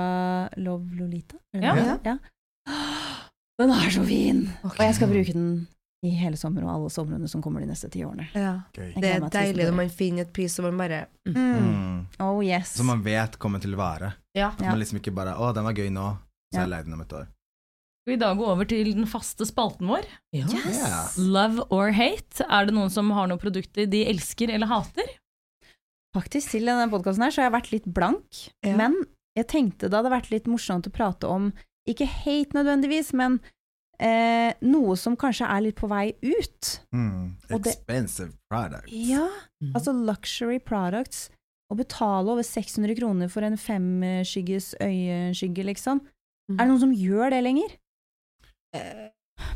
Love 0.56 0.96
Lolita. 0.96 1.36
Ja. 1.52 1.76
ja. 2.00 2.16
Den 3.60 3.70
er 3.70 3.90
så 3.92 4.02
fin! 4.08 4.46
Okay. 4.64 4.78
Og 4.78 4.86
jeg 4.88 4.94
skal 4.96 5.10
bruke 5.12 5.32
den 5.36 5.50
i 6.02 6.10
hele 6.18 6.38
sommer 6.40 6.64
og 6.64 6.70
alle 6.72 6.88
somrene 6.90 7.28
som 7.30 7.42
kommer 7.44 7.62
de 7.62 7.68
neste 7.68 7.90
ti 7.92 8.00
årene. 8.02 8.24
Ja. 8.34 8.54
Det 8.74 8.96
er 8.96 9.22
deilig 9.30 9.68
når 9.68 9.76
man 9.76 9.92
finner 9.92 10.24
et 10.24 10.32
pris 10.34 10.56
som 10.56 10.66
man 10.66 10.80
bare 10.80 11.04
mm. 11.28 11.36
Mm. 11.36 12.00
Oh 12.24 12.40
yes. 12.42 12.72
Som 12.80 12.88
man 12.90 13.04
vet 13.04 13.36
kommer 13.38 13.62
til 13.62 13.76
å 13.76 13.78
vare. 13.78 14.14
Ja. 14.34 14.48
At 14.56 14.64
Man 14.64 14.80
liksom 14.80 14.98
ikke 14.98 15.12
bare 15.14 15.36
'Å, 15.36 15.52
den 15.54 15.68
var 15.68 15.76
gøy 15.76 15.92
nå', 15.92 16.08
så 16.50 16.56
Ja. 16.56 16.58
er 16.58 16.64
jeg 16.64 16.72
lei 16.72 16.82
den 16.88 16.96
om 16.96 17.04
et 17.04 17.12
år. 17.20 17.28
Skal 18.02 18.16
vi 18.16 18.18
da 18.18 18.32
gå 18.34 18.46
over 18.50 18.66
til 18.66 18.88
den 18.96 19.06
faste 19.06 19.46
spalten 19.46 19.86
vår? 19.86 20.06
Ja. 20.34 20.46
Love 21.22 21.68
or 21.70 21.92
hate. 21.94 22.42
Er 22.50 22.66
det 22.66 22.74
noen 22.74 22.90
som 22.90 23.12
har 23.14 23.28
noen 23.30 23.38
produkter 23.38 23.86
de 23.86 24.00
elsker 24.10 24.50
eller 24.50 24.66
hater? 24.66 25.06
Faktisk 26.16 26.50
til 26.56 26.66
denne 26.68 26.88
podkasten 26.92 27.22
her 27.24 27.30
så 27.32 27.40
har 27.44 27.46
jeg 27.50 27.54
vært 27.60 27.70
litt 27.72 27.86
blank, 27.94 28.40
Ja. 28.66 28.74
men 28.76 28.98
jeg 29.38 29.46
tenkte 29.48 29.88
det 29.88 29.96
hadde 29.96 30.10
vært 30.12 30.30
litt 30.34 30.44
morsomt 30.50 30.84
å 30.90 30.92
prate 30.92 31.24
om, 31.30 31.52
ikke 31.88 32.04
hate 32.10 32.52
nødvendigvis, 32.58 33.12
men 33.16 33.38
eh, 34.02 34.52
noe 34.66 34.96
som 34.98 35.16
kanskje 35.16 35.46
er 35.48 35.62
litt 35.62 35.76
på 35.78 35.88
vei 35.88 36.12
ut. 36.20 36.80
Mm. 36.92 37.36
Det- 37.48 37.60
Expensive 37.62 38.32
products. 38.50 38.90
Ja, 38.92 39.28
altså 39.74 39.94
luxury 39.94 40.58
products. 40.58 41.30
Å 41.72 41.76
betale 41.78 42.28
over 42.28 42.42
600 42.42 42.94
kroner 42.98 43.30
for 43.32 43.40
en 43.46 43.56
femskygges 43.56 44.74
øyeskygge, 44.82 45.64
liksom. 45.70 46.02
Mm. 46.50 46.58
Er 46.58 46.64
det 46.66 46.68
noen 46.68 46.80
som 46.82 46.92
gjør 46.92 47.30
det 47.30 47.42
lenger? 47.46 47.78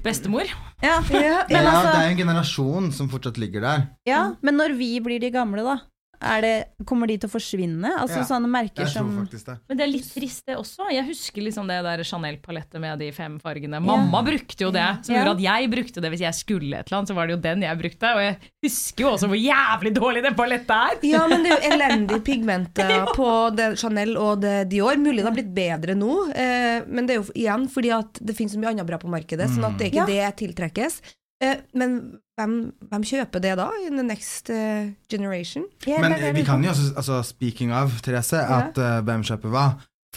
Bestemor? 0.04 0.46
Ja, 0.82 1.00
Ja. 1.10 1.44
Men 1.48 1.64
ja, 1.64 1.70
altså- 1.70 1.92
det 1.92 2.00
er 2.00 2.08
jo 2.08 2.10
en 2.10 2.16
generasjon 2.22 2.92
som 2.92 3.08
fortsatt 3.08 3.38
ligger 3.38 3.60
der. 3.60 3.86
ja, 4.06 4.34
men 4.42 4.54
når 4.56 4.76
vi 4.76 5.00
blir 5.00 5.20
de 5.20 5.30
gamle, 5.30 5.62
da? 5.64 5.76
Er 6.20 6.40
det, 6.40 6.52
kommer 6.88 7.06
de 7.10 7.16
til 7.18 7.28
å 7.28 7.32
forsvinne? 7.32 7.90
Altså 8.00 8.20
Ja, 8.22 8.26
sånne 8.28 8.48
merker 8.50 8.86
som 8.88 9.10
det. 9.30 9.56
Men 9.68 9.76
det 9.78 9.84
er 9.84 9.90
litt 9.92 10.08
trist, 10.14 10.44
det 10.46 10.56
også. 10.56 10.88
Jeg 10.92 11.04
husker 11.08 11.42
liksom 11.44 11.68
det 11.68 11.78
der 11.84 12.02
Chanel-palettet 12.06 12.80
med 12.80 12.98
de 12.98 13.10
fem 13.12 13.38
fargene. 13.42 13.80
Mamma 13.82 14.22
brukte 14.26 14.64
jo 14.66 14.70
det, 14.74 14.86
som 15.04 15.14
Ja. 15.14 15.24
gjorde 15.24 15.36
at 15.36 15.42
jeg 15.46 15.70
brukte 15.70 16.00
det 16.00 16.10
hvis 16.14 16.24
jeg 16.24 16.34
skulle 16.34 16.78
et 16.80 16.86
eller 16.90 16.98
annet. 16.98 17.08
Så 17.08 17.14
var 17.14 17.26
det 17.26 17.36
jo 17.36 17.42
den 17.44 17.62
jeg 17.62 17.78
brukte. 17.78 18.14
Og 18.16 18.20
jeg 18.24 18.38
husker 18.64 19.04
jo 19.04 19.10
også 19.12 19.28
hvor 19.28 19.40
jævlig 19.40 19.92
dårlig 19.94 20.22
det 20.22 20.34
palettet 20.36 20.70
er. 20.70 20.98
Ja, 21.02 21.26
men 21.28 21.42
det 21.44 21.52
er 21.52 21.60
jo 21.60 21.70
elendig 21.76 22.20
pigmenter 22.24 23.06
på 23.14 23.30
det 23.56 23.70
Chanel 23.78 24.16
og 24.16 24.40
det 24.40 24.68
Dior. 24.70 24.96
Mulig 24.96 25.18
det 25.22 25.28
har 25.28 25.36
blitt 25.36 25.54
bedre 25.54 25.94
nå, 25.98 26.30
eh, 26.34 26.82
men 26.88 27.06
det 27.06 27.16
er 27.16 27.22
jo 27.22 27.32
igjen 27.34 27.68
fordi 27.68 27.92
at 27.92 28.18
det 28.22 28.34
finnes 28.36 28.52
så 28.54 28.58
mye 28.62 28.72
annet 28.72 28.86
bra 28.88 28.98
på 28.98 29.10
markedet, 29.10 29.48
sånn 29.52 29.66
at 29.68 29.78
det 29.78 29.88
er 29.88 29.92
ikke 29.92 30.06
det 30.06 30.36
tiltrekkes. 30.40 31.00
Eh, 31.44 31.58
men 31.76 31.96
hvem, 32.38 32.52
hvem 32.88 33.02
kjøper 33.04 33.42
det 33.44 33.56
da, 33.60 33.66
in 33.86 33.98
the 33.98 34.04
next 34.06 34.48
eh, 34.52 34.92
generation? 35.12 35.66
Yeah, 35.86 36.00
Men 36.00 36.14
det 36.16 36.30
vi 36.36 36.44
kan 36.46 36.64
jo 36.64 36.70
også, 36.72 36.94
altså 36.96 37.18
speaking 37.28 37.72
of, 37.76 38.00
Therese, 38.04 38.40
at 38.40 38.78
uh, 38.80 39.00
hvem 39.04 39.24
kjøper 39.26 39.52
hva? 39.52 39.66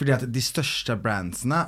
Fordi 0.00 0.14
at 0.16 0.24
de 0.32 0.40
største 0.40 0.96
brandsene 0.96 1.58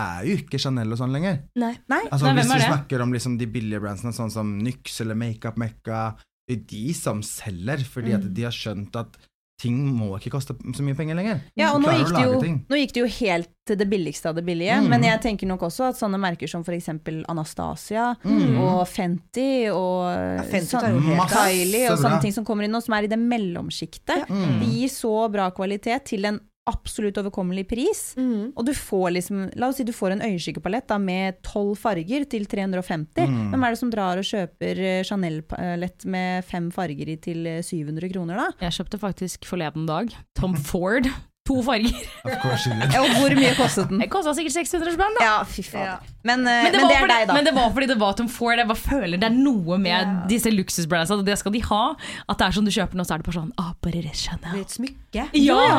er 0.00 0.22
jo 0.24 0.38
ikke 0.40 0.56
Chanel 0.62 0.94
og 0.94 0.96
sånn 1.02 1.12
lenger. 1.12 1.42
Nei. 1.60 1.74
Nei, 1.92 1.98
Altså 2.08 2.24
Nei, 2.30 2.38
Hvis 2.38 2.46
hvem 2.48 2.54
er 2.56 2.62
vi 2.62 2.68
snakker 2.70 3.02
om 3.04 3.12
liksom 3.12 3.34
de 3.40 3.48
billige 3.52 3.80
brandsene, 3.84 4.14
sånn 4.16 4.32
som 4.32 4.54
Nyx 4.64 5.00
eller 5.04 5.18
Makeup 5.20 5.58
Mekka, 5.60 6.14
det 6.48 6.56
er 6.56 6.62
de 6.72 6.94
som 6.96 7.20
selger, 7.22 7.84
fordi 7.84 8.14
Mm. 8.14 8.16
at 8.16 8.32
de 8.34 8.42
har 8.48 8.56
skjønt 8.56 8.96
at 8.96 9.18
ting 9.62 9.76
må 9.94 10.16
ikke 10.18 10.32
koste 10.34 10.56
så 10.74 10.82
mye 10.82 10.96
penger 10.98 11.14
lenger. 11.18 11.40
Ja, 11.56 11.68
og 11.76 11.82
nå 11.84 11.92
gikk, 11.94 12.10
det 12.16 12.24
jo, 12.26 12.38
nå 12.68 12.78
gikk 12.80 12.92
det 12.96 13.02
jo 13.04 13.10
helt 13.20 13.48
til 13.64 13.76
det 13.78 13.86
billigste 13.88 14.26
av 14.28 14.34
det 14.34 14.42
billige, 14.44 14.74
Mm. 14.82 14.88
men 14.90 15.04
jeg 15.06 15.20
tenker 15.22 15.46
nok 15.46 15.60
også 15.68 15.88
at 15.92 15.94
sånne 16.00 16.18
merker 16.18 16.50
som 16.50 16.64
f.eks. 16.66 16.88
Anastasia 17.30 18.16
Mm. 18.24 18.58
og 18.60 18.86
Fenty 18.88 19.70
og 19.70 20.42
Fenty 20.50 20.66
sånn- 20.76 20.90
jo 20.96 21.00
helt 21.06 21.16
Masse 21.16 21.38
av. 21.38 21.46
Kylie 21.48 21.84
og 21.92 21.98
bra. 21.98 22.02
sånne 22.10 22.20
ting 22.22 22.32
som 22.32 22.44
kommer 22.44 22.64
inn 22.64 22.72
nå, 22.72 22.82
som 22.82 22.94
er 22.94 23.04
i 23.04 23.06
det 23.06 23.18
mellomsjiktet. 23.18 24.26
Mm. 24.28 24.60
de 24.60 24.66
gir 24.66 24.88
så 24.88 25.30
bra 25.30 25.50
kvalitet 25.50 26.04
til 26.04 26.24
en 26.26 26.40
absolutt 26.70 27.18
overkommelig 27.18 27.64
pris. 27.70 28.02
Mm. 28.18 28.52
Og 28.54 28.66
du 28.66 28.72
får 28.76 29.08
liksom, 29.16 29.42
la 29.58 29.70
oss 29.70 29.80
si 29.80 29.86
du 29.86 29.92
får 29.94 30.14
en 30.14 30.24
øyeskyggepalett 30.28 30.86
da, 30.90 30.98
med 31.02 31.40
tolv 31.46 31.74
farger 31.80 32.26
til 32.30 32.46
350. 32.50 33.26
Mm. 33.26 33.50
Hvem 33.54 33.66
er 33.66 33.74
det 33.74 33.80
som 33.82 33.92
drar 33.92 34.20
og 34.20 34.28
kjøper 34.28 34.84
eh, 34.86 35.02
Chanel-palett 35.08 36.06
med 36.06 36.46
fem 36.48 36.70
farger 36.74 37.12
i 37.14 37.18
til 37.22 37.48
eh, 37.50 37.62
700 37.66 38.12
kroner, 38.14 38.38
da? 38.38 38.66
Jeg 38.68 38.78
kjøpte 38.78 39.02
faktisk 39.02 39.48
forleden 39.48 39.90
dag 39.90 40.14
Tom 40.38 40.56
Ford. 40.70 41.10
To 41.48 41.56
farger. 41.66 41.90
Ja, 42.22 43.00
og 43.02 43.08
hvor 43.18 43.32
mye 43.34 43.50
kostet 43.58 43.88
den? 43.90 43.98
Det 43.98 44.06
kosta 44.12 44.30
sikkert 44.36 44.54
600 44.60 44.92
spenn. 44.94 45.16
da. 45.18 45.24
Ja, 45.26 45.38
fy 45.42 45.64
fader. 45.66 46.04
Men, 46.22 46.44
eh, 46.46 46.68
Men 46.68 46.70
det, 46.70 46.78
men 46.78 46.84
var 46.84 46.92
det 46.92 46.94
er 46.94 47.00
fordi, 47.02 47.14
deg, 47.14 47.26
da. 47.26 47.34
men 47.34 47.46
det 47.48 47.52
var 47.56 47.72
fordi 47.74 47.88
det 47.90 47.96
var 47.98 48.12
Tom 48.14 48.28
Ford. 48.30 48.54
Jeg 48.60 48.68
bare 48.68 48.78
føler 48.78 49.18
Det 49.18 49.26
er 49.26 49.34
noe 49.34 49.78
med 49.82 49.90
Ja. 49.90 50.26
disse 50.30 50.52
luksusbrandsa, 50.54 51.18
det 51.26 51.36
skal 51.40 51.52
de 51.56 51.62
ha. 51.66 51.96
At 52.28 52.38
det 52.38 52.46
er 52.46 52.54
sånn 52.54 52.68
du 52.68 52.70
kjøper 52.70 52.94
noe, 52.94 53.08
så 53.08 53.16
er 53.16 53.18
det 53.18 53.26
bare 53.26 53.38
sånn 53.40 53.50
ah, 53.58 53.72
bare 53.82 54.04
det 54.06 54.14
Det 54.14 54.52
er 54.52 54.60
et 54.60 54.70
smykke. 54.76 55.02
Ja, 55.12 55.26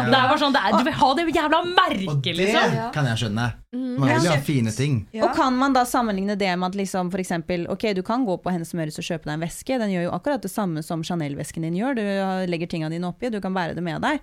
det 0.04 0.18
er 0.20 0.28
bare 0.28 0.42
sånn, 0.44 0.52
det 0.52 0.66
er, 0.68 0.76
du 0.76 0.84
vil 0.84 1.00
ha 1.00 1.14
det 1.16 1.28
jævla 1.32 1.64
merket, 1.72 2.04
liksom. 2.04 2.12
Og 2.12 2.22
det 2.28 2.36
liksom. 2.44 2.92
kan 2.92 3.10
jeg 3.14 3.24
skjønne. 3.24 3.48
Man 3.74 4.10
vil 4.20 4.30
ha 4.34 4.38
fine 4.44 4.72
ting. 4.76 5.08
Ja. 5.16 5.24
Og 5.26 5.36
kan 5.40 5.56
man 5.56 5.72
da 5.74 5.88
sammenligne 5.88 6.36
det 6.38 6.52
med 6.60 6.74
at 6.74 6.76
liksom 6.76 7.10
for 7.10 7.24
eksempel, 7.24 7.66
ok, 7.72 7.94
du 7.96 8.04
kan 8.04 8.28
gå 8.28 8.36
på 8.44 8.52
Hennes 8.52 8.76
Møres 8.76 9.00
og 9.00 9.08
kjøpe 9.08 9.32
deg 9.32 9.40
en 9.40 9.48
veske, 9.48 9.80
den 9.80 9.96
gjør 9.96 10.10
jo 10.12 10.14
akkurat 10.20 10.44
det 10.44 10.52
samme 10.52 10.84
som 10.84 11.08
Chanel-vesken 11.08 11.64
din 11.64 11.80
gjør, 11.80 11.96
du 11.96 12.04
legger 12.52 12.68
tingene 12.68 12.92
dine 12.92 13.08
oppi, 13.08 13.32
du 13.32 13.40
kan 13.40 13.56
bære 13.56 13.80
det 13.80 13.84
med 13.84 14.04
deg. 14.04 14.20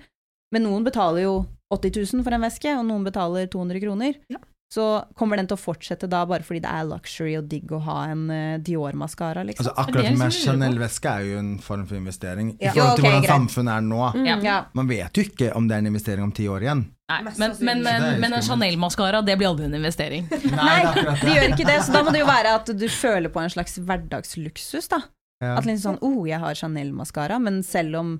Men 0.52 0.64
noen 0.66 0.84
betaler 0.86 1.24
jo 1.28 1.34
80 1.74 2.14
000 2.14 2.24
for 2.26 2.34
en 2.34 2.42
veske, 2.42 2.72
og 2.78 2.86
noen 2.88 3.04
betaler 3.06 3.46
200 3.52 3.80
kroner. 3.84 4.16
Ja. 4.32 4.40
Så 4.70 4.84
kommer 5.18 5.34
den 5.38 5.48
til 5.50 5.56
å 5.56 5.58
fortsette 5.58 6.06
da 6.06 6.20
bare 6.30 6.44
fordi 6.46 6.60
det 6.62 6.70
er 6.70 6.84
luxury 6.86 7.32
og 7.40 7.48
digg 7.50 7.72
å 7.74 7.80
ha 7.82 8.04
en 8.12 8.20
uh, 8.30 8.58
Dior-maskara, 8.62 9.42
liksom. 9.48 9.66
Altså 9.66 9.82
Akkurat 9.82 10.06
som 10.06 10.20
lurer. 10.20 10.36
Chanel-veske 10.36 11.10
er 11.10 11.24
jo 11.26 11.38
en 11.40 11.48
form 11.58 11.88
for 11.90 11.98
investering. 11.98 12.52
I 12.60 12.68
Ja. 12.68 12.74
forhold 12.76 13.00
til 13.00 13.04
Jo, 13.04 13.10
ok, 13.10 13.10
hvordan 13.10 13.24
greit. 13.24 13.32
samfunnet 13.34 13.72
er 13.74 13.86
nå. 13.88 14.02
Mm. 14.14 14.44
ja. 14.46 14.56
Man 14.78 14.86
vet 14.92 15.18
jo 15.18 15.24
ikke 15.26 15.50
om 15.58 15.66
det 15.66 15.74
er 15.74 15.82
en 15.82 15.90
investering 15.90 16.22
om 16.28 16.30
ti 16.38 16.46
år 16.46 16.66
igjen. 16.68 16.84
Nei, 17.10 17.18
men, 17.26 17.34
men, 17.66 17.82
men, 17.82 18.06
men 18.22 18.32
en. 18.38 18.46
Chanel-maskara, 18.46 19.24
det 19.26 19.34
blir 19.40 19.50
aldri 19.50 19.66
en 19.66 19.74
investering. 19.74 20.28
Nei, 20.60 20.78
det 20.94 21.16
de 21.24 21.34
gjør 21.34 21.48
ikke 21.56 21.66
det, 21.66 21.78
så 21.88 21.96
da 21.98 22.04
må 22.06 22.14
det 22.14 22.22
jo 22.22 22.30
være 22.30 22.54
at 22.60 22.70
du 22.70 22.86
føler 22.94 23.34
på 23.34 23.42
en 23.42 23.50
slags 23.50 23.74
hverdagsluksus, 23.82 24.86
da. 24.94 25.02
Ja. 25.42 25.56
At 25.58 25.66
liksom 25.66 25.96
sånn, 25.96 26.02
oh, 26.06 26.22
jeg 26.28 26.38
har 26.42 26.54
Chanel-maskara, 26.54 27.40
men 27.42 27.62
selv 27.66 27.98
om 27.98 28.14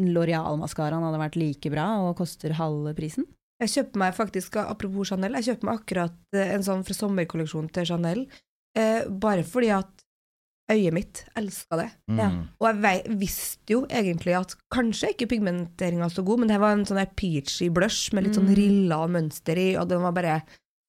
L'Oreal-maskaraen 0.00 1.04
hadde 1.06 1.20
vært 1.22 1.36
like 1.40 1.70
bra 1.72 1.86
og 2.04 2.16
koster 2.18 2.52
halve 2.58 2.92
prisen. 2.98 3.24
Jeg 3.62 3.72
kjøpte 3.72 4.00
meg 4.02 4.16
faktisk, 4.16 4.58
apropos 4.60 5.08
Chanel, 5.08 5.38
jeg 5.38 5.46
kjøpte 5.50 5.64
meg 5.68 5.78
akkurat 5.80 6.16
eh, 6.36 6.50
en 6.56 6.64
sånn 6.66 6.82
fra 6.84 6.96
sommerkolleksjon 6.98 7.70
til 7.72 7.86
Chanel, 7.88 8.26
eh, 8.76 9.06
bare 9.08 9.46
fordi 9.48 9.70
at 9.72 9.88
øyet 10.68 10.92
mitt 10.92 11.22
elska 11.38 11.78
det. 11.80 11.86
Mm. 12.10 12.18
Ja. 12.20 12.28
Og 12.60 12.68
jeg 12.68 12.80
vei, 12.82 12.94
visste 13.22 13.72
jo 13.76 13.80
egentlig 13.86 14.34
at 14.36 14.52
kanskje 14.74 15.12
ikke 15.14 15.28
pigmenteringa 15.32 16.10
så 16.12 16.24
god, 16.26 16.42
men 16.42 16.50
det 16.52 16.60
var 16.60 16.74
en 16.76 16.84
sånn 16.84 17.00
peachy 17.16 17.70
blush 17.72 18.12
med 18.12 18.26
litt 18.26 18.36
sånn 18.36 18.50
Mm. 18.50 18.56
rilla 18.58 18.98
og 19.06 19.12
mønster 19.14 19.56
i, 19.62 19.68
og 19.80 19.88
den 19.88 20.02
var 20.04 20.12
bare 20.12 20.40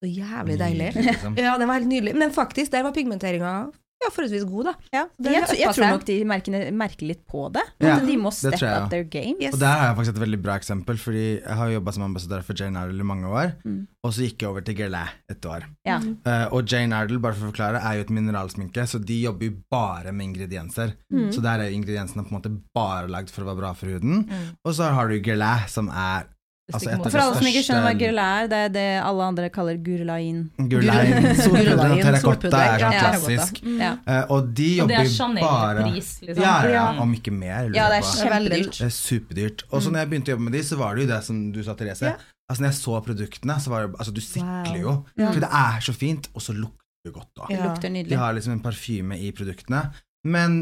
så 0.04 0.10
jævlig 0.12 0.58
deilig. 0.60 0.92
Nydelig, 0.92 1.06
liksom. 1.14 1.38
Ja, 1.46 1.56
den 1.58 1.68
var 1.70 1.80
helt 1.80 1.88
nydelig. 1.94 2.16
Men 2.20 2.36
faktisk, 2.36 2.72
der 2.74 2.84
var 2.84 2.92
pigmenteringa 2.92 3.54
ja, 3.98 4.10
forholdsvis 4.14 4.46
god, 4.48 4.68
da. 4.70 4.74
Ja, 4.94 5.04
Det 5.18 5.32
jeg, 5.34 5.44
jeg, 5.50 5.60
jeg 5.64 5.76
tror 5.76 5.92
nok 5.96 6.04
de 6.08 6.16
merker, 6.30 6.56
merker 6.78 7.10
litt 7.10 7.24
på 7.30 7.48
det. 7.54 7.64
Ja, 7.82 7.96
at 7.98 8.06
de 8.06 8.18
må 8.22 8.32
step 8.36 8.62
up 8.62 8.92
their 8.94 9.08
game. 9.10 9.36
Yes. 9.42 9.56
Og 9.56 9.62
der 9.64 9.74
har 9.74 9.90
jeg 9.90 9.98
faktisk 10.00 10.16
et 10.16 10.22
veldig 10.22 10.40
bra 10.44 10.58
eksempel, 10.62 11.00
fordi 11.02 11.26
jeg 11.26 11.58
har 11.60 11.74
jobba 11.74 11.96
som 11.96 12.06
ambassadør 12.06 12.46
for 12.46 12.60
Jane 12.60 12.84
Ardle 12.84 13.04
i 13.04 13.10
mange 13.10 13.32
år. 13.32 13.56
Mm. 13.66 13.82
Og 14.06 14.14
så 14.14 14.28
gikk 14.28 14.46
jeg 14.46 14.52
over 14.52 14.64
til 14.68 14.78
Guerlain 14.78 15.18
et 15.34 15.50
år. 15.50 15.68
Ja. 15.88 15.98
Uh, 16.00 16.46
og 16.56 16.70
Jane 16.70 17.02
Ardle 17.02 17.20
bare 17.24 17.40
for 17.40 17.50
å 17.50 17.52
forklare, 17.52 17.82
er 17.82 17.98
jo 17.98 18.06
et 18.06 18.16
mineralsminke, 18.20 18.86
så 18.88 19.02
de 19.02 19.20
jobber 19.26 19.50
jo 19.50 19.58
bare 19.74 20.14
med 20.14 20.30
ingredienser. 20.30 20.94
Mm. 21.12 21.28
Så 21.36 21.44
der 21.44 21.66
er 21.66 21.72
jo 21.72 21.82
ingrediensene 21.82 22.24
på 22.24 22.32
en 22.32 22.40
måte 22.40 22.54
bare 22.78 23.10
lagd 23.12 23.34
for 23.34 23.44
å 23.44 23.52
være 23.52 23.64
bra 23.64 23.74
for 23.78 23.98
huden. 23.98 24.28
Mm. 24.30 24.50
Og 24.62 24.78
så 24.78 24.94
har 24.94 25.10
du 25.10 25.18
Guerlain, 25.26 25.66
som 25.74 25.90
er 25.90 26.30
altså, 26.74 26.90
et 26.90 27.00
av 27.00 27.12
for 27.14 27.22
alle 27.24 27.38
som 27.40 27.48
ikke 27.50 27.62
skjønner 27.64 27.86
hva 27.86 27.94
gurla 28.02 28.26
er, 28.38 28.48
det 28.52 28.60
er 28.66 28.72
det 28.76 28.86
alle 29.00 29.28
andre 29.32 29.50
kaller 29.54 29.78
gurlain. 29.84 30.40
Gurlain, 30.72 31.28
solpudder 31.40 31.74
og 31.74 31.82
Guerlain, 31.82 32.02
terrakotta 32.04 32.62
er 32.64 32.82
sånn 32.84 32.96
Ja, 32.98 33.04
klassisk. 33.04 33.62
Ja, 33.78 33.92
Uh, 34.08 34.24
og 34.36 34.50
de 34.56 34.70
Og 34.84 34.90
det 34.92 34.98
jobber 34.98 34.98
er 34.98 35.44
bare 35.44 35.84
Chanel-pris, 35.84 36.10
liksom. 36.24 36.44
Ja, 36.44 36.56
ja, 36.72 36.86
om 37.04 37.14
ikke 37.18 37.34
mer. 37.36 37.70
ja 37.76 37.88
det 37.92 38.00
er 38.02 38.08
kjempedyrt. 38.08 38.80
Det 38.80 38.88
er 38.88 38.96
superdyrt. 38.96 39.64
Og 39.72 39.84
så 39.84 39.94
når 39.94 40.04
jeg 40.04 40.12
begynte 40.14 40.32
å 40.32 40.36
jobbe 40.36 40.48
med 40.48 40.58
de, 40.58 40.64
så 40.68 40.80
var 40.80 40.96
det 40.96 41.06
jo 41.06 41.12
det 41.14 41.22
som 41.28 41.40
du 41.56 41.62
sa, 41.64 41.76
Therese. 41.80 42.12
Ja. 42.14 42.34
Altså 42.48 42.64
Når 42.64 42.70
jeg 42.72 42.80
så 42.80 43.00
produktene, 43.04 43.58
så 43.60 43.72
var 43.74 43.86
det 43.88 43.96
Altså, 44.00 44.14
du 44.16 44.22
sikler 44.24 44.80
jo. 44.80 44.98
Ja. 45.20 45.32
For 45.32 45.44
det 45.44 45.50
er 45.52 45.80
så 45.84 45.96
fint, 45.96 46.30
og 46.34 46.44
så 46.44 46.56
lukter 46.56 47.08
det 47.08 47.14
godt 47.16 47.44
òg. 47.44 48.04
De 48.08 48.20
har 48.20 48.36
liksom 48.36 48.56
en 48.56 48.64
parfyme 48.64 49.18
i 49.20 49.32
produktene. 49.36 49.86
Men 50.28 50.60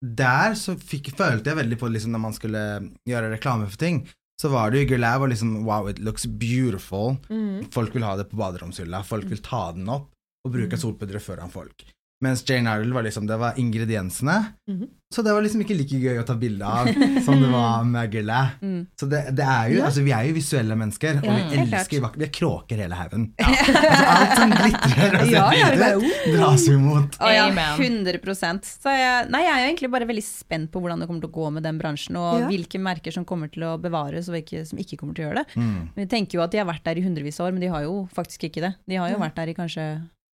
der 0.00 0.54
så 0.58 0.76
fikk, 0.76 1.10
følte 1.16 1.50
jeg 1.50 1.58
veldig 1.58 1.78
på 1.80 1.88
liksom 1.92 2.12
når 2.12 2.22
man 2.22 2.34
skulle 2.36 2.62
gjøre 3.08 3.32
reklame 3.32 3.68
for 3.68 3.80
ting, 3.80 4.02
så 4.40 4.48
var 4.52 4.70
det 4.70 4.82
jo 4.82 4.88
Guerlain 4.92 5.20
var 5.20 5.28
liksom 5.32 5.64
Wow, 5.64 5.88
it 5.88 5.98
looks 5.98 6.26
beautiful. 6.26 7.16
Mm. 7.30 7.70
Folk 7.72 7.94
vil 7.94 8.02
ha 8.04 8.16
det 8.16 8.28
på 8.30 8.36
baderomshylla. 8.36 9.02
Folk 9.04 9.24
vil 9.30 9.38
ta 9.42 9.72
den 9.72 9.88
opp 9.88 10.10
og 10.46 10.52
bruke 10.52 10.76
Mm. 10.76 10.80
solpudderet 10.82 11.22
foran 11.24 11.50
folk. 11.50 11.86
Mens 12.24 12.40
Jane 12.48 12.70
Iredale 12.72 12.94
var 12.96 13.02
liksom 13.04 13.26
Det 13.28 13.36
var 13.36 13.58
ingrediensene. 13.60 14.38
Mhm. 14.70 14.86
Så 15.14 15.22
det 15.22 15.30
var 15.32 15.40
liksom 15.44 15.60
ikke 15.62 15.76
like 15.78 15.98
gøy 16.02 16.16
å 16.18 16.24
ta 16.26 16.34
bilde 16.34 16.66
av 16.66 16.88
som 17.24 17.38
det 17.38 17.46
var 17.52 17.84
med 17.86 18.10
Guerlain. 18.10 18.48
Mm. 18.60 18.80
Så 18.98 19.06
det, 19.06 19.20
det 19.38 19.44
er 19.46 19.68
jo 19.70 19.76
Ja. 19.78 19.84
Altså, 19.86 20.02
vi 20.02 20.10
er 20.16 20.24
jo 20.26 20.32
visuelle 20.34 20.74
mennesker, 20.76 21.20
og 21.22 21.28
vi 21.30 21.60
elsker 21.62 22.02
vakkert. 22.02 22.18
Vi 22.18 22.26
er 22.26 22.32
kråker 22.34 22.80
hele 22.82 22.98
haugen. 22.98 23.28
Altså, 23.46 24.08
alt 24.16 24.34
som 24.40 24.50
glitrer 24.56 25.14
og 25.20 25.28
ser 25.28 25.36
Ja, 25.36 25.44
ja, 25.54 25.92
ut, 26.00 26.26
dras 26.34 26.66
vi 26.66 26.74
mot. 26.82 27.20
Oh, 27.22 27.30
ja, 27.30 27.46
100% 27.78 28.66
Så 28.66 28.96
jeg, 28.96 29.28
nei, 29.30 29.42
jeg 29.46 29.52
er 29.54 29.62
jo 29.62 29.68
egentlig 29.70 29.92
bare 29.94 30.08
veldig 30.10 30.24
spent 30.26 30.72
på 30.74 30.82
hvordan 30.82 31.00
det 31.04 31.08
kommer 31.08 31.22
til 31.22 31.30
å 31.30 31.36
gå 31.38 31.52
med 31.54 31.66
den 31.68 31.78
bransjen, 31.80 32.18
og 32.18 32.40
Ja. 32.42 32.48
hvilke 32.50 32.80
merker 32.82 33.14
som 33.14 33.24
kommer 33.24 33.52
til 33.52 33.62
å 33.68 33.76
bevares, 33.80 34.26
og 34.28 34.34
hvilke 34.40 34.64
som 34.66 34.78
ikke 34.82 34.98
kommer 34.98 35.14
til 35.14 35.24
å 35.26 35.30
gjøre 35.30 35.44
det. 35.44 35.54
Mm. 35.62 35.88
Vi 36.02 36.06
tenker 36.10 36.40
jo 36.40 36.44
at 36.44 36.50
de 36.50 36.58
har 36.64 36.66
vært 36.68 36.82
der 36.84 36.98
i 36.98 37.06
hundrevis 37.06 37.38
av 37.40 37.46
år, 37.48 37.52
men 37.56 37.62
de 37.62 37.70
har 37.72 37.86
jo 37.86 38.08
faktisk 38.12 38.50
ikke 38.50 38.66
det. 38.66 38.74
De 38.90 38.98
har 38.98 39.10
jo 39.14 39.18
Nei. 39.20 39.28
vært 39.28 39.38
der 39.38 39.54
i 39.54 39.56
kanskje 39.56 39.86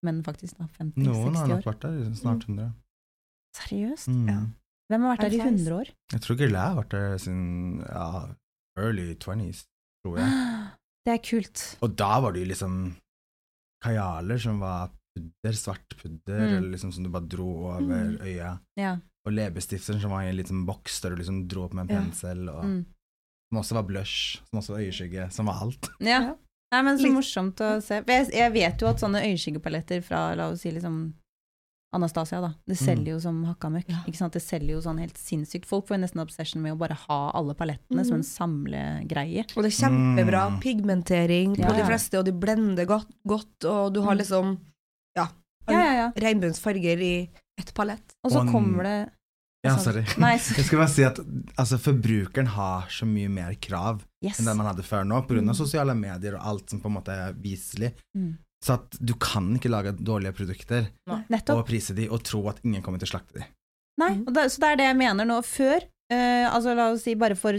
Men 0.04 0.24
faktisk 0.26 0.58
da, 0.58 0.66
50-60 0.80 1.08
år. 1.08 1.14
Noen 1.14 1.36
har 1.38 1.48
nok 1.52 1.66
vært 1.66 1.82
der 1.86 1.98
i 2.02 2.16
snart 2.18 2.46
100. 2.48 2.72
Seriøst? 3.58 4.08
Mm. 4.10 4.28
Ja. 4.32 4.40
Hvem 4.92 5.02
har 5.06 5.14
vært 5.16 5.26
der 5.28 5.36
i 5.38 5.42
100 5.44 5.76
år? 5.78 5.92
Jeg 6.14 6.22
tror 6.26 6.38
Guerlain 6.40 6.68
har 6.74 6.80
vært 6.82 6.96
der 6.96 7.18
siden 7.22 7.82
ja, 7.86 8.08
early 8.80 9.14
20s, 9.16 9.66
tror 10.04 10.18
jeg. 10.22 10.32
Det 11.06 11.14
er 11.16 11.22
kult. 11.26 11.62
Og 11.82 11.96
da 11.98 12.20
var 12.22 12.34
det 12.36 12.44
jo 12.44 12.50
liksom 12.52 12.74
kajaler 13.82 14.38
som 14.42 14.60
var 14.62 14.92
pudder, 15.16 15.56
svart 15.58 15.96
pudder, 15.98 16.40
Mm. 16.46 16.58
eller 16.58 16.70
liksom 16.76 16.92
som 16.94 17.04
du 17.04 17.10
bare 17.10 17.28
dro 17.28 17.48
over 17.74 18.18
øya. 18.22 18.60
Ja. 18.78 18.98
Og 19.26 19.34
leppestifter 19.34 20.00
som 20.00 20.12
var 20.12 20.22
i 20.24 20.30
en 20.30 20.38
liten 20.38 20.66
boks 20.66 21.02
der 21.02 21.10
du 21.16 21.16
liksom 21.24 21.48
dro 21.50 21.64
opp 21.66 21.74
med 21.74 21.90
en 21.90 21.96
Ja. 21.96 22.02
pensel, 22.04 22.50
og 22.50 22.64
Mm. 22.66 22.86
som 23.50 23.58
også 23.60 23.74
var 23.74 23.84
blush, 23.84 24.42
som 24.50 24.60
også 24.60 24.74
var 24.74 24.80
øyeskygge, 24.86 25.32
som 25.32 25.46
var 25.48 25.62
alt. 25.62 25.90
ja. 26.00 26.36
Ja. 26.72 26.78
Nei, 26.78 26.84
men 26.88 26.98
så 26.98 27.04
Litt- 27.04 27.14
morsomt 27.18 27.56
å 27.60 27.82
se. 27.84 28.02
Jeg, 28.08 28.30
jeg 28.34 28.52
vet 28.54 28.80
jo 28.82 28.88
at 28.88 28.98
sånne 29.02 29.22
øyeskyggepaletter 29.28 30.02
fra, 30.04 30.34
la 30.36 30.50
oss 30.50 30.62
si 30.62 30.72
liksom 30.72 31.14
Anastasia, 31.94 32.40
da. 32.40 32.54
Det 32.66 32.78
selger 32.80 33.12
jo 33.12 33.20
som 33.20 33.42
hakka 33.44 33.68
møkk. 33.70 33.90
Ja. 33.92 33.98
Ikke 34.08 34.16
sant? 34.16 34.32
Det 34.32 34.42
selger 34.42 34.78
jo 34.78 34.82
sånn 34.86 34.98
helt 35.04 35.18
sinnssykt. 35.20 35.66
Folk 35.68 35.90
får 35.90 35.98
jo 35.98 36.04
nesten 36.06 36.22
obsession 36.24 36.62
med 36.64 36.72
å 36.72 36.78
bare 36.80 36.96
ha 36.96 37.18
alle 37.36 37.52
palettene 37.60 38.06
som 38.08 38.16
en 38.16 38.24
samlegreie. 38.24 39.44
Og 39.58 39.66
det 39.66 39.74
er 39.74 39.90
kjempebra 39.90 40.46
Mm. 40.54 40.62
pigmentering 40.64 41.58
Ja, 41.60 41.68
på 41.68 41.76
de 41.76 41.84
fleste, 41.84 42.16
og 42.18 42.24
de 42.24 42.32
blender 42.32 42.86
godt, 42.88 43.12
godt 43.28 43.66
og 43.68 43.94
du 43.94 44.00
har 44.04 44.14
Mm. 44.16 44.20
liksom 44.20 44.58
ja, 45.18 45.28
Ja, 45.68 45.74
ja, 45.84 45.94
ja. 45.94 46.12
regnbuens 46.16 46.62
farger 46.62 46.98
i 47.02 47.30
ett 47.60 47.74
palett. 47.74 48.16
Og 48.24 48.32
så 48.32 48.50
kommer 48.50 48.84
det 48.84 49.12
Ja, 49.64 49.76
sånn- 49.78 49.84
sorry. 49.92 50.04
Nice. 50.26 50.56
Jeg 50.58 50.66
skulle 50.66 50.82
bare 50.82 50.94
si 50.94 51.04
at 51.06 51.20
altså, 51.62 51.78
forbrukeren 51.82 52.48
har 52.56 52.88
så 52.90 53.06
mye 53.06 53.30
mer 53.30 53.54
krav 53.62 54.00
yes. 54.26 54.40
enn 54.42 54.48
det 54.50 54.56
man 54.58 54.70
hadde 54.72 54.86
før 54.88 55.04
nå, 55.06 55.20
pga. 55.28 55.42
Mm. 55.44 55.52
av 55.54 55.60
sosiale 55.60 55.94
medier 55.98 56.38
og 56.40 56.48
alt 56.54 56.74
som 56.74 56.82
på 56.82 56.90
en 56.90 56.96
måte 56.98 57.14
er 57.14 57.36
viselig. 57.38 57.92
Mm. 58.18 58.32
Så 58.62 58.76
at 58.78 58.98
du 59.02 59.14
kan 59.22 59.48
ikke 59.58 59.70
lage 59.74 59.94
dårlige 59.98 60.34
produkter 60.38 60.88
Nettopp. 61.30 61.62
og 61.62 61.66
prise 61.70 61.94
de 61.98 62.08
og 62.14 62.22
tro 62.26 62.44
at 62.50 62.60
ingen 62.66 62.82
kommer 62.86 63.02
til 63.02 63.10
å 63.10 63.14
slakte 63.16 63.40
de. 63.40 63.46
Nei, 64.02 64.12
og 64.26 64.34
det, 64.34 64.48
så 64.54 64.62
det 64.62 64.68
er 64.74 64.78
det 64.82 64.86
jeg 64.90 64.98
mener 65.02 65.26
nå. 65.30 65.38
Før, 65.46 65.82
uh, 66.14 66.48
altså 66.54 66.74
la 66.78 66.90
oss 66.94 67.06
si 67.06 67.14
bare 67.18 67.38
for 67.38 67.58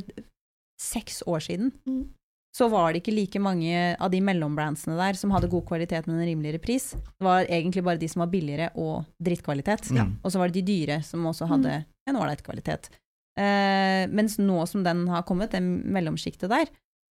seks 0.83 1.23
år 1.31 1.43
siden, 1.43 1.73
Mm. 1.87 2.05
så 2.55 2.69
var 2.71 2.93
det 2.93 3.03
ikke 3.03 3.15
like 3.15 3.41
mange 3.41 3.97
av 3.99 4.11
de 4.11 4.21
mellombrandsene 4.21 4.97
der 4.99 5.15
som 5.19 5.31
hadde 5.31 5.49
god 5.51 5.65
kvalitet, 5.69 6.07
men 6.07 6.19
en 6.21 6.27
rimeligere 6.27 6.59
pris. 6.63 6.91
Det 6.93 7.25
var 7.25 7.47
egentlig 7.47 7.83
bare 7.85 7.99
de 7.99 8.09
som 8.09 8.21
var 8.21 8.31
billigere 8.33 8.71
og 8.77 9.05
drittkvalitet. 9.23 9.91
Ja. 9.95 10.07
Og 10.23 10.31
så 10.33 10.39
var 10.39 10.49
det 10.51 10.61
de 10.63 10.67
dyre 10.73 11.03
som 11.03 11.25
også 11.31 11.47
hadde 11.49 11.85
en 12.09 12.19
ålreit 12.21 12.43
kvalitet. 12.45 12.91
Eh, 13.39 14.05
mens 14.13 14.39
nå 14.39 14.67
som 14.69 14.85
den 14.85 15.07
har 15.09 15.25
kommet, 15.29 15.53
det 15.55 15.63
mellomsjiktet 15.63 16.51
der, 16.53 16.69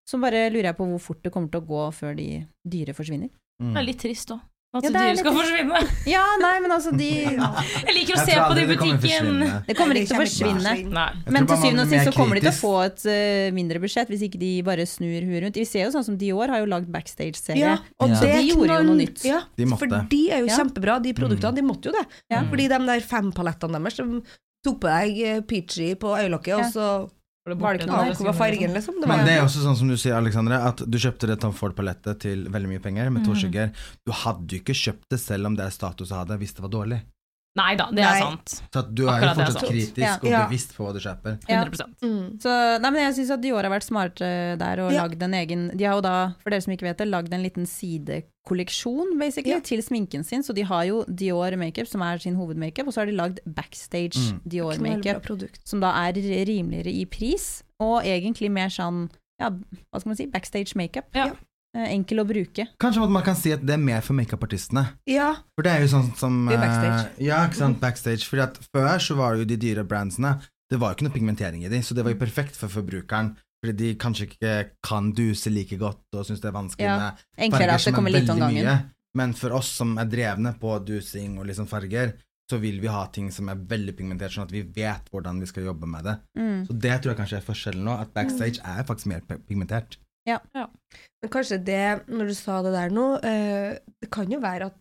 så 0.09 0.19
bare 0.21 0.47
lurer 0.49 0.71
jeg 0.71 0.79
på 0.79 0.87
hvor 0.89 1.01
fort 1.03 1.23
det 1.23 1.31
kommer 1.33 1.51
til 1.53 1.61
å 1.61 1.69
gå 1.69 1.83
før 1.95 2.15
de 2.17 2.29
dyre 2.67 2.95
forsvinner. 2.97 3.29
Mm. 3.61 3.73
Det 3.75 3.81
er 3.81 3.87
litt 3.91 4.01
trist 4.01 4.31
òg. 4.33 4.41
At 4.69 4.85
Ja, 4.85 4.89
det 4.93 4.99
er 5.01 5.15
dyr 5.15 5.19
skal 5.23 5.33
forsvinne. 5.33 5.79
Ja, 6.13 6.23
nei, 6.37 6.51
men 6.61 6.71
altså, 6.75 6.91
de 6.93 7.07
Jeg 7.09 7.93
liker 7.95 8.13
å 8.13 8.17
Jeg 8.19 8.25
se 8.27 8.35
på 8.37 8.53
det 8.53 8.65
i 8.65 8.67
butikken. 8.69 8.99
Det 8.99 8.99
kommer 8.99 9.17
ikke 9.17 9.39
til 9.39 9.47
å 9.49 9.63
det 9.65 9.75
kommer 9.79 9.95
ikke 9.97 10.11
til 10.11 10.19
å 10.19 10.19
forsvinne. 10.21 11.05
Men 11.33 11.47
til 11.49 11.57
syvende 11.63 11.85
og 11.87 11.89
sist 11.95 12.05
så 12.05 12.13
kommer 12.13 12.37
de 12.37 12.43
til 12.45 12.51
å 12.51 12.57
få 12.59 12.73
et 12.83 13.05
uh, 13.09 13.47
mindre 13.57 13.81
budsjett 13.81 14.11
hvis 14.13 14.27
ikke 14.27 14.41
de 14.43 14.51
bare 14.67 14.85
snur 14.89 15.25
huet 15.25 15.41
rundt. 15.47 15.57
Vi 15.57 15.65
ser 15.65 15.87
jo 15.87 15.95
sånn 15.95 16.05
som 16.05 16.19
Dior 16.21 16.53
har 16.53 16.61
jo 16.61 16.69
lagd 16.69 16.91
backstage-serie. 16.93 17.63
Ja, 17.65 17.79
og 17.97 18.13
Ja. 18.13 18.19
det 18.21 18.35
De 18.35 18.51
gjorde 18.51 18.77
jo 18.77 18.85
noe 18.91 18.99
nytt. 19.01 19.25
Ja, 19.25 19.41
De 19.57 19.65
måtte. 19.71 19.87
For 19.87 20.05
de 20.13 20.21
er 20.37 20.45
jo 20.45 20.51
Ja. 20.51 20.59
kjempebra, 20.61 20.99
de 21.01 21.15
produktene. 21.17 21.57
De 21.57 21.65
måtte 21.65 21.89
jo 21.89 21.95
det. 21.97 22.05
Ja. 22.29 22.43
Fordi 22.45 22.69
de 22.69 22.79
der 22.93 23.01
fempalettene 23.09 23.81
deres, 23.81 23.97
de 23.97 24.21
tok 24.65 24.81
på 24.83 24.91
deg 24.91 25.21
eh, 25.23 25.39
peachy 25.41 25.93
på 25.99 26.15
øyelokket, 26.17 26.53
Ja. 26.57 26.65
og 26.65 26.73
så 26.73 27.09
Var 27.49 27.77
det 27.77 27.87
ikke 27.87 28.25
noe 28.27 28.33
fargen, 28.37 28.73
liksom? 28.75 28.99
Det 29.01 29.07
Men 29.07 29.25
det 29.25 29.37
er 29.39 29.41
også 29.41 29.63
sånn 29.63 29.75
som 29.79 29.87
du 29.89 29.95
sier, 29.97 30.13
Alexandre, 30.13 30.59
at 30.69 30.83
du 30.85 30.97
kjøpte 31.01 31.25
det 31.25 31.39
Tom 31.41 31.53
Ford-palettet 31.55 32.19
til 32.19 32.43
veldig 32.51 32.69
mye 32.69 32.83
penger, 32.83 33.09
med 33.09 33.25
to 33.25 33.33
skygger. 33.33 33.71
Du 34.05 34.11
hadde 34.11 34.45
jo 34.53 34.59
ikke 34.61 34.75
kjøpt 34.77 35.07
det 35.09 35.19
selv 35.19 35.47
om 35.47 35.55
det 35.55 35.65
er 35.65 35.73
status 35.73 36.11
å 36.11 36.19
ha 36.19 36.25
det, 36.29 36.37
hvis 36.37 36.53
det 36.53 36.61
var 36.61 36.69
dårlig. 36.69 36.99
Nei 37.57 37.73
da, 37.75 37.87
det 37.91 38.03
er 38.05 38.13
Nei. 38.13 38.19
sant. 38.21 38.61
Så 38.71 38.79
at 38.83 38.89
du 38.95 39.01
er 39.03 39.07
jo 39.07 39.11
Akkurat 39.11 39.31
er 39.31 39.39
fortsatt 39.39 39.59
sant. 39.59 39.71
kritisk 39.73 39.97
Ja. 39.99 40.13
og 40.43 40.49
bevisst 40.49 40.75
på 40.77 40.85
hva 40.85 40.93
du 40.93 40.99
kjøper. 41.01 41.39
Ja. 41.49 41.63
100 41.65 41.87
mm. 42.01 42.39
Så, 42.39 42.51
nei, 42.79 42.89
men 42.91 43.01
jeg 43.01 43.15
syns 43.17 43.31
at 43.33 43.41
Dior 43.41 43.63
har 43.63 43.71
vært 43.73 43.87
smarte 43.89 44.57
der 44.61 44.79
og 44.85 44.91
Ja. 44.93 45.01
lagd 45.07 45.23
en 45.23 45.33
egen 45.33 45.75
De 45.75 45.83
har 45.83 45.95
jo 45.95 46.01
da, 46.01 46.33
for 46.43 46.51
dere 46.51 46.61
som 46.61 46.71
ikke 46.73 46.85
vet 46.87 46.97
det, 46.97 47.07
lagd 47.09 47.33
en 47.33 47.41
liten 47.43 47.65
sidekolleksjon, 47.65 49.17
basically, 49.19 49.53
Ja. 49.55 49.59
til 49.59 49.81
sminken 49.81 50.23
sin. 50.23 50.41
Så 50.43 50.53
de 50.53 50.61
har 50.61 50.85
jo 50.85 51.03
Dior 51.05 51.57
makeup, 51.57 51.87
som 51.87 52.01
er 52.01 52.17
sin 52.19 52.35
hovedmakeup, 52.35 52.87
og 52.87 52.93
så 52.93 53.01
har 53.01 53.05
de 53.07 53.13
lagd 53.17 53.39
backstage 53.47 54.15
Mm. 54.17 54.41
Dior 54.47 54.79
makeup, 54.79 55.25
som 55.65 55.79
da 55.79 55.91
er 56.07 56.13
rimeligere 56.13 56.87
i 56.93 57.05
pris, 57.05 57.63
og 57.79 58.03
egentlig 58.03 58.51
mer 58.51 58.67
sånn, 58.69 59.09
ja, 59.39 59.49
hva 59.49 59.99
skal 59.99 60.09
man 60.09 60.15
si, 60.17 60.25
backstage 60.27 60.75
makeup. 60.75 61.05
Ja. 61.15 61.31
Eh, 61.77 61.91
Enkel 61.93 62.23
å 62.23 62.25
bruke. 62.25 62.65
Kanskje 62.81 63.07
man 63.13 63.25
kan 63.25 63.37
si 63.37 63.51
at 63.53 63.61
det 63.65 63.75
er 63.75 63.81
mer 63.81 64.01
for 64.05 64.17
makeupartistene. 64.17 64.85
Ja, 65.09 65.35
For 65.53 65.65
det 65.67 65.73
er 65.75 65.83
jo 65.85 65.91
sånn 65.91 66.07
som 66.17 66.39
Det 66.49 66.55
er 66.55 66.63
eh, 66.63 66.63
backstage. 66.65 67.25
Ja, 67.27 67.41
ikke 67.45 67.59
sant, 67.59 67.81
backstage. 67.81 68.25
Fordi 68.25 68.45
at 68.47 68.57
før 68.71 69.03
så 69.05 69.17
var 69.19 69.35
det 69.35 69.43
jo 69.43 69.49
de 69.51 69.59
dyre 69.61 69.85
brandsene, 69.85 70.37
det 70.69 70.79
var 70.81 70.93
jo 70.93 70.99
ikke 70.99 71.07
noe 71.09 71.17
pigmentering 71.17 71.65
i 71.65 71.69
de, 71.69 71.81
så 71.85 71.97
det 71.97 72.05
var 72.05 72.13
jo 72.13 72.21
perfekt 72.21 72.57
for 72.57 72.73
forbrukeren. 72.73 73.35
Fordi 73.59 73.75
de 73.75 73.91
kanskje 73.99 74.29
ikke 74.29 74.55
kan 74.85 75.11
duse 75.11 75.51
like 75.51 75.75
godt 75.77 76.15
og 76.15 76.23
syns 76.25 76.39
det 76.39 76.47
er 76.47 76.55
vanskelig 76.55 76.87
Ja, 76.87 76.95
med 76.95 77.45
Enklere 77.49 77.75
farger 77.75 77.83
som 77.83 77.99
er 77.99 78.15
veldig 78.15 78.37
mye. 78.39 78.75
Men 79.19 79.33
for 79.35 79.57
oss 79.57 79.71
som 79.81 79.97
er 79.99 80.07
drevne 80.09 80.53
på 80.61 80.77
dusing 80.85 81.37
og 81.41 81.49
liksom 81.49 81.67
farger, 81.67 82.13
så 82.49 82.57
vil 82.61 82.79
vi 82.81 82.89
ha 82.89 83.03
ting 83.13 83.27
som 83.33 83.49
er 83.51 83.59
veldig 83.69 83.93
pigmentert, 83.97 84.33
sånn 84.33 84.47
at 84.47 84.53
vi 84.53 84.63
vet 84.63 85.09
hvordan 85.11 85.41
vi 85.41 85.49
skal 85.49 85.67
jobbe 85.69 85.89
med 85.89 86.07
det. 86.07 86.15
Mm. 86.39 86.61
Så 86.65 86.77
det 86.85 86.95
tror 86.97 87.13
jeg 87.13 87.19
kanskje 87.19 87.41
er 87.41 87.45
forskjellen 87.45 87.83
nå, 87.85 87.97
at 87.99 88.13
backstage 88.15 88.63
er 88.63 88.87
faktisk 88.87 89.11
mer 89.11 89.25
pe- 90.37 90.59
ja. 90.59 90.67
men 91.21 91.29
kanskje 91.33 91.57
det, 91.65 92.07
når 92.07 92.27
du 92.27 92.33
sa 92.37 92.61
det 92.61 92.71
der 92.73 92.89
nå, 92.89 93.07
eh, 93.23 93.77
det 94.01 94.09
kan 94.11 94.29
jo 94.31 94.39
være 94.39 94.65
at 94.69 94.75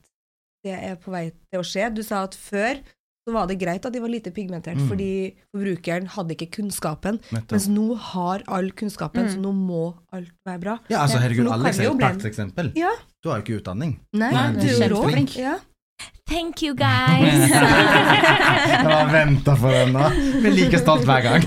det 0.64 0.74
er 0.84 0.96
på 0.96 1.10
vei 1.10 1.30
til 1.50 1.60
å 1.60 1.64
skje. 1.64 1.94
Du 1.94 2.02
sa 2.02 2.22
at 2.24 2.34
før 2.34 2.74
så 3.28 3.32
var 3.34 3.46
det 3.46 3.58
greit 3.60 3.84
at 3.84 3.92
de 3.92 4.00
var 4.00 4.08
lite 4.08 4.30
pigmentert, 4.32 4.76
Mm. 4.76 4.88
fordi 4.88 5.34
forbrukeren 5.54 6.06
hadde 6.08 6.34
ikke 6.34 6.50
kunnskapen. 6.62 7.18
Nettopp. 7.30 7.52
Mens 7.52 7.68
nå 7.68 7.94
har 7.96 8.42
all 8.48 8.70
kunnskapen, 8.70 9.24
Mm. 9.26 9.32
så 9.34 9.38
nå 9.42 9.52
må 9.52 9.94
alt 10.12 10.30
være 10.46 10.60
bra. 10.60 10.78
Ja, 10.88 11.02
altså 11.04 11.18
herregud, 11.20 11.46
Alex 11.52 11.78
er 11.78 11.90
et 11.90 11.98
prakteksempel. 12.00 12.72
Ja. 12.74 12.90
Du 13.22 13.28
har 13.30 13.40
jo 13.40 13.44
ikke 13.44 13.60
utdanning. 13.62 13.98
Nei, 14.14 14.30
Nei, 14.32 14.52
du 14.54 14.66
er 14.82 14.88
jo. 14.88 15.26
Ja. 15.36 15.58
Thank 16.26 16.62
you, 16.62 16.74
guys. 16.84 17.50
Jeg 17.50 18.84
har 18.84 19.08
venta 19.12 19.54
for 19.56 19.70
den 19.72 19.92
nå. 19.92 20.08
Blir 20.40 20.52
like 20.54 20.78
stolt 20.78 21.04
hver 21.04 21.22
gang. 21.22 21.42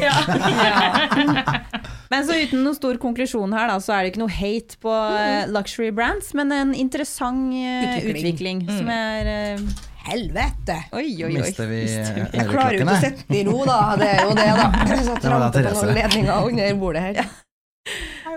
Men 2.12 2.26
så 2.28 2.36
uten 2.36 2.66
noen 2.66 2.76
stor 2.76 2.98
konklusjon 3.00 3.54
her, 3.56 3.70
da, 3.72 3.78
så 3.80 3.94
er 3.96 4.04
det 4.04 4.12
ikke 4.12 4.22
noe 4.26 4.34
hate 4.36 4.76
på 4.84 4.92
eh, 4.92 5.46
luxury 5.48 5.94
brands, 5.96 6.34
men 6.36 6.52
en 6.52 6.74
interessant 6.76 7.54
eh, 7.56 7.86
Utvikling. 7.88 8.18
utvikling, 8.18 8.66
som 8.68 8.92
er 8.92 9.30
eh, 9.32 9.64
Helvete! 10.02 10.76
Oi, 10.98 11.06
oi, 11.22 11.30
oi. 11.30 11.38
Mister 11.38 11.70
vi 11.70 11.86
Jeg 11.86 12.48
klarer 12.50 12.76
jo 12.76 12.82
ikke 12.82 12.98
å 12.98 13.00
sette 13.00 13.22
sitte 13.22 13.38
i 13.38 13.46
ro, 13.48 13.62
da. 13.70 13.78
Det 14.02 14.10
er 14.10 14.22
jo 14.26 14.36
det, 14.36 14.48
da. 14.60 14.68
Så 15.08 15.16
Det 15.22 15.32
var 15.32 15.46
da 15.46 15.50
trampe 15.56 15.74
på 15.78 15.86
noen 15.86 16.00
ledninger 16.02 16.50
under 16.50 16.76
bordet 16.82 17.06
her. 17.06 17.22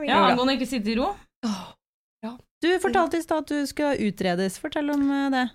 Ja, 0.05 0.22
angående 0.29 0.59
ikke 0.59 0.70
sitte 0.70 0.93
i 0.93 0.97
ro. 1.01 1.11
Du 2.64 2.70
fortalte 2.81 3.18
i 3.18 3.25
stad 3.25 3.43
at 3.43 3.51
du 3.51 3.66
skal 3.68 3.99
utredes. 4.07 4.61
Fortell 4.61 4.93
om 4.95 5.09
det. 5.35 5.49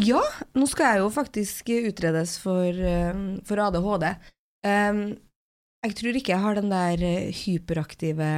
Ja, 0.00 0.20
nå 0.56 0.66
skal 0.68 0.96
jeg 0.96 1.04
jo 1.04 1.10
faktisk 1.12 1.70
utredes 1.76 2.34
for, 2.40 2.82
for 3.46 3.62
ADHD. 3.68 4.08
Um, 4.66 5.04
jeg 5.86 5.96
tror 5.98 6.18
ikke 6.18 6.34
jeg 6.34 6.44
har 6.44 6.58
den 6.58 6.72
der 6.72 7.04
eh, 7.06 7.30
hyperaktive 7.42 8.30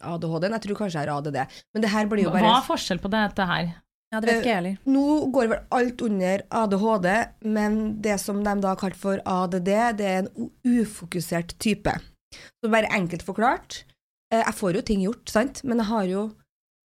ADHD-en, 0.00 0.56
jeg 0.56 0.64
tror 0.64 0.80
kanskje 0.80 1.00
jeg 1.00 1.08
har 1.08 1.14
ADD. 1.18 1.38
Men 1.74 1.84
det 1.84 1.92
her 1.92 2.10
blir 2.10 2.26
jo 2.26 2.34
Hva 2.34 2.42
er 2.58 2.66
forskjell 2.66 3.00
på 3.02 3.12
dette 3.12 3.46
her? 3.48 3.72
Ja, 4.10 4.18
det 4.18 4.26
vet 4.26 4.40
ikke 4.40 4.50
jeg 4.50 4.58
heller. 4.58 4.78
Nå 4.90 5.04
går 5.30 5.50
vel 5.52 5.60
alt 5.76 6.00
under 6.02 6.42
ADHD, 6.60 7.10
men 7.46 7.76
det 8.02 8.16
som 8.22 8.40
de 8.42 8.54
da 8.64 8.72
har 8.72 8.80
kalt 8.80 8.98
for 8.98 9.22
ADD, 9.22 9.70
det 10.00 10.08
er 10.08 10.24
en 10.24 10.50
ufokusert 10.66 11.54
type. 11.62 11.94
Så 12.34 12.70
bare 12.72 12.90
enkelt 12.96 13.22
forklart, 13.26 13.84
eh, 14.32 14.42
jeg 14.42 14.56
får 14.58 14.80
jo 14.80 14.82
ting 14.88 15.04
gjort, 15.06 15.30
sant, 15.30 15.62
men 15.62 15.82
jeg 15.82 15.90
har 15.92 16.10
jo 16.10 16.24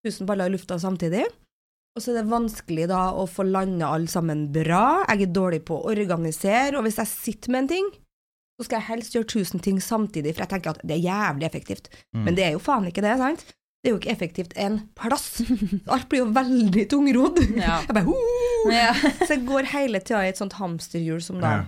tusen 0.03 0.27
baller 0.27 0.51
i 0.51 0.57
lufta 0.57 0.81
samtidig. 0.83 1.25
Og 1.93 2.03
så 2.03 2.11
er 2.11 2.23
det 2.23 2.33
vanskelig 2.33 2.89
da 2.91 3.11
å 3.15 3.29
få 3.29 3.45
landa 3.47 3.93
alle 3.93 4.11
sammen 4.11 4.47
bra. 4.53 5.05
Jeg 5.13 5.29
er 5.29 5.35
dårlig 5.37 5.63
på 5.69 5.77
å 5.79 5.93
organisere, 5.93 6.75
og 6.79 6.87
hvis 6.89 6.99
jeg 7.03 7.11
sitter 7.13 7.53
med 7.53 7.65
en 7.65 7.73
ting, 7.75 7.91
så 8.61 8.67
skal 8.67 8.79
jeg 8.81 8.89
helst 8.91 9.15
gjøre 9.17 9.29
tusen 9.33 9.63
ting 9.65 9.81
samtidig, 9.83 10.35
for 10.37 10.45
jeg 10.45 10.53
tenker 10.53 10.75
at 10.77 10.83
det 10.87 10.97
er 10.99 11.03
jævlig 11.07 11.47
effektivt. 11.49 11.89
Mm. 12.15 12.25
Men 12.27 12.37
det 12.39 12.45
er 12.47 12.55
jo 12.57 12.63
faen 12.63 12.87
ikke 12.91 13.03
det, 13.05 13.17
sant? 13.21 13.45
Det 13.83 13.91
er 13.91 13.95
jo 13.97 13.99
ikke 13.99 14.13
effektivt 14.15 14.53
en 14.63 14.77
plass. 14.95 15.41
Alt 15.93 16.09
blir 16.11 16.23
jo 16.23 16.29
veldig 16.37 16.85
tungrodd. 16.93 17.41
Ja. 17.59 17.81
Jeg 17.89 17.97
bare, 17.97 18.05
«Hoo!» 18.07 18.71
Ja. 18.71 18.93
Så 19.27 19.33
jeg 19.35 19.47
går 19.49 19.67
hele 19.73 19.99
tida 20.05 20.21
i 20.23 20.29
et 20.31 20.39
sånt 20.39 20.55
hamsterhjul 20.61 21.23
som 21.25 21.41
da 21.43 21.55
Ja. 21.57 21.63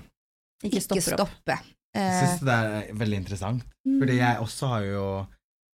Ikke 0.64 0.80
stopper 0.80 1.00
Ikke 1.02 1.16
stopper. 1.18 1.64
Jeg 1.94 2.04
Eh, 2.04 2.20
syns 2.24 2.40
det 2.42 2.54
er 2.58 2.94
veldig 2.98 3.18
interessant. 3.22 3.64
Fordi 3.86 4.14
jeg 4.18 4.38
også 4.42 4.66
har 4.72 4.86
jo 4.86 5.02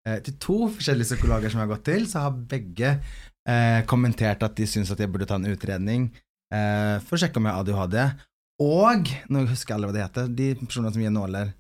eh, 0.04 0.18
Til 0.26 0.34
to 0.42 0.56
forskjellige 0.74 1.06
psykologer 1.14 1.48
som 1.52 1.61
jeg 1.62 1.68
har 1.68 1.70
gått 1.74 1.84
til, 1.88 2.02
så 2.11 2.24
har 2.26 2.34
begge 2.50 2.90
eh, 3.48 3.78
kommentert 3.88 4.42
at 4.44 4.56
de 4.58 4.66
syns 4.68 4.90
at 4.92 5.00
jeg 5.00 5.08
burde 5.12 5.28
ta 5.28 5.38
en 5.40 5.48
utredning 5.48 6.11
eh, 6.52 6.96
for 7.04 7.16
å 7.16 7.20
sjekke 7.22 7.40
om 7.40 7.48
jeg 7.48 7.56
har 7.56 7.64
ADHD. 7.64 7.96
Og 8.61 9.08
nå 9.32 9.46
husker 9.48 9.72
jeg 9.72 9.78
aldri 9.78 9.88
hva 9.90 9.96
det 9.96 10.04
heter, 10.04 10.28
de 10.36 10.48
personene 10.61 10.92
som 10.92 11.02
gir 11.04 11.12
nåler. 11.14 11.54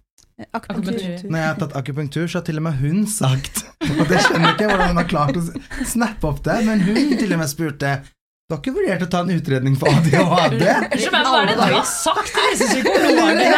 Akupunktur. 0.56 1.26
Når 1.28 1.36
jeg 1.36 1.48
har 1.50 1.58
tatt 1.60 1.74
akupunktur, 1.76 2.28
så 2.28 2.38
har 2.40 2.44
til 2.46 2.56
og 2.60 2.64
med 2.64 2.78
hun 2.80 3.02
sagt 3.12 3.58
Og 3.84 4.06
det 4.08 4.22
skjønner 4.24 4.46
jeg 4.46 4.54
ikke 4.56 4.68
hvordan 4.70 4.88
hun 4.94 5.00
har 5.02 5.08
klart 5.10 5.36
å 5.36 5.42
snappe 5.90 6.28
opp 6.30 6.38
det, 6.46 6.54
men 6.64 6.80
hun 6.86 7.10
til 7.20 7.34
og 7.36 7.40
med 7.42 7.50
spurte 7.50 7.90
Du 8.06 8.54
har 8.54 8.62
ikke 8.62 8.72
vurdert 8.72 9.04
å 9.04 9.08
ta 9.12 9.20
en 9.26 9.32
utredning 9.34 9.76
for 9.76 9.92
ADHD? 9.92 10.64
Unnskyld 10.64 11.12
meg, 11.12 11.28
hva 11.28 11.42
er 11.42 11.50
det 11.50 11.56
du 11.58 11.74
har 11.76 11.84
sagt 11.90 12.32
til 12.32 12.48
disse 12.54 12.70
psykologene? 12.70 13.50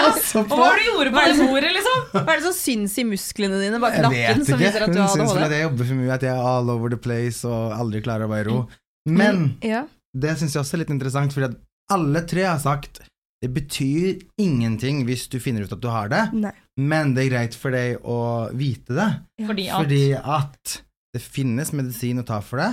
Og 0.43 0.57
hva 0.57 0.59
har 0.73 0.75
det 0.75 0.83
du 0.83 0.91
gjorde 0.91 1.13
på 1.15 1.23
det 1.29 1.47
bordet, 1.53 1.71
liksom? 1.79 2.03
Hva 2.17 2.25
er 2.25 2.33
det 2.43 2.47
som 2.49 2.57
syns 2.59 2.99
i 2.99 3.07
musklene 3.13 3.63
dine 3.63 3.81
bak 3.87 3.95
Jeg 4.01 4.05
nakken 4.09 4.43
vet 4.43 4.51
som 4.51 4.59
ikke. 4.59 4.61
viser 4.67 4.83
at 4.83 4.91
Hun 4.91 4.99
du 4.99 5.03
har 5.05 5.15
syns 5.15 5.37
vel 5.39 5.47
at 5.47 5.55
jeg 5.55 5.67
jobber 5.69 5.91
for 5.93 6.01
mye, 6.03 6.11
at 6.19 6.27
jeg 6.27 6.35
er 6.35 6.51
all 6.57 6.75
over 6.75 6.93
the 6.97 7.01
place 7.07 7.47
og 7.47 7.79
aldri 7.79 8.03
klarer 8.03 8.27
å 8.27 8.33
være 8.35 8.43
i 8.43 8.51
ro. 8.51 8.59
Men 9.07 9.47
det 9.63 10.35
syns 10.43 10.59
jeg 10.59 10.65
også 10.67 10.77
er 10.81 10.83
litt 10.83 10.93
interessant, 10.99 11.31
fordi 11.39 11.53
at 11.53 11.57
alle 11.95 12.27
tre 12.27 12.45
har 12.51 12.59
sagt 12.63 13.05
det 13.43 13.51
betyr 13.51 14.21
ingenting 14.41 15.03
hvis 15.09 15.27
du 15.33 15.41
finner 15.43 15.67
ut 15.67 15.75
at 15.75 15.83
du 15.83 15.91
har 15.91 16.11
det, 16.13 16.23
Nei. 16.39 16.53
men 16.79 17.13
det 17.17 17.27
er 17.27 17.33
greit 17.33 17.59
for 17.59 17.75
deg 17.75 17.99
å 18.07 18.19
vite 18.55 18.95
det. 18.95 19.11
Fordi 19.49 19.67
at 19.69 19.83
Fordi 19.83 20.05
at 20.17 20.77
det 21.13 21.23
finnes 21.25 21.75
medisin 21.77 22.23
å 22.23 22.27
ta 22.27 22.39
for 22.45 22.63
det. 22.63 22.71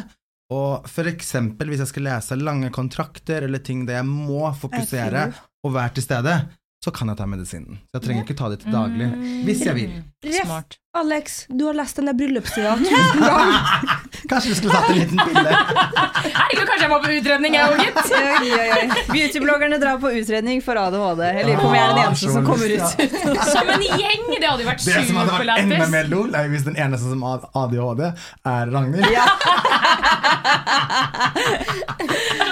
Og 0.54 0.86
for 0.90 1.10
eksempel 1.10 1.70
hvis 1.70 1.82
jeg 1.84 1.92
skal 1.92 2.08
lese 2.08 2.38
lange 2.40 2.72
kontrakter 2.74 3.46
eller 3.46 3.62
ting 3.66 3.84
der 3.86 4.00
jeg 4.00 4.10
må 4.10 4.48
fokusere 4.58 5.28
og 5.66 5.76
være 5.76 5.98
til 5.98 6.06
stede, 6.06 6.36
så 6.80 6.92
kan 6.96 7.10
jeg 7.12 7.18
ta 7.20 7.26
medisinen. 7.28 7.80
Så 7.92 8.00
jeg 8.00 8.04
trenger 8.06 8.24
ikke 8.24 8.38
ta 8.40 8.48
det 8.54 8.62
til 8.62 8.72
daglig. 8.72 9.08
Hvis 9.44 9.66
jeg 9.68 9.76
vil. 9.76 9.92
Ref, 10.24 10.46
Smart. 10.46 10.78
Alex, 11.00 11.46
du 11.52 11.66
har 11.68 11.76
lest 11.78 12.00
den 12.00 12.08
der 12.10 12.16
bryllupssida 12.18 12.72
tusen 12.80 13.20
ganger. 13.20 13.54
Kanskje 14.32 14.50
du 14.50 14.56
skulle 14.58 14.74
tatt 14.74 14.90
en 14.90 14.98
liten 14.98 15.20
pille. 15.20 15.52
Herregud, 16.40 16.66
kanskje 16.70 16.84
jeg 16.86 16.92
må 16.92 16.98
på 17.04 17.12
utredning, 17.18 17.52
jeg 17.56 17.64
òg, 17.68 17.78
gitt. 17.84 18.00
Beautybloggerne 19.10 19.78
drar 19.82 19.98
på 20.02 20.08
utredning 20.20 20.58
for 20.66 20.76
ADHD. 20.82 21.22
Jeg 21.28 21.44
lurer 21.48 21.60
på 21.60 21.68
om 21.70 21.76
jeg 21.78 21.84
er 21.84 21.88
den 21.94 22.02
eneste 22.04 22.28
som 22.34 22.44
kommer 22.48 22.68
ut. 22.74 22.90
Som 23.50 23.66
en 23.76 23.84
gjeng! 23.86 24.24
Det 24.34 24.48
hadde 24.48 24.64
jo 24.64 24.70
vært 24.70 24.84
Det 24.86 25.04
som 25.10 25.16
hadde 25.22 25.34
vært 25.36 25.64
enda 25.64 25.88
mer 25.94 26.06
lol, 26.12 26.30
er 26.36 26.52
hvis 26.54 26.66
den 26.68 26.78
eneste 26.80 27.06
som 27.12 27.22
har 27.28 27.40
ADHD, 27.64 28.02
er 28.54 28.64
Ragnhild. 28.76 29.08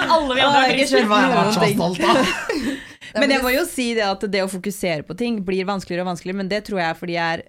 Alle 0.08 0.34
vi 0.34 0.40
andre 0.40 0.58
har 0.58 0.68
ikke 0.74 0.88
skjønt 0.92 1.10
noen 1.10 1.52
stolt 1.76 1.98
ting. 2.04 2.77
Men 3.14 3.30
jeg 3.30 3.42
må 3.42 3.52
jo 3.54 3.64
si 3.64 3.94
det 3.94 4.04
at 4.04 4.20
det 4.30 4.42
å 4.44 4.48
fokusere 4.50 5.04
på 5.06 5.16
ting 5.16 5.40
blir 5.44 5.64
vanskeligere 5.68 6.04
og 6.04 6.10
vanskeligere, 6.12 6.36
men 6.42 6.48
det 6.48 6.64
tror 6.66 6.80
jeg 6.82 6.90
er 6.90 6.98
fordi 6.98 7.16
jeg 7.16 7.38
er 7.38 7.42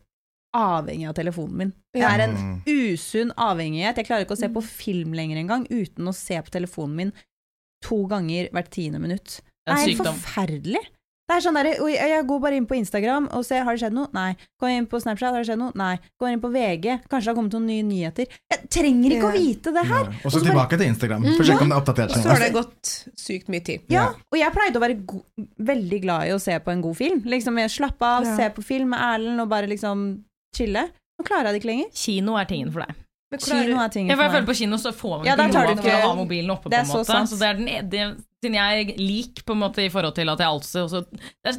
avhengig 0.56 1.08
av 1.10 1.16
telefonen 1.18 1.56
min. 1.58 1.74
Jeg 1.94 2.04
er 2.10 2.24
en 2.26 2.36
Mm. 2.36 2.62
usunn 2.66 3.32
avhengighet. 3.38 3.96
Jeg 3.98 4.06
klarer 4.08 4.26
ikke 4.26 4.38
å 4.38 4.40
se 4.40 4.50
på 4.50 4.64
film 4.64 5.14
lenger 5.14 5.38
engang 5.38 5.68
uten 5.70 6.08
å 6.08 6.14
se 6.16 6.36
på 6.42 6.50
telefonen 6.50 6.96
min 6.96 7.14
to 7.84 8.06
ganger 8.08 8.50
hvert 8.52 8.70
tiende 8.72 9.00
minutt. 9.00 9.42
Det 9.66 9.74
er 9.76 9.86
helt 9.86 9.98
forferdelig. 10.08 10.82
Det 11.30 11.36
er 11.38 11.44
sånn 11.46 11.58
der, 11.60 11.68
Jeg 11.94 12.24
går 12.26 12.40
bare 12.42 12.58
inn 12.58 12.66
på 12.66 12.74
Instagram 12.74 13.28
og 13.38 13.44
ser 13.46 13.62
har 13.68 13.76
det 13.78 13.84
skjedd 13.84 13.94
noe. 13.94 14.10
Nei. 14.18 14.32
Går 14.60 14.72
inn 14.74 14.88
på 14.90 14.98
Snapchat, 15.04 15.30
har 15.36 15.44
det 15.44 15.50
skjedd 15.52 15.60
noe? 15.62 15.72
Nei. 15.78 15.92
Går 16.20 16.32
inn 16.34 16.42
på 16.42 16.50
VG, 16.50 16.88
kanskje 17.06 17.28
det 17.28 17.30
har 17.30 17.38
kommet 17.38 17.54
noen 17.54 17.68
nye 17.70 17.84
nyheter. 17.86 18.26
Jeg 18.50 18.70
trenger 18.74 19.14
ikke 19.14 19.28
å 19.30 19.34
vite 19.36 19.74
det 19.76 19.84
her. 19.92 20.10
Ja. 20.10 20.22
Og 20.26 20.34
så 20.34 20.42
tilbake 20.42 20.80
til 20.82 20.88
Instagram, 20.90 21.28
for 21.30 21.44
å 21.44 21.48
sjekke 21.52 21.62
om 21.68 21.70
det 21.70 21.78
er 21.78 21.84
oppdatert. 21.84 22.16
Og 22.18 22.24
så 22.26 22.32
har 22.34 22.42
det 22.42 22.50
gått 22.58 22.94
sykt 23.22 23.52
mye 23.54 23.64
tid. 23.70 23.86
Ja, 23.94 24.08
og 24.32 24.40
jeg 24.42 24.56
pleide 24.58 24.82
å 24.82 24.84
være 24.84 24.98
go 25.06 25.22
veldig 25.70 26.00
glad 26.08 26.32
i 26.32 26.34
å 26.34 26.40
se 26.42 26.58
på 26.66 26.74
en 26.74 26.82
god 26.82 26.98
film. 26.98 27.22
Liksom 27.30 27.62
jeg 27.62 27.70
Slappe 27.78 28.02
av, 28.10 28.26
Ja. 28.26 28.36
se 28.36 28.50
på 28.58 28.64
film 28.66 28.90
med 28.96 29.00
Erlend 29.00 29.40
og 29.46 29.50
bare 29.54 29.68
liksom 29.70 30.24
chille. 30.58 30.90
Nå 31.20 31.26
klarer 31.28 31.52
jeg 31.52 31.54
det 31.54 31.62
ikke 31.62 31.72
lenger. 31.76 31.94
Kino 31.94 32.36
er 32.42 32.46
tingen 32.50 32.72
for 32.74 32.82
deg. 32.88 32.96
Kino 33.38 33.78
er 33.78 33.90
ting 33.94 34.08
Jeg, 34.10 34.18
for 34.18 34.24
jeg 34.26 34.32
føler 34.34 34.48
på 34.48 34.56
kino 34.58 34.78
så 34.82 34.90
får 34.92 35.18
man 35.20 35.26
Ja, 35.28 35.36
ikke 35.36 35.44
noe 35.46 35.54
tar 35.54 35.68
lov 35.70 35.82
til 35.84 35.92
å 35.94 36.00
ha 36.02 36.16
mobilen 36.18 36.50
oppe, 36.50 36.70
på 36.72 36.74
en 36.74 36.88
måte. 36.90 37.06
sant. 37.06 37.30
Så 37.30 37.38
det 37.38 37.46
er 37.46 37.54
den, 37.60 37.90
det, 37.90 38.06
siden 38.40 38.56
jeg 38.56 38.82
er 38.86 39.00
lik 39.02 39.42
på 39.46 39.52
en 39.56 39.60
måte 39.60 39.84
i 39.84 39.90
forhold 39.92 40.16
til 40.16 40.30
at 40.32 40.40
jeg 40.40 40.48
altså 40.48 40.84
også 40.86 41.02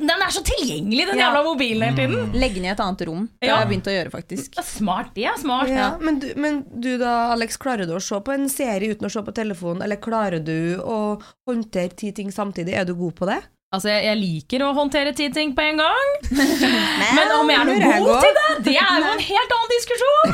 Den 0.00 0.10
er 0.14 0.32
så 0.32 0.42
tilgjengelig, 0.46 1.06
den 1.10 1.18
Ja. 1.18 1.26
jævla 1.28 1.42
mobilen 1.44 1.82
hele 1.82 1.96
tiden! 1.96 2.32
Legge 2.40 2.60
ned 2.64 2.72
et 2.72 2.80
annet 2.80 3.06
rom. 3.08 3.28
Det 3.40 3.48
Ja. 3.48 3.56
har 3.56 3.64
jeg 3.66 3.70
begynt 3.72 3.90
å 3.90 3.96
gjøre, 3.96 4.10
faktisk. 4.14 4.50
Det 4.56 4.58
er 4.64 4.68
smart, 4.70 5.14
det 5.14 5.24
er 5.26 5.36
smart. 5.38 5.68
Ja, 5.68 5.98
men, 6.00 6.18
du, 6.20 6.32
men 6.36 6.64
du 6.80 6.96
da, 6.98 7.32
Alex, 7.34 7.56
klarer 7.60 7.86
du 7.86 7.94
å 7.96 8.00
se 8.02 8.16
på 8.20 8.32
en 8.32 8.48
serie 8.48 8.94
uten 8.94 9.06
å 9.06 9.10
se 9.12 9.20
på 9.22 9.34
telefonen, 9.34 9.82
eller 9.82 9.96
klarer 9.96 10.40
du 10.42 10.80
å 10.80 11.20
håndtere 11.48 11.94
ti 11.96 12.12
ting 12.12 12.30
samtidig? 12.32 12.74
Er 12.74 12.84
du 12.88 12.94
god 12.94 13.14
på 13.14 13.26
det? 13.26 13.42
Altså, 13.70 13.86
jeg, 13.86 14.02
jeg 14.08 14.18
liker 14.18 14.62
å 14.66 14.72
håndtere 14.74 15.12
ti 15.14 15.28
ting 15.30 15.52
på 15.54 15.62
en 15.62 15.76
gang. 15.78 16.08
Men 17.16 17.28
om 17.36 17.50
jeg 17.52 17.60
er 17.60 17.68
noe 17.68 17.90
god 18.02 18.24
til 18.24 18.32
det, 18.34 18.46
det 18.66 18.72
er 18.82 18.96
jo 18.98 19.10
en 19.12 19.20
helt 19.22 19.52
annen 19.54 19.70
diskusjon! 19.76 20.32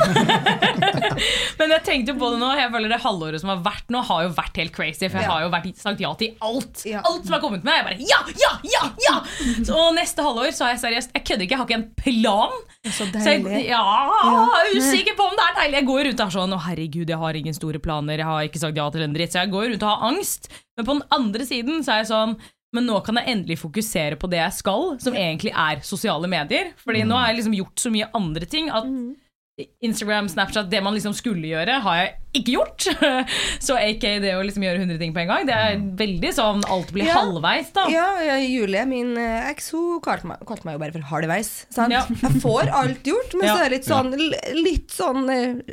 Men 1.59 1.73
jeg 1.75 1.83
tenkte 1.85 2.15
jo 2.15 2.17
på 2.17 2.31
det 2.33 2.39
nå. 2.41 2.49
Jeg 2.57 2.71
føler 2.73 2.89
det 2.95 2.99
halvåret 3.03 3.43
som 3.43 3.51
har 3.53 3.61
vært 3.67 3.93
nå, 3.93 4.01
har 4.09 4.23
jo 4.25 4.31
vært 4.39 4.57
helt 4.57 4.73
crazy. 4.73 5.05
For 5.05 5.19
jeg 5.21 5.27
Ja. 5.27 5.35
har 5.35 5.45
jo 5.45 5.51
vært, 5.53 5.69
sagt 5.77 6.01
ja 6.01 6.15
til 6.17 6.33
alt. 6.49 6.81
Ja. 6.89 7.03
Alt 7.05 7.29
som 7.29 7.37
har 7.37 7.43
kommet 7.45 7.61
med. 7.67 7.77
Jeg 7.77 7.85
bare 7.85 8.09
ja, 8.09 8.19
ja, 8.41 8.51
ja! 8.73 8.83
ja 9.05 9.15
så, 9.61 9.77
Og 9.83 9.93
neste 9.99 10.25
halvår 10.25 10.49
så 10.57 10.65
har 10.65 10.73
jeg 10.73 10.81
seriøst 10.87 11.13
Jeg 11.13 11.25
kødder 11.29 11.45
ikke, 11.45 11.53
jeg 11.53 11.61
har 11.61 11.69
ikke 11.69 11.77
en 11.77 11.87
plan. 12.01 12.59
Så 12.89 13.05
jeg, 13.05 13.45
deilig. 13.45 13.63
ja, 13.69 13.85
jeg 13.85 14.65
er 14.65 14.75
usikker 14.81 15.17
på 15.21 15.29
om 15.29 15.37
det 15.37 15.45
er 15.45 15.57
deilig. 15.61 15.77
Jeg 15.83 15.89
går 15.93 16.03
rundt 16.09 16.25
og 16.25 16.27
er 16.31 16.37
sånn 16.39 16.57
Å, 16.57 16.61
herregud, 16.71 17.13
jeg 17.13 17.21
har 17.21 17.37
ingen 17.45 17.61
store 17.61 17.85
planer. 17.85 18.17
Jeg 18.25 18.31
har 18.33 18.49
ikke 18.49 18.65
sagt 18.65 18.81
ja 18.81 18.89
til 18.97 19.05
en 19.05 19.13
dritt. 19.13 19.33
Så 19.37 19.45
jeg 19.45 19.53
går 19.53 19.69
rundt 19.75 19.85
og 19.85 19.93
har 19.93 20.09
angst. 20.09 20.49
Men 20.77 20.89
på 20.89 20.97
den 20.97 21.05
andre 21.21 21.45
siden 21.45 21.85
så 21.85 21.93
er 21.99 22.01
jeg 22.05 22.09
sånn 22.15 22.37
men 22.75 22.87
nå 22.89 22.97
kan 23.05 23.19
jeg 23.19 23.31
endelig 23.31 23.59
fokusere 23.61 24.17
på 24.19 24.29
det 24.31 24.41
jeg 24.41 24.55
skal, 24.57 24.97
som 24.99 25.15
egentlig 25.15 25.53
er 25.55 25.83
sosiale 25.87 26.27
medier. 26.31 26.73
Fordi 26.83 27.05
nå 27.07 27.15
har 27.15 27.31
jeg 27.31 27.39
liksom 27.39 27.55
gjort 27.55 27.83
så 27.85 27.91
mye 27.93 28.09
andre 28.17 28.49
ting 28.49 28.67
at 28.73 28.89
Instagram, 29.81 30.27
Snapchat, 30.29 30.69
det 30.69 30.83
man 30.85 30.93
liksom 30.93 31.15
skulle 31.17 31.47
gjøre, 31.49 31.79
har 31.81 32.01
jeg 32.01 32.11
ikke 32.39 32.55
gjort. 32.57 32.87
Så 33.67 33.75
aka 33.77 34.13
det 34.23 34.33
å 34.37 34.43
liksom 34.45 34.63
gjøre 34.65 34.81
100 34.83 34.99
ting 35.01 35.13
på 35.15 35.21
en 35.23 35.31
gang, 35.31 35.45
det 35.49 35.55
er 35.57 35.77
veldig 35.99 36.31
sånn 36.37 36.63
alt 36.69 36.91
blir 36.95 37.07
Ja. 37.09 37.19
halvveis, 37.21 37.71
da. 37.75 37.87
Ja, 37.93 38.07
ja, 38.23 38.35
Julie, 38.43 38.85
min 38.89 39.15
eh, 39.17 39.49
eks, 39.51 39.71
hun 39.75 39.99
kalte 40.03 40.27
meg, 40.29 40.41
kalte 40.47 40.65
meg 40.67 40.77
jo 40.77 40.83
bare 40.83 40.95
for 40.97 41.07
halvveis. 41.13 41.51
Sant? 41.73 41.93
Ja. 41.93 42.03
Jeg 42.09 42.41
får 42.43 42.71
alt 42.73 43.03
gjort, 43.07 43.33
men 43.39 43.47
Ja. 43.47 43.55
så 43.55 43.65
er 43.65 43.69
det 43.69 43.77
litt 43.79 43.87
sånn, 43.87 44.11
litt 44.63 44.89
sånn 44.95 45.23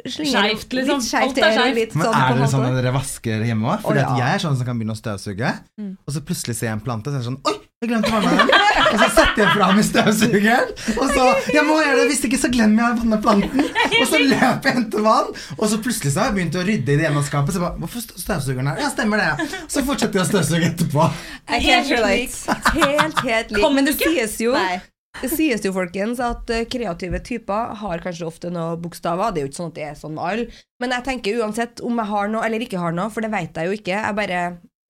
Skeivt, 0.05 0.31
Skjevt, 0.35 0.73
liksom. 0.79 1.01
Litt 1.01 1.09
skjevt 1.11 1.23
Alt 1.25 1.39
er 1.39 1.57
skjevt. 1.59 1.95
Men 1.95 2.07
sånn 2.07 2.21
er 2.21 2.39
det 2.41 2.49
sånn 2.53 2.67
at 2.69 2.77
dere 2.81 2.93
vasker 2.95 3.45
hjemme 3.49 3.75
òg? 3.77 3.89
Ja. 3.95 4.09
jeg 4.19 4.35
er 4.35 4.43
sånn 4.43 4.57
som 4.59 4.67
kan 4.67 4.79
begynne 4.79 4.95
å 4.97 5.01
støvsuge, 5.01 5.53
Mm. 5.79 5.97
og 6.07 6.11
så 6.15 6.21
plutselig 6.23 6.55
ser 6.57 6.67
jeg 6.69 6.73
en 6.79 6.81
plante, 6.85 7.11
så 7.11 7.17
er 7.17 7.23
det 7.23 7.27
sånn 7.27 7.41
Oi, 7.51 7.55
jeg 7.83 7.89
glemte 7.91 8.11
å 8.11 8.15
vanne 8.15 8.31
den! 8.39 8.49
Og 8.95 8.99
så 9.01 9.09
setter 9.15 9.41
jeg 9.43 9.51
fra 9.57 9.69
meg 9.75 9.85
støvsugeren, 9.85 10.69
og 10.99 11.11
så 11.15 11.25
Jeg 11.55 11.65
må 11.67 11.77
gjøre 11.83 11.97
det, 12.01 12.07
hvis 12.12 12.23
ikke 12.29 12.41
så 12.41 12.51
glemmer 12.53 12.83
jeg 12.85 12.95
å 12.95 12.99
vanne 13.03 13.19
planten! 13.25 13.65
Og 14.01 14.07
så 14.11 14.19
løper 14.19 14.65
jeg 14.71 14.75
henter 14.79 15.03
vann, 15.05 15.29
og 15.59 15.65
så 15.71 15.77
plutselig 15.79 16.11
så 16.15 16.21
har 16.25 16.31
jeg 16.31 16.37
begynt 16.39 16.53
å 16.61 16.64
rydde 16.66 16.94
i 16.94 16.96
det 17.00 17.07
hjemmeskapet, 17.09 17.55
skapet. 17.55 17.55
Så 17.57 17.62
bare 17.64 17.78
Hvorfor 17.82 18.05
står 18.05 18.22
støvsugeren 18.24 18.70
her? 18.72 18.80
Ja, 18.84 18.90
stemmer 18.92 19.22
det. 19.22 19.46
Så 19.72 19.82
fortsetter 19.86 20.20
jeg 20.20 20.26
å 20.26 20.30
støvsuge 20.32 20.70
etterpå. 20.72 21.07
Helt, 21.50 21.94
Helt. 21.94 22.42
Helt, 22.74 23.22
helt 23.28 23.55
lik. 23.57 23.70
Men 23.78 23.88
det 23.88 23.96
sies 24.00 24.36
jo 24.44 24.52
Nei. 24.57 24.80
det 25.22 25.30
sies 25.30 25.62
jo, 25.64 25.70
folkens, 25.76 26.18
at 26.24 26.50
eh, 26.50 26.64
kreative 26.70 27.20
typer 27.24 27.74
har 27.80 28.02
kanskje 28.02 28.26
ofte 28.26 28.50
noen 28.50 28.80
bokstaver. 28.82 29.30
Det 29.34 29.42
er 29.42 29.46
jo 29.46 29.50
ikke 29.52 29.61
sånn 29.62 29.72
at 29.72 29.78
det 29.80 29.88
er 29.92 29.98
sånn 29.98 30.14
med 30.16 30.24
alle. 30.26 30.46
Men 30.82 30.94
jeg 30.96 31.05
tenker 31.11 31.42
uansett 31.44 31.82
om 31.86 31.98
jeg 32.02 32.11
har 32.11 32.30
noe 32.32 32.44
eller 32.46 32.64
ikke 32.66 32.80
har 32.82 32.94
noe, 32.96 33.11
for 33.14 33.22
det 33.24 33.30
vet 33.34 33.61
jeg 33.62 33.70
jo 33.70 33.76
ikke. 33.80 33.98
Jeg 33.98 34.16
bare 34.20 34.40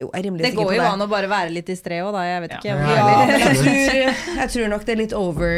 Jo, 0.03 0.09
jeg 0.11 0.19
er 0.19 0.25
rimelig 0.27 0.43
Det 0.43 0.49
sikker 0.51 0.59
går 0.65 0.71
på 0.73 0.75
jo 0.75 0.83
det. 0.83 0.87
an 0.91 1.03
å 1.05 1.07
bare 1.13 1.29
være 1.31 1.53
litt 1.55 1.69
distré 1.71 2.01
òg, 2.03 2.09
da. 2.17 2.23
Jeg 2.27 2.41
vet 2.43 2.55
ikke. 2.57 2.73
Ja. 2.73 2.95
Ja, 2.99 3.27
men 3.29 3.45
jeg 3.45 3.59
tror, 3.61 4.25
jeg 4.41 4.49
tror 4.57 4.73
nok 4.73 4.87
det 4.89 4.95
er 4.97 4.99
litt 5.05 5.13
over 5.15 5.53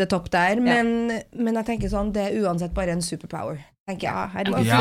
the 0.00 0.06
top 0.10 0.26
der. 0.34 0.58
Men, 0.64 0.88
men 1.38 1.60
jeg 1.60 1.68
tenker 1.68 1.92
sånn, 1.92 2.10
det 2.16 2.24
er 2.30 2.40
uansett 2.42 2.74
bare 2.74 2.96
en 2.96 3.04
superpower. 3.06 3.60
Tenker 3.88 4.08
jeg. 4.10 4.32
herregud. 4.34 4.66
Ja, 4.68 4.80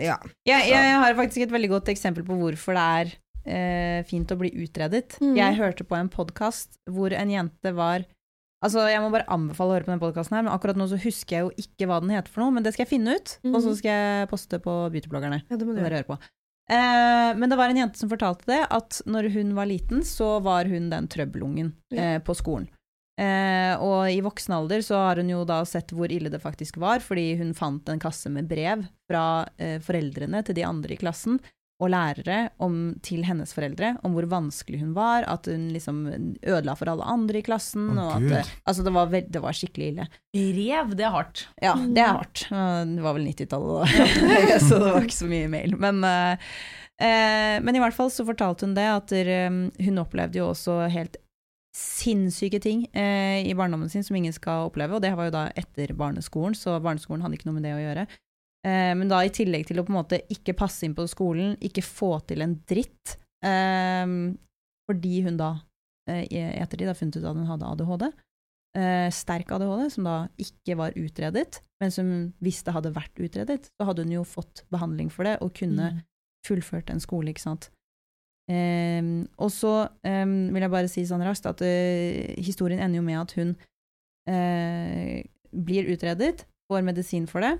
ja. 0.00 0.14
Ja. 0.48 0.60
Jeg, 0.64 0.94
har 1.02 1.18
faktisk 1.18 1.44
et 1.44 1.52
veldig 1.52 1.74
godt 1.74 1.90
eksempel 1.92 2.24
på 2.26 2.38
hvorfor 2.40 2.78
det 2.78 2.86
er 3.00 3.12
eh, 3.44 3.98
fint 4.08 4.32
å 4.32 4.38
bli 4.40 4.52
utredet. 4.64 5.18
Mm. 5.20 5.34
Jeg 5.36 5.58
hørte 5.60 5.84
på 5.84 5.98
en 5.98 6.08
podkast 6.12 6.80
hvor 6.90 7.14
en 7.16 7.36
jente 7.36 7.76
var 7.76 8.08
Altså, 8.60 8.82
Jeg 8.92 9.00
må 9.00 9.08
bare 9.08 9.24
anbefale 9.32 9.72
å 9.72 9.76
høre 9.78 9.86
på 9.86 9.92
den 9.94 10.02
podkasten, 10.02 10.34
her, 10.36 10.42
men 10.44 10.52
akkurat 10.52 10.76
nå 10.76 10.84
så 10.90 10.98
husker 11.00 11.32
jeg 11.32 11.44
jo 11.46 11.62
ikke 11.62 11.86
hva 11.88 11.96
den 12.04 12.10
heter 12.12 12.28
for 12.28 12.44
noe. 12.44 12.52
Men 12.52 12.66
det 12.66 12.74
skal 12.74 12.84
jeg 12.84 12.90
finne 12.90 13.14
ut, 13.16 13.30
og 13.48 13.56
så 13.64 13.72
skal 13.78 13.94
jeg 13.94 14.28
poste 14.28 14.58
på 14.60 14.74
beautybloggerne. 14.92 15.38
Ja, 15.48 15.56
det 15.56 15.64
må 15.64 15.72
du 15.72 15.80
høre 15.80 16.02
på. 16.04 16.18
Eh, 16.70 17.30
men 17.40 17.48
det 17.48 17.56
var 17.56 17.72
en 17.72 17.80
jente 17.80 17.98
som 17.98 18.10
fortalte 18.12 18.44
det, 18.50 18.60
at 18.68 19.00
når 19.08 19.30
hun 19.32 19.54
var 19.56 19.70
liten, 19.70 20.04
så 20.04 20.34
var 20.44 20.68
hun 20.68 20.90
den 20.92 21.08
trøbbelungen 21.08 21.72
eh, 21.96 22.18
på 22.20 22.36
skolen. 22.36 22.68
Eh, 23.20 23.74
og 23.84 24.08
i 24.08 24.20
voksen 24.24 24.54
alder 24.56 24.80
så 24.84 24.98
har 25.02 25.20
hun 25.20 25.30
jo 25.32 25.44
da 25.48 25.60
sett 25.68 25.92
hvor 25.92 26.12
ille 26.12 26.32
det 26.32 26.40
faktisk 26.40 26.78
var, 26.80 27.02
fordi 27.04 27.34
hun 27.40 27.52
fant 27.56 27.88
en 27.92 28.00
kasse 28.00 28.32
med 28.32 28.48
brev 28.48 28.86
fra 29.10 29.44
eh, 29.60 29.76
foreldrene 29.84 30.40
til 30.46 30.56
de 30.56 30.64
andre 30.64 30.96
i 30.96 31.00
klassen, 31.00 31.40
og 31.80 31.88
lærere 31.94 32.50
om, 32.60 32.74
til 33.04 33.22
hennes 33.24 33.54
foreldre 33.56 33.94
om 34.04 34.12
hvor 34.12 34.26
vanskelig 34.28 34.82
hun 34.82 34.90
var, 34.96 35.24
at 35.24 35.48
hun 35.48 35.70
liksom 35.72 36.02
ødela 36.44 36.74
for 36.76 36.90
alle 36.92 37.06
andre 37.08 37.40
i 37.40 37.44
klassen. 37.46 37.86
Å, 37.94 38.02
og 38.02 38.10
at 38.18 38.26
Gud. 38.26 38.34
det, 38.34 38.42
altså 38.68 38.84
det, 38.84 38.92
var 38.96 39.14
veld, 39.14 39.30
det 39.32 39.42
var 39.46 39.56
skikkelig 39.56 39.88
ille. 39.94 40.06
Brev, 40.36 40.92
det 40.98 41.06
er 41.08 41.14
hardt. 41.14 41.46
Ja, 41.64 41.72
det 41.80 42.04
er 42.04 42.18
hardt. 42.18 42.44
Det 42.50 43.06
var 43.06 43.16
vel 43.16 43.30
90-tallet 43.30 43.96
da, 43.96 44.60
så 44.66 44.76
det 44.76 44.92
var 44.92 45.08
ikke 45.08 45.18
så 45.22 45.30
mye 45.32 45.48
mail. 45.56 45.74
Men, 45.80 46.04
uh, 46.04 46.52
eh, 47.00 47.56
men 47.64 47.80
i 47.80 47.82
hvert 47.82 47.96
fall 47.96 48.12
så 48.12 48.28
fortalte 48.28 48.68
hun 48.68 48.76
det, 48.76 48.86
at 48.98 49.16
um, 49.48 49.62
hun 49.80 50.04
opplevde 50.04 50.42
jo 50.42 50.50
også 50.52 50.82
helt 50.92 51.16
sinnssyke 51.76 52.58
ting 52.62 52.86
eh, 52.96 53.46
i 53.46 53.54
barndommen 53.54 53.90
sin 53.92 54.02
som 54.06 54.16
ingen 54.18 54.34
skal 54.34 54.66
oppleve, 54.68 54.96
og 54.98 55.02
det 55.04 55.12
var 55.16 55.28
jo 55.28 55.34
da 55.36 55.44
etter 55.58 55.92
barneskolen, 55.98 56.56
så 56.58 56.78
barneskolen 56.82 57.22
hadde 57.22 57.38
ikke 57.38 57.50
noe 57.50 57.58
med 57.60 57.66
det 57.68 57.74
å 57.76 57.82
gjøre. 57.82 58.06
Eh, 58.66 58.92
men 58.98 59.08
da 59.08 59.22
i 59.24 59.30
tillegg 59.32 59.68
til 59.68 59.78
å 59.80 59.84
på 59.86 59.94
en 59.94 60.00
måte 60.00 60.18
ikke 60.34 60.56
passe 60.58 60.84
inn 60.84 60.96
på 60.98 61.06
skolen, 61.08 61.54
ikke 61.62 61.84
få 61.86 62.16
til 62.28 62.42
en 62.44 62.56
dritt, 62.68 63.16
eh, 63.46 64.06
fordi 64.90 65.22
hun 65.28 65.38
da 65.40 65.52
eh, 66.10 66.26
i 66.26 66.42
ettertid 66.58 66.90
har 66.90 66.98
funnet 66.98 67.20
ut 67.20 67.24
at 67.30 67.38
hun 67.38 67.48
hadde 67.52 67.70
ADHD, 67.70 68.06
eh, 68.76 69.08
sterk 69.14 69.52
ADHD, 69.54 69.86
som 69.94 70.08
da 70.10 70.16
ikke 70.42 70.76
var 70.80 70.96
utredet, 70.98 71.60
men 71.80 71.94
som 71.94 72.08
hvis 72.42 72.64
det 72.66 72.74
hadde 72.74 72.94
vært 72.96 73.22
utredet, 73.22 73.70
så 73.70 73.86
hadde 73.88 74.04
hun 74.04 74.16
jo 74.18 74.24
fått 74.26 74.64
behandling 74.74 75.08
for 75.14 75.28
det 75.28 75.38
og 75.40 75.54
kunne 75.54 75.92
Mm. 75.94 76.02
fullført 76.46 76.90
en 76.90 77.00
skole, 77.00 77.30
ikke 77.30 77.46
sant. 77.46 77.70
Ehm, 78.50 79.10
og 79.38 79.50
så 79.54 79.72
ehm, 80.06 80.48
vil 80.50 80.64
jeg 80.64 80.72
bare 80.72 80.88
si 80.90 81.04
sånn 81.06 81.22
raskt 81.22 81.46
at 81.46 81.60
eh, 81.62 82.34
historien 82.42 82.80
ender 82.82 82.98
jo 82.98 83.06
med 83.06 83.20
at 83.20 83.34
hun 83.38 83.52
eh, 84.30 85.20
blir 85.54 85.90
utredet, 85.94 86.44
får 86.70 86.84
medisin 86.86 87.26
for 87.30 87.42
det, 87.44 87.56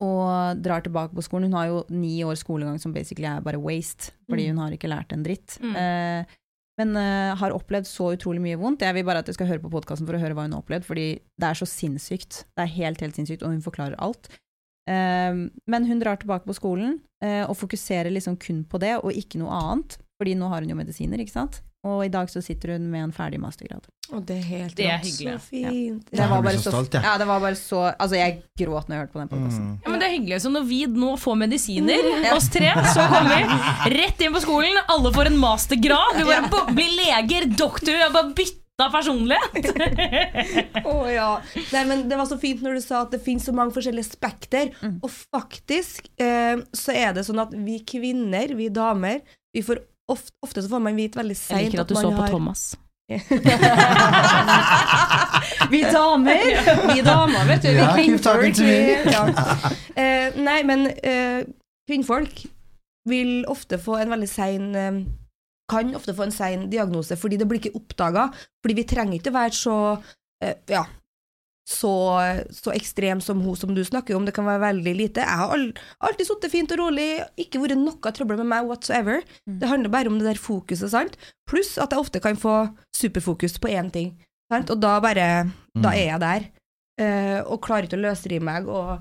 og 0.00 0.60
drar 0.64 0.80
tilbake 0.84 1.12
på 1.16 1.24
skolen. 1.24 1.50
Hun 1.50 1.58
har 1.58 1.68
jo 1.68 1.80
ni 1.92 2.18
års 2.24 2.40
skolegang 2.44 2.78
som 2.80 2.92
basically 2.96 3.28
er 3.28 3.42
bare 3.44 3.60
waste, 3.60 4.12
fordi 4.28 4.46
Mm. 4.48 4.54
hun 4.56 4.62
har 4.64 4.72
ikke 4.76 4.88
lært 4.88 5.12
en 5.12 5.22
dritt. 5.24 5.58
Mm. 5.60 5.76
Eh, 5.76 6.24
men 6.80 6.94
har 7.36 7.52
opplevd 7.52 7.84
så 7.84 8.06
utrolig 8.16 8.40
mye 8.40 8.56
vondt. 8.56 8.80
Jeg 8.80 8.94
vil 8.94 9.04
bare 9.04 9.18
at 9.20 9.26
dere 9.26 9.34
skal 9.36 9.46
høre 9.50 9.60
på 9.60 9.68
podkasten 9.70 10.06
for 10.08 10.16
å 10.16 10.20
høre 10.22 10.32
hva 10.32 10.46
hun 10.46 10.52
har 10.56 10.62
opplevd, 10.62 10.86
fordi 10.88 11.20
det 11.36 11.44
er 11.50 11.58
så 11.58 11.66
sinnssykt. 11.68 12.44
Det 12.56 12.62
er 12.64 12.72
helt, 12.72 13.00
helt 13.04 13.14
sinnssykt, 13.18 13.42
og 13.44 13.50
hun 13.52 13.60
forklarer 13.60 13.98
alt. 14.00 14.30
Eh, 14.90 15.40
men 15.70 15.88
hun 15.88 16.02
drar 16.02 16.20
tilbake 16.20 16.48
på 16.48 16.56
skolen 16.58 16.98
eh, 17.22 17.44
og 17.46 17.56
fokuserer 17.60 18.10
liksom 18.12 18.38
kun 18.42 18.64
på 18.66 18.80
det, 18.82 18.96
og 19.00 19.14
ikke 19.14 19.40
noe 19.42 19.54
annet. 19.62 19.98
Fordi 20.20 20.36
nå 20.36 20.50
har 20.52 20.64
hun 20.64 20.74
jo 20.74 20.76
medisiner, 20.76 21.22
ikke 21.22 21.38
sant. 21.38 21.62
Og 21.86 22.02
i 22.04 22.10
dag 22.12 22.28
så 22.28 22.42
sitter 22.44 22.74
hun 22.74 22.90
med 22.92 23.06
en 23.06 23.12
ferdig 23.16 23.38
mastergrad. 23.40 23.86
Og 24.12 24.24
det 24.28 24.34
er 24.36 24.48
helt 24.50 24.74
Det 24.76 24.84
er 24.90 24.98
hyggelig. 25.00 25.36
Så 25.38 25.48
fint. 25.48 26.10
Det 26.12 26.26
var 26.28 26.42
bare 26.44 26.58
så 26.60 26.72
stolt, 26.74 26.92
jeg. 26.92 27.06
ja, 27.06 27.14
det 27.16 27.28
var 27.30 27.40
bare 27.40 27.56
så 27.56 27.78
Altså, 27.94 28.18
jeg 28.18 28.34
gråt 28.58 28.90
når 28.90 28.96
jeg 28.96 29.04
hørte 29.04 29.14
på 29.14 29.20
den 29.22 29.30
podkasten. 29.30 29.64
Mm. 29.64 29.78
Ja, 29.84 29.92
men 29.92 30.02
Det 30.02 30.08
er 30.08 30.14
hyggelig. 30.18 30.40
Så 30.44 30.52
når 30.52 30.66
vi 30.68 30.80
nå 30.92 31.14
får 31.22 31.38
medisiner, 31.40 32.10
oss 32.34 32.50
tre, 32.52 32.74
så 32.92 33.06
kommer 33.08 33.32
vi 33.32 33.96
rett 33.96 34.20
inn 34.26 34.36
på 34.36 34.42
skolen. 34.44 34.76
Alle 34.92 35.14
får 35.14 35.30
en 35.32 35.40
mastergrad. 35.40 36.20
Vi 36.20 36.26
bare 36.28 36.74
blir 36.76 36.92
leger, 37.00 37.48
doktor. 37.56 37.96
Vi 37.96 38.02
har 38.04 38.12
bare 38.80 38.94
personlighet. 38.94 39.52
Å 40.92 40.96
ja. 41.12 41.30
Nei, 41.74 41.84
men 41.88 42.08
det 42.10 42.18
var 42.18 42.28
så 42.30 42.38
fint 42.40 42.64
når 42.64 42.80
du 42.80 42.82
sa 42.84 43.04
at 43.04 43.14
det 43.14 43.22
finnes 43.24 43.46
så 43.46 43.54
mange 43.56 43.74
forskjellige 43.76 44.10
spekter. 44.10 44.72
Mm. 44.80 44.98
Og 45.04 45.10
faktisk 45.12 46.10
eh, 46.20 46.56
så 46.76 46.96
er 46.96 47.14
det 47.16 47.26
sånn 47.28 47.42
at 47.42 47.54
vi 47.54 47.80
kvinner, 47.86 48.56
vi 48.58 48.68
damer, 48.74 49.20
vi 49.54 49.62
får 49.66 49.84
ofte, 50.10 50.34
ofte 50.42 50.62
så 50.64 50.68
får 50.72 50.86
man 50.88 50.98
vite 50.98 51.20
veldig 51.20 51.36
seint 51.38 51.60
Jeg 51.60 51.70
liker 51.70 51.84
at 51.84 51.92
du 51.92 51.98
så 51.98 52.10
på 52.14 52.30
Thomas. 52.32 52.70
Vi 55.70 55.82
damer, 55.82 56.38
vi 56.94 57.02
damer, 57.02 57.46
vet 57.46 57.62
du. 57.62 57.68
Vi 57.68 57.74
Ja, 57.76 57.94
kvinnfolk. 57.94 58.58
Ja. 59.10 59.26
Eh, 59.94 60.34
nei, 60.38 60.62
men 60.66 60.86
eh, 60.86 61.42
kvinnfolk 61.90 62.44
vil 63.08 63.44
ofte 63.50 63.78
få 63.82 63.96
en 64.00 64.10
veldig 64.14 64.28
sein 64.30 64.74
eh, 64.78 65.00
kan 65.70 65.94
ofte 65.98 66.14
få 66.18 66.26
en 66.26 66.34
sein 66.34 66.66
diagnose 66.72 67.16
fordi 67.20 67.38
det 67.40 67.46
blir 67.50 67.62
ikke 67.62 67.76
oppdaga. 67.78 68.28
Fordi 68.62 68.76
vi 68.82 68.88
trenger 68.90 69.20
ikke 69.20 69.32
være 69.36 69.54
så 69.56 69.76
eh, 70.42 70.56
ja, 70.72 70.84
så, 71.70 71.90
så 72.50 72.72
ekstrem 72.74 73.20
som 73.22 73.40
hun 73.44 73.54
som 73.58 73.70
du 73.76 73.82
snakker 73.86 74.16
om. 74.18 74.24
Det 74.26 74.34
kan 74.34 74.46
være 74.48 74.62
veldig 74.64 74.94
lite. 74.98 75.22
Jeg 75.22 75.38
har 75.42 75.52
al 75.54 75.68
alltid 76.08 76.26
sittet 76.26 76.50
fint 76.50 76.72
og 76.74 76.80
rolig, 76.82 77.08
ikke 77.38 77.60
vært 77.62 77.78
noe 77.78 78.12
trøbbel 78.16 78.40
med 78.42 78.48
meg 78.50 78.66
whatsoever. 78.66 79.22
Det 79.46 79.68
handler 79.70 79.92
bare 79.92 80.10
om 80.10 80.18
det 80.18 80.26
der 80.32 80.40
fokuset, 80.42 80.90
sant. 80.90 81.14
Pluss 81.46 81.76
at 81.78 81.94
jeg 81.94 82.02
ofte 82.02 82.22
kan 82.24 82.40
få 82.40 82.56
superfokus 82.96 83.54
på 83.62 83.70
én 83.70 83.92
ting. 83.94 84.16
Sant? 84.50 84.72
Og 84.74 84.80
da 84.82 84.96
bare 85.04 85.28
Da 85.78 85.92
er 85.94 86.08
jeg 86.10 86.20
der. 86.24 86.48
eh, 87.00 87.38
og 87.46 87.62
klarer 87.62 87.86
ikke 87.86 87.96
å 88.00 88.02
løsrive 88.08 88.42
meg. 88.44 88.66
Og 88.68 88.98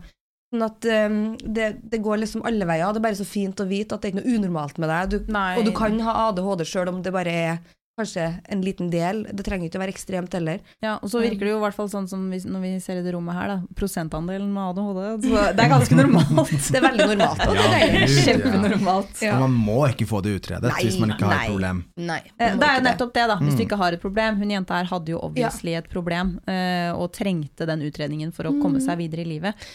sånn 0.49 0.65
at 0.65 0.85
um, 1.09 1.17
det, 1.39 1.71
det 1.91 2.01
går 2.03 2.23
liksom 2.23 2.45
alle 2.47 2.67
veier. 2.69 2.89
Det 2.93 3.01
er 3.01 3.07
bare 3.09 3.19
så 3.19 3.27
fint 3.27 3.59
å 3.61 3.67
vite 3.69 3.95
at 3.95 4.01
det 4.01 4.09
er 4.09 4.15
ikke 4.15 4.23
noe 4.23 4.37
unormalt 4.37 4.79
med 4.81 4.89
deg. 4.91 5.11
Du, 5.11 5.35
og 5.35 5.67
du 5.67 5.73
kan 5.77 5.99
ha 6.05 6.15
ADHD 6.29 6.65
sjøl 6.67 6.93
om 6.93 7.03
det 7.05 7.13
bare 7.15 7.35
er 7.49 7.59
kanskje 7.99 8.25
en 8.47 8.61
liten 8.63 8.89
del. 8.91 9.25
Det 9.33 9.43
trenger 9.45 9.67
ikke 9.67 9.79
å 9.79 9.83
være 9.83 9.93
ekstremt 9.93 10.35
heller. 10.37 10.61
Ja, 10.83 10.95
og 11.03 11.11
så 11.11 11.21
virker 11.23 11.47
det 11.47 11.53
jo 11.53 11.59
i 11.59 11.63
hvert 11.63 11.75
fall 11.75 11.89
sånn 11.91 12.07
som 12.11 12.25
vi, 12.31 12.39
når 12.47 12.63
vi 12.63 12.71
ser 12.83 13.01
i 13.01 13.03
det 13.03 13.13
rommet 13.15 13.35
her, 13.35 13.51
da. 13.51 13.57
Prosentandelen 13.79 14.47
med 14.55 14.71
ADHD. 14.71 15.27
Så 15.27 15.43
det 15.57 15.65
er 15.65 15.73
ganske 15.73 15.97
normalt. 15.99 16.53
Det 16.69 16.77
er 16.79 16.85
veldig 16.85 17.07
normalt. 17.09 17.41
Og 17.43 17.57
det 17.59 17.79
er. 17.79 18.13
Kjempenormalt. 18.27 19.21
Ja. 19.25 19.35
Man 19.41 19.55
må 19.57 19.81
ikke 19.89 20.07
få 20.09 20.21
det 20.25 20.35
utredet 20.37 20.69
Nei, 20.71 20.83
hvis 20.85 20.99
man 21.01 21.13
ikke 21.15 21.27
har 21.27 21.35
nei. 21.35 21.41
et 21.41 21.51
problem. 21.51 21.83
Nei. 21.97 22.19
nei 22.39 22.49
Det 22.61 22.69
er 22.69 22.79
jo 22.79 22.85
nettopp 22.87 23.13
det, 23.17 23.25
da. 23.33 23.37
Hvis 23.41 23.59
du 23.59 23.65
ikke 23.65 23.79
har 23.81 23.97
et 23.97 24.03
problem. 24.03 24.39
Hun 24.39 24.55
jenta 24.55 24.79
her 24.79 24.89
hadde 24.93 25.15
jo 25.15 25.21
obviously 25.25 25.75
et 25.79 25.89
problem, 25.91 26.37
eh, 26.49 26.89
og 26.93 27.11
trengte 27.15 27.67
den 27.69 27.83
utredningen 27.89 28.33
for 28.35 28.49
å 28.49 28.55
komme 28.61 28.81
seg 28.83 29.01
videre 29.01 29.25
i 29.25 29.31
livet. 29.33 29.69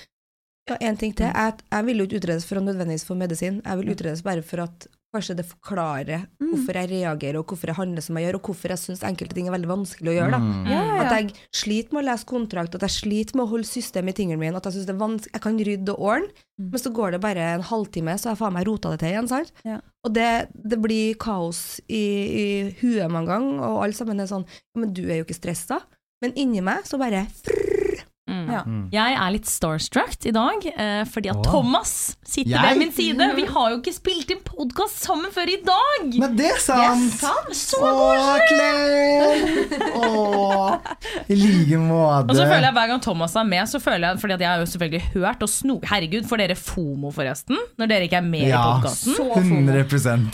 Ja, 0.71 0.77
en 0.81 0.97
ting 0.97 1.13
til. 1.13 1.29
Jeg, 1.29 1.59
jeg 1.71 1.85
vil 1.91 1.99
jo 2.01 2.05
ikke 2.09 2.21
utredes 2.23 2.45
for 2.49 2.57
å 2.61 2.65
nødvendigvis 2.65 3.05
få 3.05 3.17
medisin. 3.21 3.59
Jeg 3.65 3.81
vil 3.83 3.91
utredes 3.93 4.23
bare 4.25 4.41
for 4.47 4.65
at 4.65 4.87
kanskje 5.15 5.37
det 5.39 5.45
forklarer 5.47 6.25
hvorfor 6.43 6.75
jeg 6.75 6.89
reagerer, 6.91 7.37
og 7.39 7.47
hvorfor 7.53 7.71
jeg 7.71 7.77
handler 7.79 8.03
som 8.03 8.17
jeg 8.19 8.25
gjør, 8.27 8.39
og 8.41 8.49
hvorfor 8.49 8.73
jeg 8.73 8.81
syns 8.83 9.05
enkelte 9.07 9.37
ting 9.37 9.47
er 9.47 9.55
veldig 9.55 9.69
vanskelig 9.71 10.11
å 10.11 10.15
gjøre. 10.17 10.31
Da. 10.33 10.41
Mm. 10.43 10.65
Ja, 10.73 10.79
ja, 10.89 10.97
At 11.05 11.13
jeg 11.15 11.29
sliter 11.55 11.95
med 11.95 12.01
å 12.03 12.07
lese 12.09 12.27
kontrakt, 12.27 12.75
at 12.75 12.87
jeg 12.89 12.95
sliter 12.97 13.39
med 13.39 13.45
å 13.45 13.51
holde 13.53 13.69
system 13.69 14.11
i 14.11 14.15
tingene 14.19 14.41
mine, 14.41 14.59
at 14.59 14.67
jeg 14.67 14.75
synes 14.79 14.89
det 14.89 14.95
er 14.97 14.99
vanskelig 15.05 15.37
jeg 15.37 15.45
kan 15.47 15.61
rydde 15.71 15.95
og 15.95 16.09
ordne, 16.11 16.33
Mm. 16.55 16.69
men 16.71 16.79
så 16.79 16.91
går 16.95 17.11
det 17.11 17.19
bare 17.19 17.45
en 17.57 17.63
halvtime, 17.67 18.13
så 18.15 18.29
har 18.29 18.37
jeg 18.37 18.39
faen 18.45 18.53
meg 18.55 18.67
rota 18.69 18.91
det 18.93 19.01
til 19.03 19.09
igjen, 19.11 19.27
sant? 19.27 19.49
Ja. 19.67 19.81
Og 20.07 20.13
det, 20.15 20.27
det 20.55 20.77
blir 20.79 21.17
kaos 21.19 21.81
i, 21.91 22.03
i 22.45 22.45
huet 22.79 23.11
mange 23.11 23.27
ganger, 23.33 23.59
og 23.59 23.81
alle 23.83 23.97
sammen 23.99 24.23
er 24.23 24.29
sånn, 24.31 24.45
men 24.79 24.93
du 24.95 25.01
er 25.09 25.19
jo 25.19 25.25
ikke 25.27 25.35
stressa. 25.41 25.81
Men 26.23 26.31
inni 26.39 26.63
meg 26.63 26.87
så 26.87 26.95
bare 27.03 27.25
Mm. 28.25 28.47
Ja. 28.49 28.63
Jeg 28.89 29.17
er 29.21 29.33
litt 29.35 29.49
starstruck 29.49 30.25
i 30.25 30.31
dag, 30.33 30.63
eh, 30.65 31.03
fordi 31.13 31.29
at 31.29 31.37
Åh. 31.43 31.45
Thomas 31.45 31.91
sitter 32.25 32.55
Jeg? 32.55 32.63
ved 32.65 32.79
min 32.81 32.93
side. 32.97 33.27
Vi 33.37 33.45
har 33.53 33.67
jo 33.75 33.81
ikke 33.83 33.93
spilt 33.93 34.31
inn 34.33 34.41
podkast 34.47 35.03
sammen 35.05 35.29
før 35.35 35.51
i 35.53 35.59
dag! 35.61 36.07
Men 36.23 36.37
det 36.39 36.47
er 36.55 36.61
sant! 36.63 37.05
Det 37.05 37.21
er 37.21 37.29
sant. 37.29 37.53
Så 37.53 37.77
koselig! 37.85 39.05
I 41.29 41.37
like 41.37 41.81
måte. 41.83 42.31
Og 42.33 42.39
så 42.39 42.47
føler 42.49 42.65
jeg 42.71 42.77
hver 42.79 42.89
gang 42.95 43.03
Thomas 43.05 43.37
er 43.37 43.45
med, 43.49 43.69
så 43.69 43.81
føler 43.83 44.09
jeg, 44.09 44.23
fordi 44.25 44.37
at 44.39 44.45
jeg 44.47 44.51
har 44.55 44.63
jo 44.65 44.71
selvfølgelig 44.73 45.03
hørt 45.19 45.45
og 45.45 45.53
sno... 45.53 45.77
Herregud, 45.85 46.25
får 46.31 46.43
dere 46.45 46.57
FOMO 46.57 47.13
forresten? 47.13 47.61
Når 47.77 47.93
dere 47.93 48.09
ikke 48.09 48.23
er 48.23 48.29
med 48.31 48.47
i 48.49 48.53
Ja, 48.55 48.63
podkasten? 48.73 49.13
100 49.21 49.85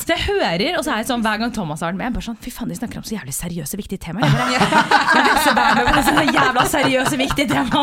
Så 0.07 0.15
jeg 0.15 0.23
hører, 0.29 0.79
og 0.79 0.87
så 0.87 0.95
er 0.95 1.03
jeg 1.03 1.11
sånn 1.11 1.27
hver 1.27 1.43
gang 1.43 1.51
Thomas 1.59 1.83
har 1.83 1.91
vært 1.91 1.99
med, 1.99 2.07
jeg 2.13 2.19
bare 2.21 2.29
sånn 2.31 2.39
Fy 2.41 2.55
faen, 2.55 2.71
de 2.71 2.79
snakker 2.79 3.03
om 3.03 3.07
så 3.09 3.19
jævlig 3.19 3.35
seriøse, 3.35 3.75
viktige 3.83 4.01
temaer. 4.07 4.31
Jeg 4.31 4.37
bare, 4.39 4.47
jeg 4.55 4.61
jeg, 4.61 5.27
jeg, 5.27 5.35
jeg, 5.35 5.51
jeg, 5.51 6.07
jeg, 6.07 6.15
jeg, 6.21 6.35
jævla 6.39 6.65
seriøse, 6.71 7.21
viktige 7.21 7.51
temaene. 7.51 7.80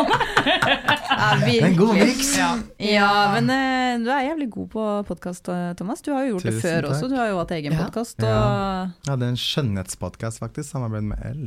Ja, 1.18 1.66
En 1.68 1.76
god 1.78 1.94
miks. 1.98 2.30
Ja, 2.80 3.10
men 3.34 3.50
uh, 3.50 4.06
du 4.06 4.10
er 4.14 4.22
jævlig 4.28 4.48
god 4.54 4.68
på 4.74 4.84
podkast, 5.08 5.50
Thomas. 5.80 6.02
Du 6.06 6.12
har 6.14 6.26
jo 6.28 6.36
gjort 6.36 6.46
det 6.50 6.54
før 6.62 6.82
takk. 6.82 6.90
også. 6.94 7.10
Du 7.12 7.16
har 7.18 7.28
jo 7.32 7.40
hatt 7.42 7.52
egen 7.58 7.74
Ja. 7.74 7.80
podkast. 7.86 8.22
Ja. 8.22 8.36
Og... 8.38 8.92
Jeg 9.08 9.14
hadde 9.16 9.30
en 9.34 9.40
skjønnhetspodkast, 9.42 10.40
faktisk. 10.44 10.70
Samarbeid 10.72 11.08
med 11.10 11.18
L. 11.32 11.42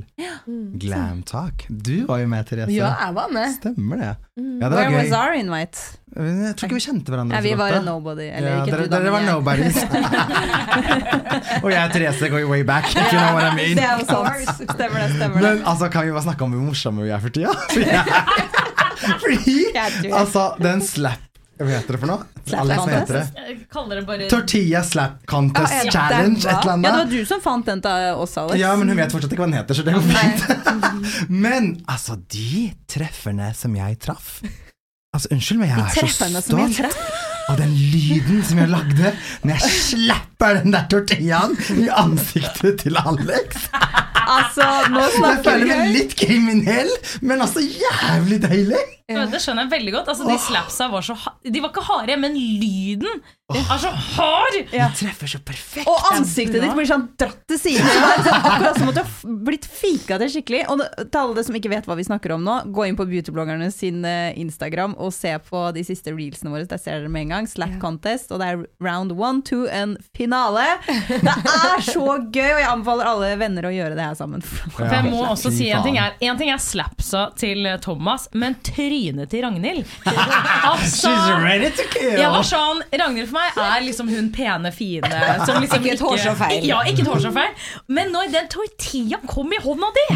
Glam 0.82 1.22
Talk. 1.28 1.66
Du 1.70 2.07
var 2.11 2.18
jo 2.24 2.28
med, 2.32 2.46
Therese. 2.51 2.74
Ja, 2.74 2.92
jeg 3.07 3.14
var 3.14 3.28
med. 3.32 3.55
Stemmer 3.61 3.96
det. 4.03 4.12
Ja, 4.40 4.68
det 4.68 4.76
Where 4.76 4.90
gøy. 4.90 4.98
was 5.05 5.12
our 5.16 5.36
invite? 5.38 5.99
Jeg 6.11 6.54
tror 6.58 6.66
ikke 6.66 6.74
vi 6.74 6.82
kjente 6.82 7.12
hverandre 7.12 7.36
Ja, 7.38 7.42
vi 7.44 7.52
var 7.54 7.70
godt. 7.70 7.80
en 7.80 7.84
nobody. 7.86 8.24
Eller 8.34 8.50
Ja, 8.50 8.54
ikke 8.64 8.72
dere, 8.74 8.82
du, 8.82 8.90
da, 8.90 8.98
dere 8.98 9.12
var 9.14 9.22
nobodies. 9.28 9.76
og 11.62 11.68
jeg 11.70 11.82
og 11.84 11.92
Therese 11.94 12.30
går 12.32 12.46
way 12.50 12.64
back, 12.66 12.90
if 12.90 13.12
you 13.12 13.18
know 13.20 13.36
what 13.36 13.46
I 13.46 13.54
mean. 13.54 13.78
Det 13.78 13.84
er 13.86 14.00
jo 14.00 14.06
sant. 14.08 14.50
Stemmer 14.74 15.04
det, 15.04 15.08
stemmer 15.14 15.38
det. 15.38 15.42
Men 15.44 15.62
altså, 15.62 15.88
kan 15.88 16.08
vi 16.08 16.14
bare 16.16 16.26
snakke 16.26 16.44
om 16.44 16.56
hvor 16.56 16.64
morsomme 16.72 17.06
vi 17.06 17.12
er 17.14 17.22
for 17.22 17.34
tida? 17.34 17.54
Fordi 19.22 20.11
altså, 20.12 20.42
den 20.61 20.82
slap 20.84 21.26
Hva 21.61 21.68
heter 21.68 21.94
det 21.94 22.00
for 22.00 22.11
noe? 22.11 22.26
Slap 22.48 22.72
contest? 22.72 22.96
heter 22.96 23.16
det? 23.20 23.94
Det 23.94 24.02
bare 24.08 24.28
Tortilla 24.32 24.80
slap 24.84 25.20
contest 25.30 25.76
ah, 25.76 25.84
ja, 25.84 25.92
challenge, 25.94 26.40
et 26.40 26.50
eller 26.50 26.72
annet. 26.72 26.88
Ja, 26.88 26.92
det 26.96 27.04
var 27.04 27.11
du 27.12 27.28
som 27.28 27.44
fant 27.44 27.68
den 27.68 27.84
til 27.84 28.08
oss, 28.16 28.34
Alex. 28.40 28.58
Ja, 28.61 28.72
men 28.80 28.90
hun 28.90 28.98
vet 28.98 29.14
fortsatt 29.14 29.36
ikke 29.36 29.44
hva 29.44 29.50
den 29.52 29.61
heter, 29.61 29.78
så 29.78 29.86
det 29.86 29.94
går 29.94 30.08
fint. 30.11 31.28
men 31.46 31.70
altså, 31.86 32.18
de 32.32 32.66
trefferne 32.90 33.52
som 33.54 33.78
jeg 33.78 34.00
traff 34.02 34.40
Altså, 35.11 35.28
Unnskyld, 35.34 35.58
men 35.58 35.68
jeg 35.68 35.78
er 35.78 35.88
så 35.90 36.06
stolt 36.06 36.84
av 37.50 37.56
den 37.58 37.72
lyden 37.74 38.44
som 38.46 38.61
jeg 38.62 38.70
lagde 38.70 39.11
når 39.42 39.56
jeg 39.56 39.70
slapper 39.74 40.61
den 40.62 40.74
der 40.76 40.84
tortillaen 40.92 41.56
i 41.82 41.88
ansiktet 41.90 42.84
til 42.84 43.00
Alex. 43.00 43.64
Altså, 44.30 44.68
nå 44.94 45.02
snakker 45.16 45.18
vi 45.18 45.32
Jeg 45.32 45.42
føler 45.48 45.66
meg 45.72 45.90
litt 45.96 46.14
kriminell, 46.20 46.92
men 47.26 47.42
også 47.42 47.64
jævlig 47.66 48.38
deilig. 48.44 48.84
Ja, 49.11 49.26
Det 49.30 49.40
skjønner 49.42 49.66
jeg 49.66 49.72
veldig 49.74 49.92
godt. 49.98 50.08
Altså, 50.12 50.28
de 50.28 50.38
slapsa 50.38 50.88
var 50.92 51.04
så 51.06 51.16
De 51.44 51.61
var 51.61 51.72
ikke 51.72 51.86
harde, 51.88 52.16
men 52.22 52.36
lyden 52.38 53.22
er 53.50 53.80
så 53.82 53.90
hard! 53.90 54.56
De 54.70 54.78
treffer 54.94 55.26
så 55.32 55.40
perfekt. 55.42 55.88
Og 55.90 56.04
ansiktet 56.12 56.62
ditt 56.62 56.74
blir 56.76 56.86
sånn 56.86 57.08
dratt 57.18 57.40
til 57.50 57.58
siden. 57.58 57.86
Det 57.86 58.04
er 58.06 58.20
sånn, 58.22 58.44
akkurat 58.46 58.78
som 58.78 58.90
at 58.92 58.94
du 58.94 59.00
har 59.02 59.34
blitt 59.48 59.66
fika 59.66 60.18
til 60.22 60.30
skikkelig. 60.36 60.61
Og 60.70 60.82
til 61.00 61.18
alle 61.18 61.34
de 61.34 61.44
som 61.48 61.58
ikke 61.58 61.72
vet 61.72 61.88
hva 61.90 61.96
vi 61.98 62.06
snakker 62.06 62.36
om 62.36 62.44
nå, 62.46 62.56
gå 62.70 62.86
inn 62.86 62.98
på 62.98 63.06
beautybloggerne 63.11 63.70
sin 63.74 64.04
eh, 64.06 64.30
Instagram 64.38 64.94
og 65.02 65.11
se 65.16 65.32
på 65.48 65.64
de 65.74 65.82
siste 65.86 66.14
reelsene 66.14 66.52
våre. 66.54 66.68
Der 66.70 66.78
ser 66.78 67.00
dere 67.00 67.11
med 67.11 67.26
en 67.26 67.34
gang. 67.34 67.50
Slap 67.50 67.74
contest, 67.82 68.30
og 68.30 68.38
det 68.42 68.52
er 68.52 68.62
round 68.86 69.16
one, 69.18 69.42
two 69.46 69.64
and 69.66 69.98
finale. 70.16 70.68
Det 71.11 71.18
er 71.34 71.82
så 71.90 72.06
gøy, 72.30 72.52
og 72.54 72.62
jeg 72.62 72.70
anbefaler 72.70 73.11
alle 73.11 73.32
venner 73.40 73.66
å 73.66 73.74
gjøre 73.74 73.98
det 73.98 74.06
her 74.12 74.14
sammen. 74.18 74.44
For 74.46 74.86
jeg 74.86 75.11
må 75.11 75.24
også 75.26 75.50
si 75.54 75.72
en 75.74 75.82
ting 75.86 75.98
er 75.98 76.14
En 76.22 76.38
ting 76.38 76.50
er 76.52 76.61
slapsa 76.62 77.26
til 77.40 77.66
eh, 77.66 77.80
Thomas, 77.82 78.28
men 78.36 78.54
trynet 79.01 79.30
til 79.32 79.42
Ragnhild 79.44 79.86
Altså 80.70 81.09
She's 81.09 81.42
ready 81.44 81.70
to 81.76 81.84
kill. 81.92 82.16
jeg 82.20 82.30
var 82.30 82.46
sånn, 82.46 82.82
Ragnhild 82.92 83.30
for 83.30 83.38
meg 83.38 83.61
er 83.64 83.84
liksom 83.86 84.11
hun 84.12 84.30
pene, 84.34 84.72
fine 84.74 85.11
som 85.46 85.61
liksom 85.62 85.80
Ikke 85.80 85.94
et 85.94 86.03
hårstrå 86.05 86.34
feil. 86.38 86.66
Ja, 86.68 86.80
ikke 86.88 87.05
et 87.05 87.11
hårstrå 87.11 87.32
feil. 87.34 87.55
Men 87.90 88.11
når 88.14 88.30
den 88.34 88.48
tortillaen 88.53 89.26
kom 89.30 89.53
i 89.55 89.61
hånda 89.62 89.90
di 89.96 90.07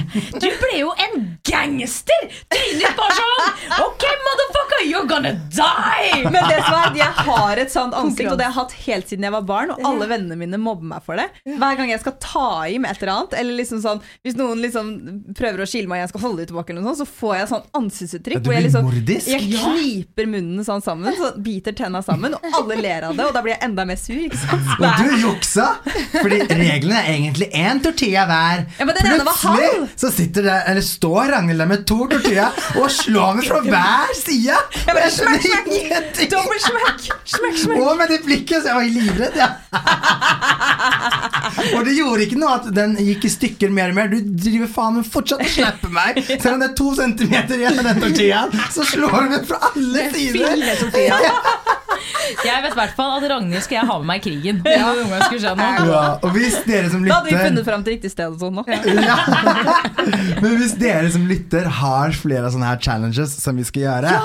Du 0.43 0.47
ble 0.61 0.79
jo 0.81 0.93
en 1.07 1.25
gangster! 1.47 2.29
Trynet 2.53 2.83
ditt 2.83 2.99
bare 2.99 3.17
sånn 3.19 3.83
OK, 3.85 4.05
motherfucker, 4.27 4.83
you're 4.91 5.07
gonna 5.09 5.33
die! 5.55 6.23
Men 6.29 6.49
det 6.51 6.61
som 6.65 6.77
er, 6.79 6.99
jeg 6.99 7.25
har 7.29 7.63
et 7.63 7.73
sånt 7.73 7.97
ansikt, 7.99 8.31
og 8.33 8.39
det 8.41 8.47
har 8.49 8.53
jeg 8.53 8.59
hatt 8.61 8.77
helt 8.85 9.11
siden 9.11 9.27
jeg 9.29 9.35
var 9.35 9.47
barn. 9.49 9.73
Og 9.75 9.83
alle 9.89 10.09
vennene 10.11 10.39
mine 10.39 10.61
mobber 10.61 10.87
meg 10.95 11.05
for 11.07 11.19
det. 11.21 11.27
Hver 11.47 11.79
gang 11.81 11.91
jeg 11.93 12.03
skal 12.03 12.17
ta 12.23 12.47
i 12.71 12.79
med 12.83 12.93
et 12.93 13.03
eller 13.03 13.15
annet, 13.15 13.37
eller 13.41 13.59
liksom 13.59 13.81
sånn 13.85 14.03
Hvis 14.25 14.37
noen 14.39 14.61
liksom 14.63 14.91
prøver 15.37 15.65
å 15.65 15.69
skille 15.69 15.91
meg 15.91 16.03
og 16.03 16.05
jeg 16.05 16.13
skal 16.15 16.25
holde 16.27 16.43
det 16.43 16.49
tilbake, 16.53 16.75
eller 16.75 16.85
noe 16.85 16.95
sånt, 16.95 17.09
så 17.09 17.19
får 17.21 17.35
jeg 17.39 17.51
sånn 17.55 17.67
ansiktsuttrykk 17.81 18.39
Ja, 18.41 18.45
du 18.45 18.51
jeg 18.55 18.65
blir 18.65 18.74
liksom. 18.75 19.31
Jeg 19.31 19.41
kniper 19.53 20.27
munnen 20.31 20.65
sånn 20.67 20.83
sammen, 20.85 21.15
så 21.19 21.31
biter 21.45 21.77
tenna 21.77 22.03
sammen, 22.05 22.35
og 22.35 22.57
alle 22.59 22.79
ler 22.81 23.07
av 23.09 23.17
det, 23.19 23.27
og 23.29 23.35
da 23.37 23.43
blir 23.45 23.55
jeg 23.55 23.63
enda 23.69 23.85
mer 23.89 23.99
sur. 24.01 24.19
Ikke 24.19 24.41
sant? 24.41 24.73
Og 24.79 25.01
du 25.01 25.15
juksa! 25.25 25.69
Fordi 26.15 26.41
reglene 26.51 27.01
er 27.03 27.11
egentlig 27.15 27.51
én 27.55 27.83
tortilla 27.85 28.25
hver. 28.31 28.65
Ja, 28.79 28.89
men 28.89 28.99
den 28.99 29.11
ene 29.13 29.27
var. 29.29 29.39
Plutselig 29.45 29.89
så 30.01 30.11
sitter 30.15 30.49
det, 30.49 30.57
eller 30.73 30.85
står 30.87 31.33
Ragnhild 31.35 31.63
der 31.65 31.71
med 31.71 31.85
to 31.89 32.01
tortilla 32.11 32.49
og 32.81 32.89
slår 32.93 33.39
meg 33.41 33.49
fra 33.51 33.61
hver 33.69 34.15
side! 34.19 34.59
Ja, 34.85 34.93
men 34.95 35.03
Jeg 35.05 35.17
skjønner 35.19 35.45
smekk, 35.45 35.69
smekk. 36.65 37.05
Smekk, 37.35 37.59
smekk! 37.65 37.83
Og 37.85 37.97
med 38.01 38.11
det 38.13 38.21
blikket, 38.25 38.65
så 38.65 38.73
jeg 38.73 38.77
var 38.81 38.91
livredd. 38.99 39.39
Ja. 39.39 39.51
Og 41.77 41.85
det 41.87 41.95
gjorde 41.97 42.25
ikke 42.27 42.39
noe 42.41 42.57
at 42.59 42.69
den 42.75 42.97
gikk 43.01 43.25
i 43.29 43.33
stykker 43.35 43.73
mer 43.75 43.93
og 43.93 43.99
mer. 43.99 44.11
Du 44.13 44.19
driver 44.45 44.71
faen 44.75 44.99
meg 44.99 45.09
fortsatt 45.11 45.45
og 45.45 45.51
slapper 45.55 45.93
meg. 45.95 46.21
Selv 46.35 46.55
om 46.57 46.63
det 46.65 46.71
er 46.73 46.77
to 46.81 46.91
centimeter 46.99 47.61
igjen 47.61 47.79
av 47.83 47.89
den 47.93 48.03
tortillaen, 48.05 48.55
så 48.75 48.87
slår 48.89 49.17
du 49.29 49.35
meg 49.37 49.47
fra 49.49 49.61
alle 49.71 50.09
sider. 50.15 50.65
Jeg 52.45 52.63
vet 52.65 52.73
i 52.75 52.77
hvert 52.79 52.95
fall 52.97 53.13
at 53.19 53.25
Ragnhild 53.31 53.63
skal 53.65 53.77
jeg 53.79 53.87
ha 53.89 53.95
med 54.01 54.09
meg 54.09 54.21
i 54.21 54.25
krigen. 54.25 54.59
Det 54.65 54.75
skulle 55.29 55.41
skje 55.45 55.53
nå. 55.59 55.69
Ja, 55.89 56.01
og 56.25 56.33
hvis 56.35 56.57
dere 56.67 56.91
som 56.93 57.05
lytter 57.05 57.13
Da 57.15 57.19
hadde 57.21 57.31
vi 57.31 57.45
funnet 57.47 57.69
fram 57.69 57.85
til 57.87 57.95
riktig 57.97 58.11
sted 58.13 58.35
og 58.35 58.41
sånn 58.43 58.59
nå. 58.59 58.65
ja. 58.69 59.17
Men 60.43 60.57
hvis 60.61 60.75
dere 60.81 61.11
som 61.15 61.25
lytter 61.31 61.69
har 61.81 62.15
flere 62.19 62.51
sånne 62.53 62.69
her 62.73 62.81
challenges 62.83 63.37
som 63.41 63.57
vi 63.61 63.65
skal 63.69 63.87
gjøre, 63.87 64.17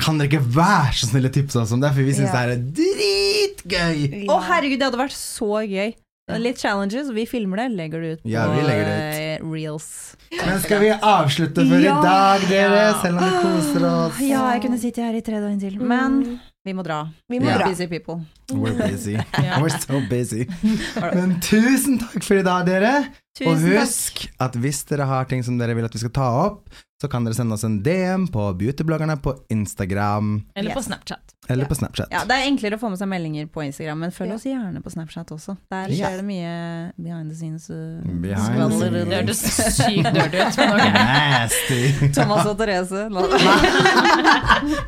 kan 0.00 0.20
dere 0.20 0.30
ikke 0.30 0.44
være 0.56 0.94
så 1.00 1.10
snille 1.10 1.32
tipse 1.34 1.60
oss 1.60 1.74
om 1.76 1.82
det, 1.82 1.90
for 1.96 2.06
vi 2.06 2.14
syns 2.16 2.30
Ja. 2.30 2.32
det 2.32 2.40
her 2.40 2.54
er 2.54 2.64
dritgøy. 2.80 4.26
Å 4.32 4.40
herregud, 4.50 4.78
det 4.80 4.88
hadde 4.90 5.02
vært 5.02 5.16
så 5.18 5.62
gøy. 5.66 5.94
Litt 6.26 6.58
challenges, 6.58 7.10
vi 7.14 7.22
filmer 7.26 7.56
det, 7.56 7.68
legger 7.68 8.00
det 8.00 8.08
ut 8.16 8.22
på 8.22 8.28
Ja, 8.28 8.48
vi 8.50 8.62
legger 8.66 8.84
det 8.84 9.38
ut. 9.38 9.52
reels. 9.52 10.16
Men 10.46 10.60
skal 10.60 10.80
vi 10.80 10.90
avslutte 10.90 11.62
for 11.68 11.78
Ja. 11.78 12.00
i 12.00 12.02
dag, 12.02 12.40
dere? 12.48 12.80
Ja. 12.88 13.00
Selv 13.02 13.18
om 13.18 13.24
vi 13.24 13.30
koser 13.42 13.84
oss. 13.86 14.20
Ja, 14.20 14.40
jeg 14.52 14.62
kunne 14.62 14.78
sitte 14.78 15.02
her 15.06 15.14
i 15.14 15.20
tre 15.22 15.38
døgn 15.40 15.60
til, 15.60 15.78
men 15.80 16.40
Vi 16.66 16.72
må 16.74 16.82
dra. 16.82 17.06
Vi 17.30 17.38
må 17.38 17.46
yeah. 17.46 17.58
dra. 17.60 17.68
Busy 17.68 17.86
people. 17.86 18.24
We're 18.50 18.74
busy. 18.74 19.14
We're 19.62 19.68
so 19.68 20.00
busy. 20.10 20.48
Men 21.14 21.36
tusen 21.40 22.00
takk 22.00 22.24
for 22.24 22.34
i 22.34 22.42
dag, 22.42 22.66
dere. 22.66 23.06
Tusen 23.36 23.52
og 23.52 23.60
takk. 23.60 23.80
husk 23.84 24.26
at 24.40 24.52
hvis 24.62 24.82
dere 24.88 25.06
har 25.06 25.24
ting 25.30 25.42
som 25.44 25.58
dere 25.60 25.74
vil 25.76 25.84
at 25.84 25.92
vi 25.92 25.98
skal 26.00 26.10
ta 26.16 26.28
opp, 26.46 26.68
så 26.96 27.10
kan 27.12 27.26
dere 27.26 27.36
sende 27.36 27.52
oss 27.52 27.64
en 27.68 27.82
DM 27.84 28.22
på 28.32 28.46
beautybloggerne 28.56 29.18
på 29.20 29.34
Instagram 29.52 30.38
Eller 30.56 30.72
på 30.72 30.80
Snapchat. 30.82 31.34
eller 31.52 31.68
på 31.68 31.74
Snapchat. 31.76 32.08
Ja, 32.10 32.22
Det 32.24 32.32
er 32.38 32.46
enklere 32.48 32.78
å 32.78 32.80
få 32.80 32.88
med 32.88 32.98
seg 32.98 33.06
meldinger 33.10 33.46
på 33.52 33.60
Instagram, 33.66 33.98
men 34.00 34.10
følg 34.16 34.30
Ja. 34.32 34.34
oss 34.40 34.46
gjerne 34.48 34.80
på 34.82 34.90
Snapchat 34.94 35.28
også. 35.36 35.58
Der 35.70 35.88
Ja. 35.92 36.08
skjer 36.08 36.16
det 36.16 36.24
mye 36.24 36.92
behind 36.96 37.28
the 37.30 37.36
scenes. 37.36 37.68
uh, 37.68 38.00
Behind 38.00 38.56
the 38.56 38.78
scenes. 38.78 39.04
Det 39.04 39.16
hørtes 39.20 39.42
sykt 39.76 40.14
dirty 40.16 40.38
ut, 40.40 40.56
men 40.56 40.72
ok. 40.72 40.92
Nasty. 40.96 41.82
Thomas 42.16 42.46
og 42.46 42.56
Therese. 42.56 43.10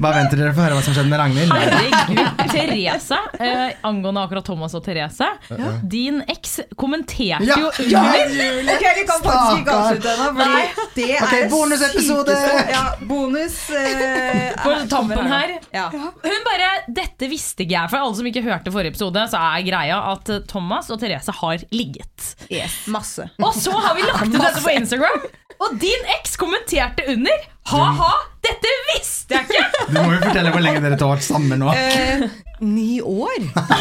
Bare 0.01 0.15
vent 0.19 0.31
til 0.33 0.41
dere 0.41 0.55
får 0.57 0.65
høre 0.65 0.79
hva 0.79 0.83
som 0.87 0.95
skjedde 0.97 1.11
med 1.13 1.21
Ragnhild. 1.21 1.53
Herregud. 1.53 2.51
Therese, 2.53 3.19
eh, 3.39 3.73
angående 3.85 4.23
akkurat 4.25 4.45
Thomas 4.49 4.75
og 4.75 4.83
Therese. 4.87 5.29
Din 5.87 6.23
eks 6.29 6.61
kommenterte 6.81 7.45
Ja, 7.47 7.57
jo 7.61 7.71
ja, 7.93 8.03
under 8.41 8.74
Ok, 8.74 8.84
vi 8.97 9.05
kan 9.09 9.22
faktisk 9.24 9.61
ikke 9.62 9.74
avslutte 9.74 10.12
ennå, 10.14 10.26
fordi 10.39 11.07
det 11.09 11.09
er 11.18 11.49
bonusepisode! 11.53 12.36
Ja, 12.68 12.84
bonus 13.11 13.59
eh, 13.70 14.55
på 14.62 14.74
tampen 14.91 15.30
her. 15.32 15.55
Ja. 15.74 15.86
Hun 15.93 16.41
bare 16.47 16.70
'Dette 16.89 17.28
visste 17.30 17.64
ikke 17.64 17.76
jeg'. 17.76 17.91
For 17.93 18.01
alle 18.01 18.16
som 18.18 18.30
ikke 18.30 18.45
hørte 18.47 18.72
forrige 18.74 18.95
episode, 18.95 19.26
så 19.32 19.43
er 19.51 19.66
greia 19.66 19.99
at 20.12 20.32
eh, 20.34 20.43
Thomas 20.49 20.91
og 20.95 21.01
Therese 21.03 21.34
har 21.41 21.66
ligget. 21.74 22.32
Yes, 22.51 22.80
Masse. 22.86 23.28
Og 23.43 23.55
så 23.55 23.74
har 23.74 23.95
vi 23.99 24.07
lagt 24.09 24.28
ut 24.28 24.41
dette 24.41 24.64
på 24.64 24.74
Instagram, 24.74 25.28
og 25.59 25.78
din 25.82 26.11
eks 26.18 26.36
kommenterte 26.41 27.07
under 27.12 27.47
'ha-ha, 27.69 28.11
dette 28.45 28.71
visste 28.95 29.35
jeg 29.35 29.47
ikke'. 29.49 29.64
Du 29.93 29.97
må 30.03 30.12
jo 30.12 30.21
fortelle 30.25 30.51
hvor 30.53 30.62
lenge 30.64 30.81
dere 30.85 30.97
har 31.01 31.11
vært 31.16 31.25
sammen 31.27 31.61
nå. 31.62 31.73
Eh, 31.73 32.29
ni 32.61 32.99
år? 33.01 33.39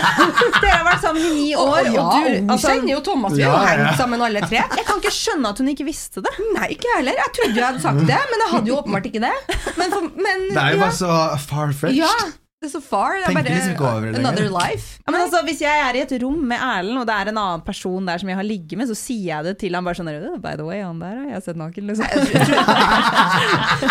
Dere 0.62 0.72
har 0.76 0.84
vært 0.86 1.02
sammen 1.02 1.24
i 1.26 1.32
ni 1.34 1.48
år, 1.58 1.88
Og, 1.88 1.88
ja, 1.96 2.04
og 2.04 2.28
du 2.28 2.52
altså, 2.54 2.70
kjenner 2.74 2.92
jo 2.94 3.00
Thomas. 3.08 3.34
Vi 3.34 3.42
har 3.44 3.54
Ja, 3.58 3.62
ja. 3.74 3.86
hengt 3.88 3.98
sammen 4.02 4.22
alle 4.22 4.42
tre. 4.46 4.60
Jeg 4.62 4.86
kan 4.88 5.00
ikke 5.02 5.14
skjønne 5.18 5.50
at 5.50 5.58
hun 5.64 5.72
ikke 5.74 5.88
visste 5.88 6.22
det. 6.26 6.34
Nei, 6.54 6.68
ikke 6.76 6.86
jeg 6.92 7.00
heller. 7.02 7.18
Jeg 7.24 7.34
trodde 7.40 7.56
jeg 7.58 7.66
hadde 7.68 7.82
sagt 7.88 8.04
det, 8.12 8.20
men 8.32 8.44
jeg 8.46 8.52
hadde 8.54 8.72
jo 8.74 8.78
åpenbart 8.82 9.10
ikke 9.10 9.24
det. 9.26 9.34
Men, 9.80 9.88
for, 9.96 10.12
men 10.28 10.46
Det 10.54 10.62
er 10.62 10.76
jo 10.76 10.78
ja. 10.78 10.84
bare 10.86 10.98
så 11.00 11.14
far-fetched. 11.48 12.38
Det 12.58 12.66
er 12.66 12.72
så 12.74 12.80
far. 12.82 13.20
Det 13.22 13.28
er 13.30 13.36
bare 13.38 13.54
liksom 13.54 13.76
det 13.78 14.18
another 14.18 14.48
life. 14.50 14.98
Ja, 15.06 15.12
men 15.12 15.22
altså, 15.22 15.44
Hvis 15.46 15.60
jeg 15.62 15.82
er 15.84 16.00
i 16.00 16.02
et 16.02 16.14
rom 16.24 16.40
med 16.50 16.58
Erlend, 16.58 16.98
og 17.04 17.06
det 17.06 17.14
er 17.14 17.30
en 17.30 17.38
annen 17.38 17.66
person 17.66 18.08
der 18.10 18.18
som 18.18 18.32
jeg 18.32 18.40
har 18.40 18.48
ligget 18.48 18.80
med, 18.80 18.90
så 18.90 18.98
sier 18.98 19.28
jeg 19.30 19.46
det 19.46 19.58
til 19.62 19.78
han 19.78 19.86
bare 19.86 20.00
sånn 20.00 20.10
oh, 20.10 20.40
By 20.42 20.56
the 20.58 20.66
way, 20.66 20.82
han 20.82 20.98
der 21.04 21.20
har 21.22 21.36
jeg 21.36 21.46
sett 21.52 21.60
naken, 21.62 21.92
liksom. 21.92 22.06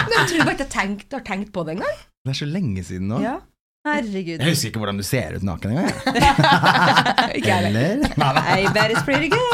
Men 0.03 0.17
jeg 0.19 0.25
tror 0.33 0.43
bare 0.43 0.57
ikke 0.57 0.67
jeg 0.67 0.73
tenkt, 0.75 1.07
har 1.15 1.23
tenkt 1.31 1.55
på 1.55 1.63
det 1.69 1.77
engang. 1.79 2.01
Det 2.27 2.35
er 2.35 2.41
så 2.43 2.51
lenge 2.51 2.83
siden 2.83 3.07
nå. 3.13 3.23
Ja. 3.23 3.39
Herregud. 3.87 4.41
Jeg 4.43 4.51
husker 4.51 4.73
ikke 4.73 4.83
hvordan 4.83 4.99
du 4.99 5.05
ser 5.07 5.37
ut 5.37 5.45
naken 5.47 5.77
engang. 5.77 5.93
Ikke 7.39 7.53
heller. 7.55 7.71
Eller? 7.71 8.03
Nei, 8.19 8.33
that 8.35 8.59
I 8.59 8.73
bet 8.75 8.97
it's 8.97 9.07
pretty 9.07 9.31
good. 9.31 9.47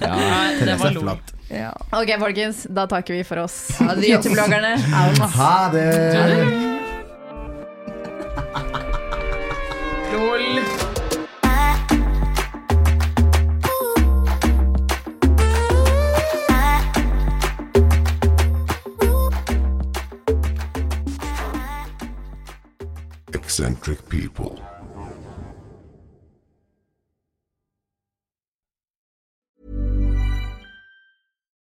Ja, 0.00 0.16
det 0.16 0.64
Therese 0.64 0.80
var 0.80 0.88
er 0.88 1.00
flott. 1.04 1.36
Ja. 1.50 1.70
Ok, 2.00 2.16
folkens, 2.24 2.64
da 2.72 2.88
takker 2.88 3.20
vi 3.20 3.22
for 3.28 3.44
oss. 3.44 3.60
Adios. 3.84 4.08
YouTube-bloggerne. 4.08 4.76
out. 5.04 5.24
Ha 5.36 5.54
det! 5.76 6.79
Eccentric 23.50 24.08
people. 24.08 24.79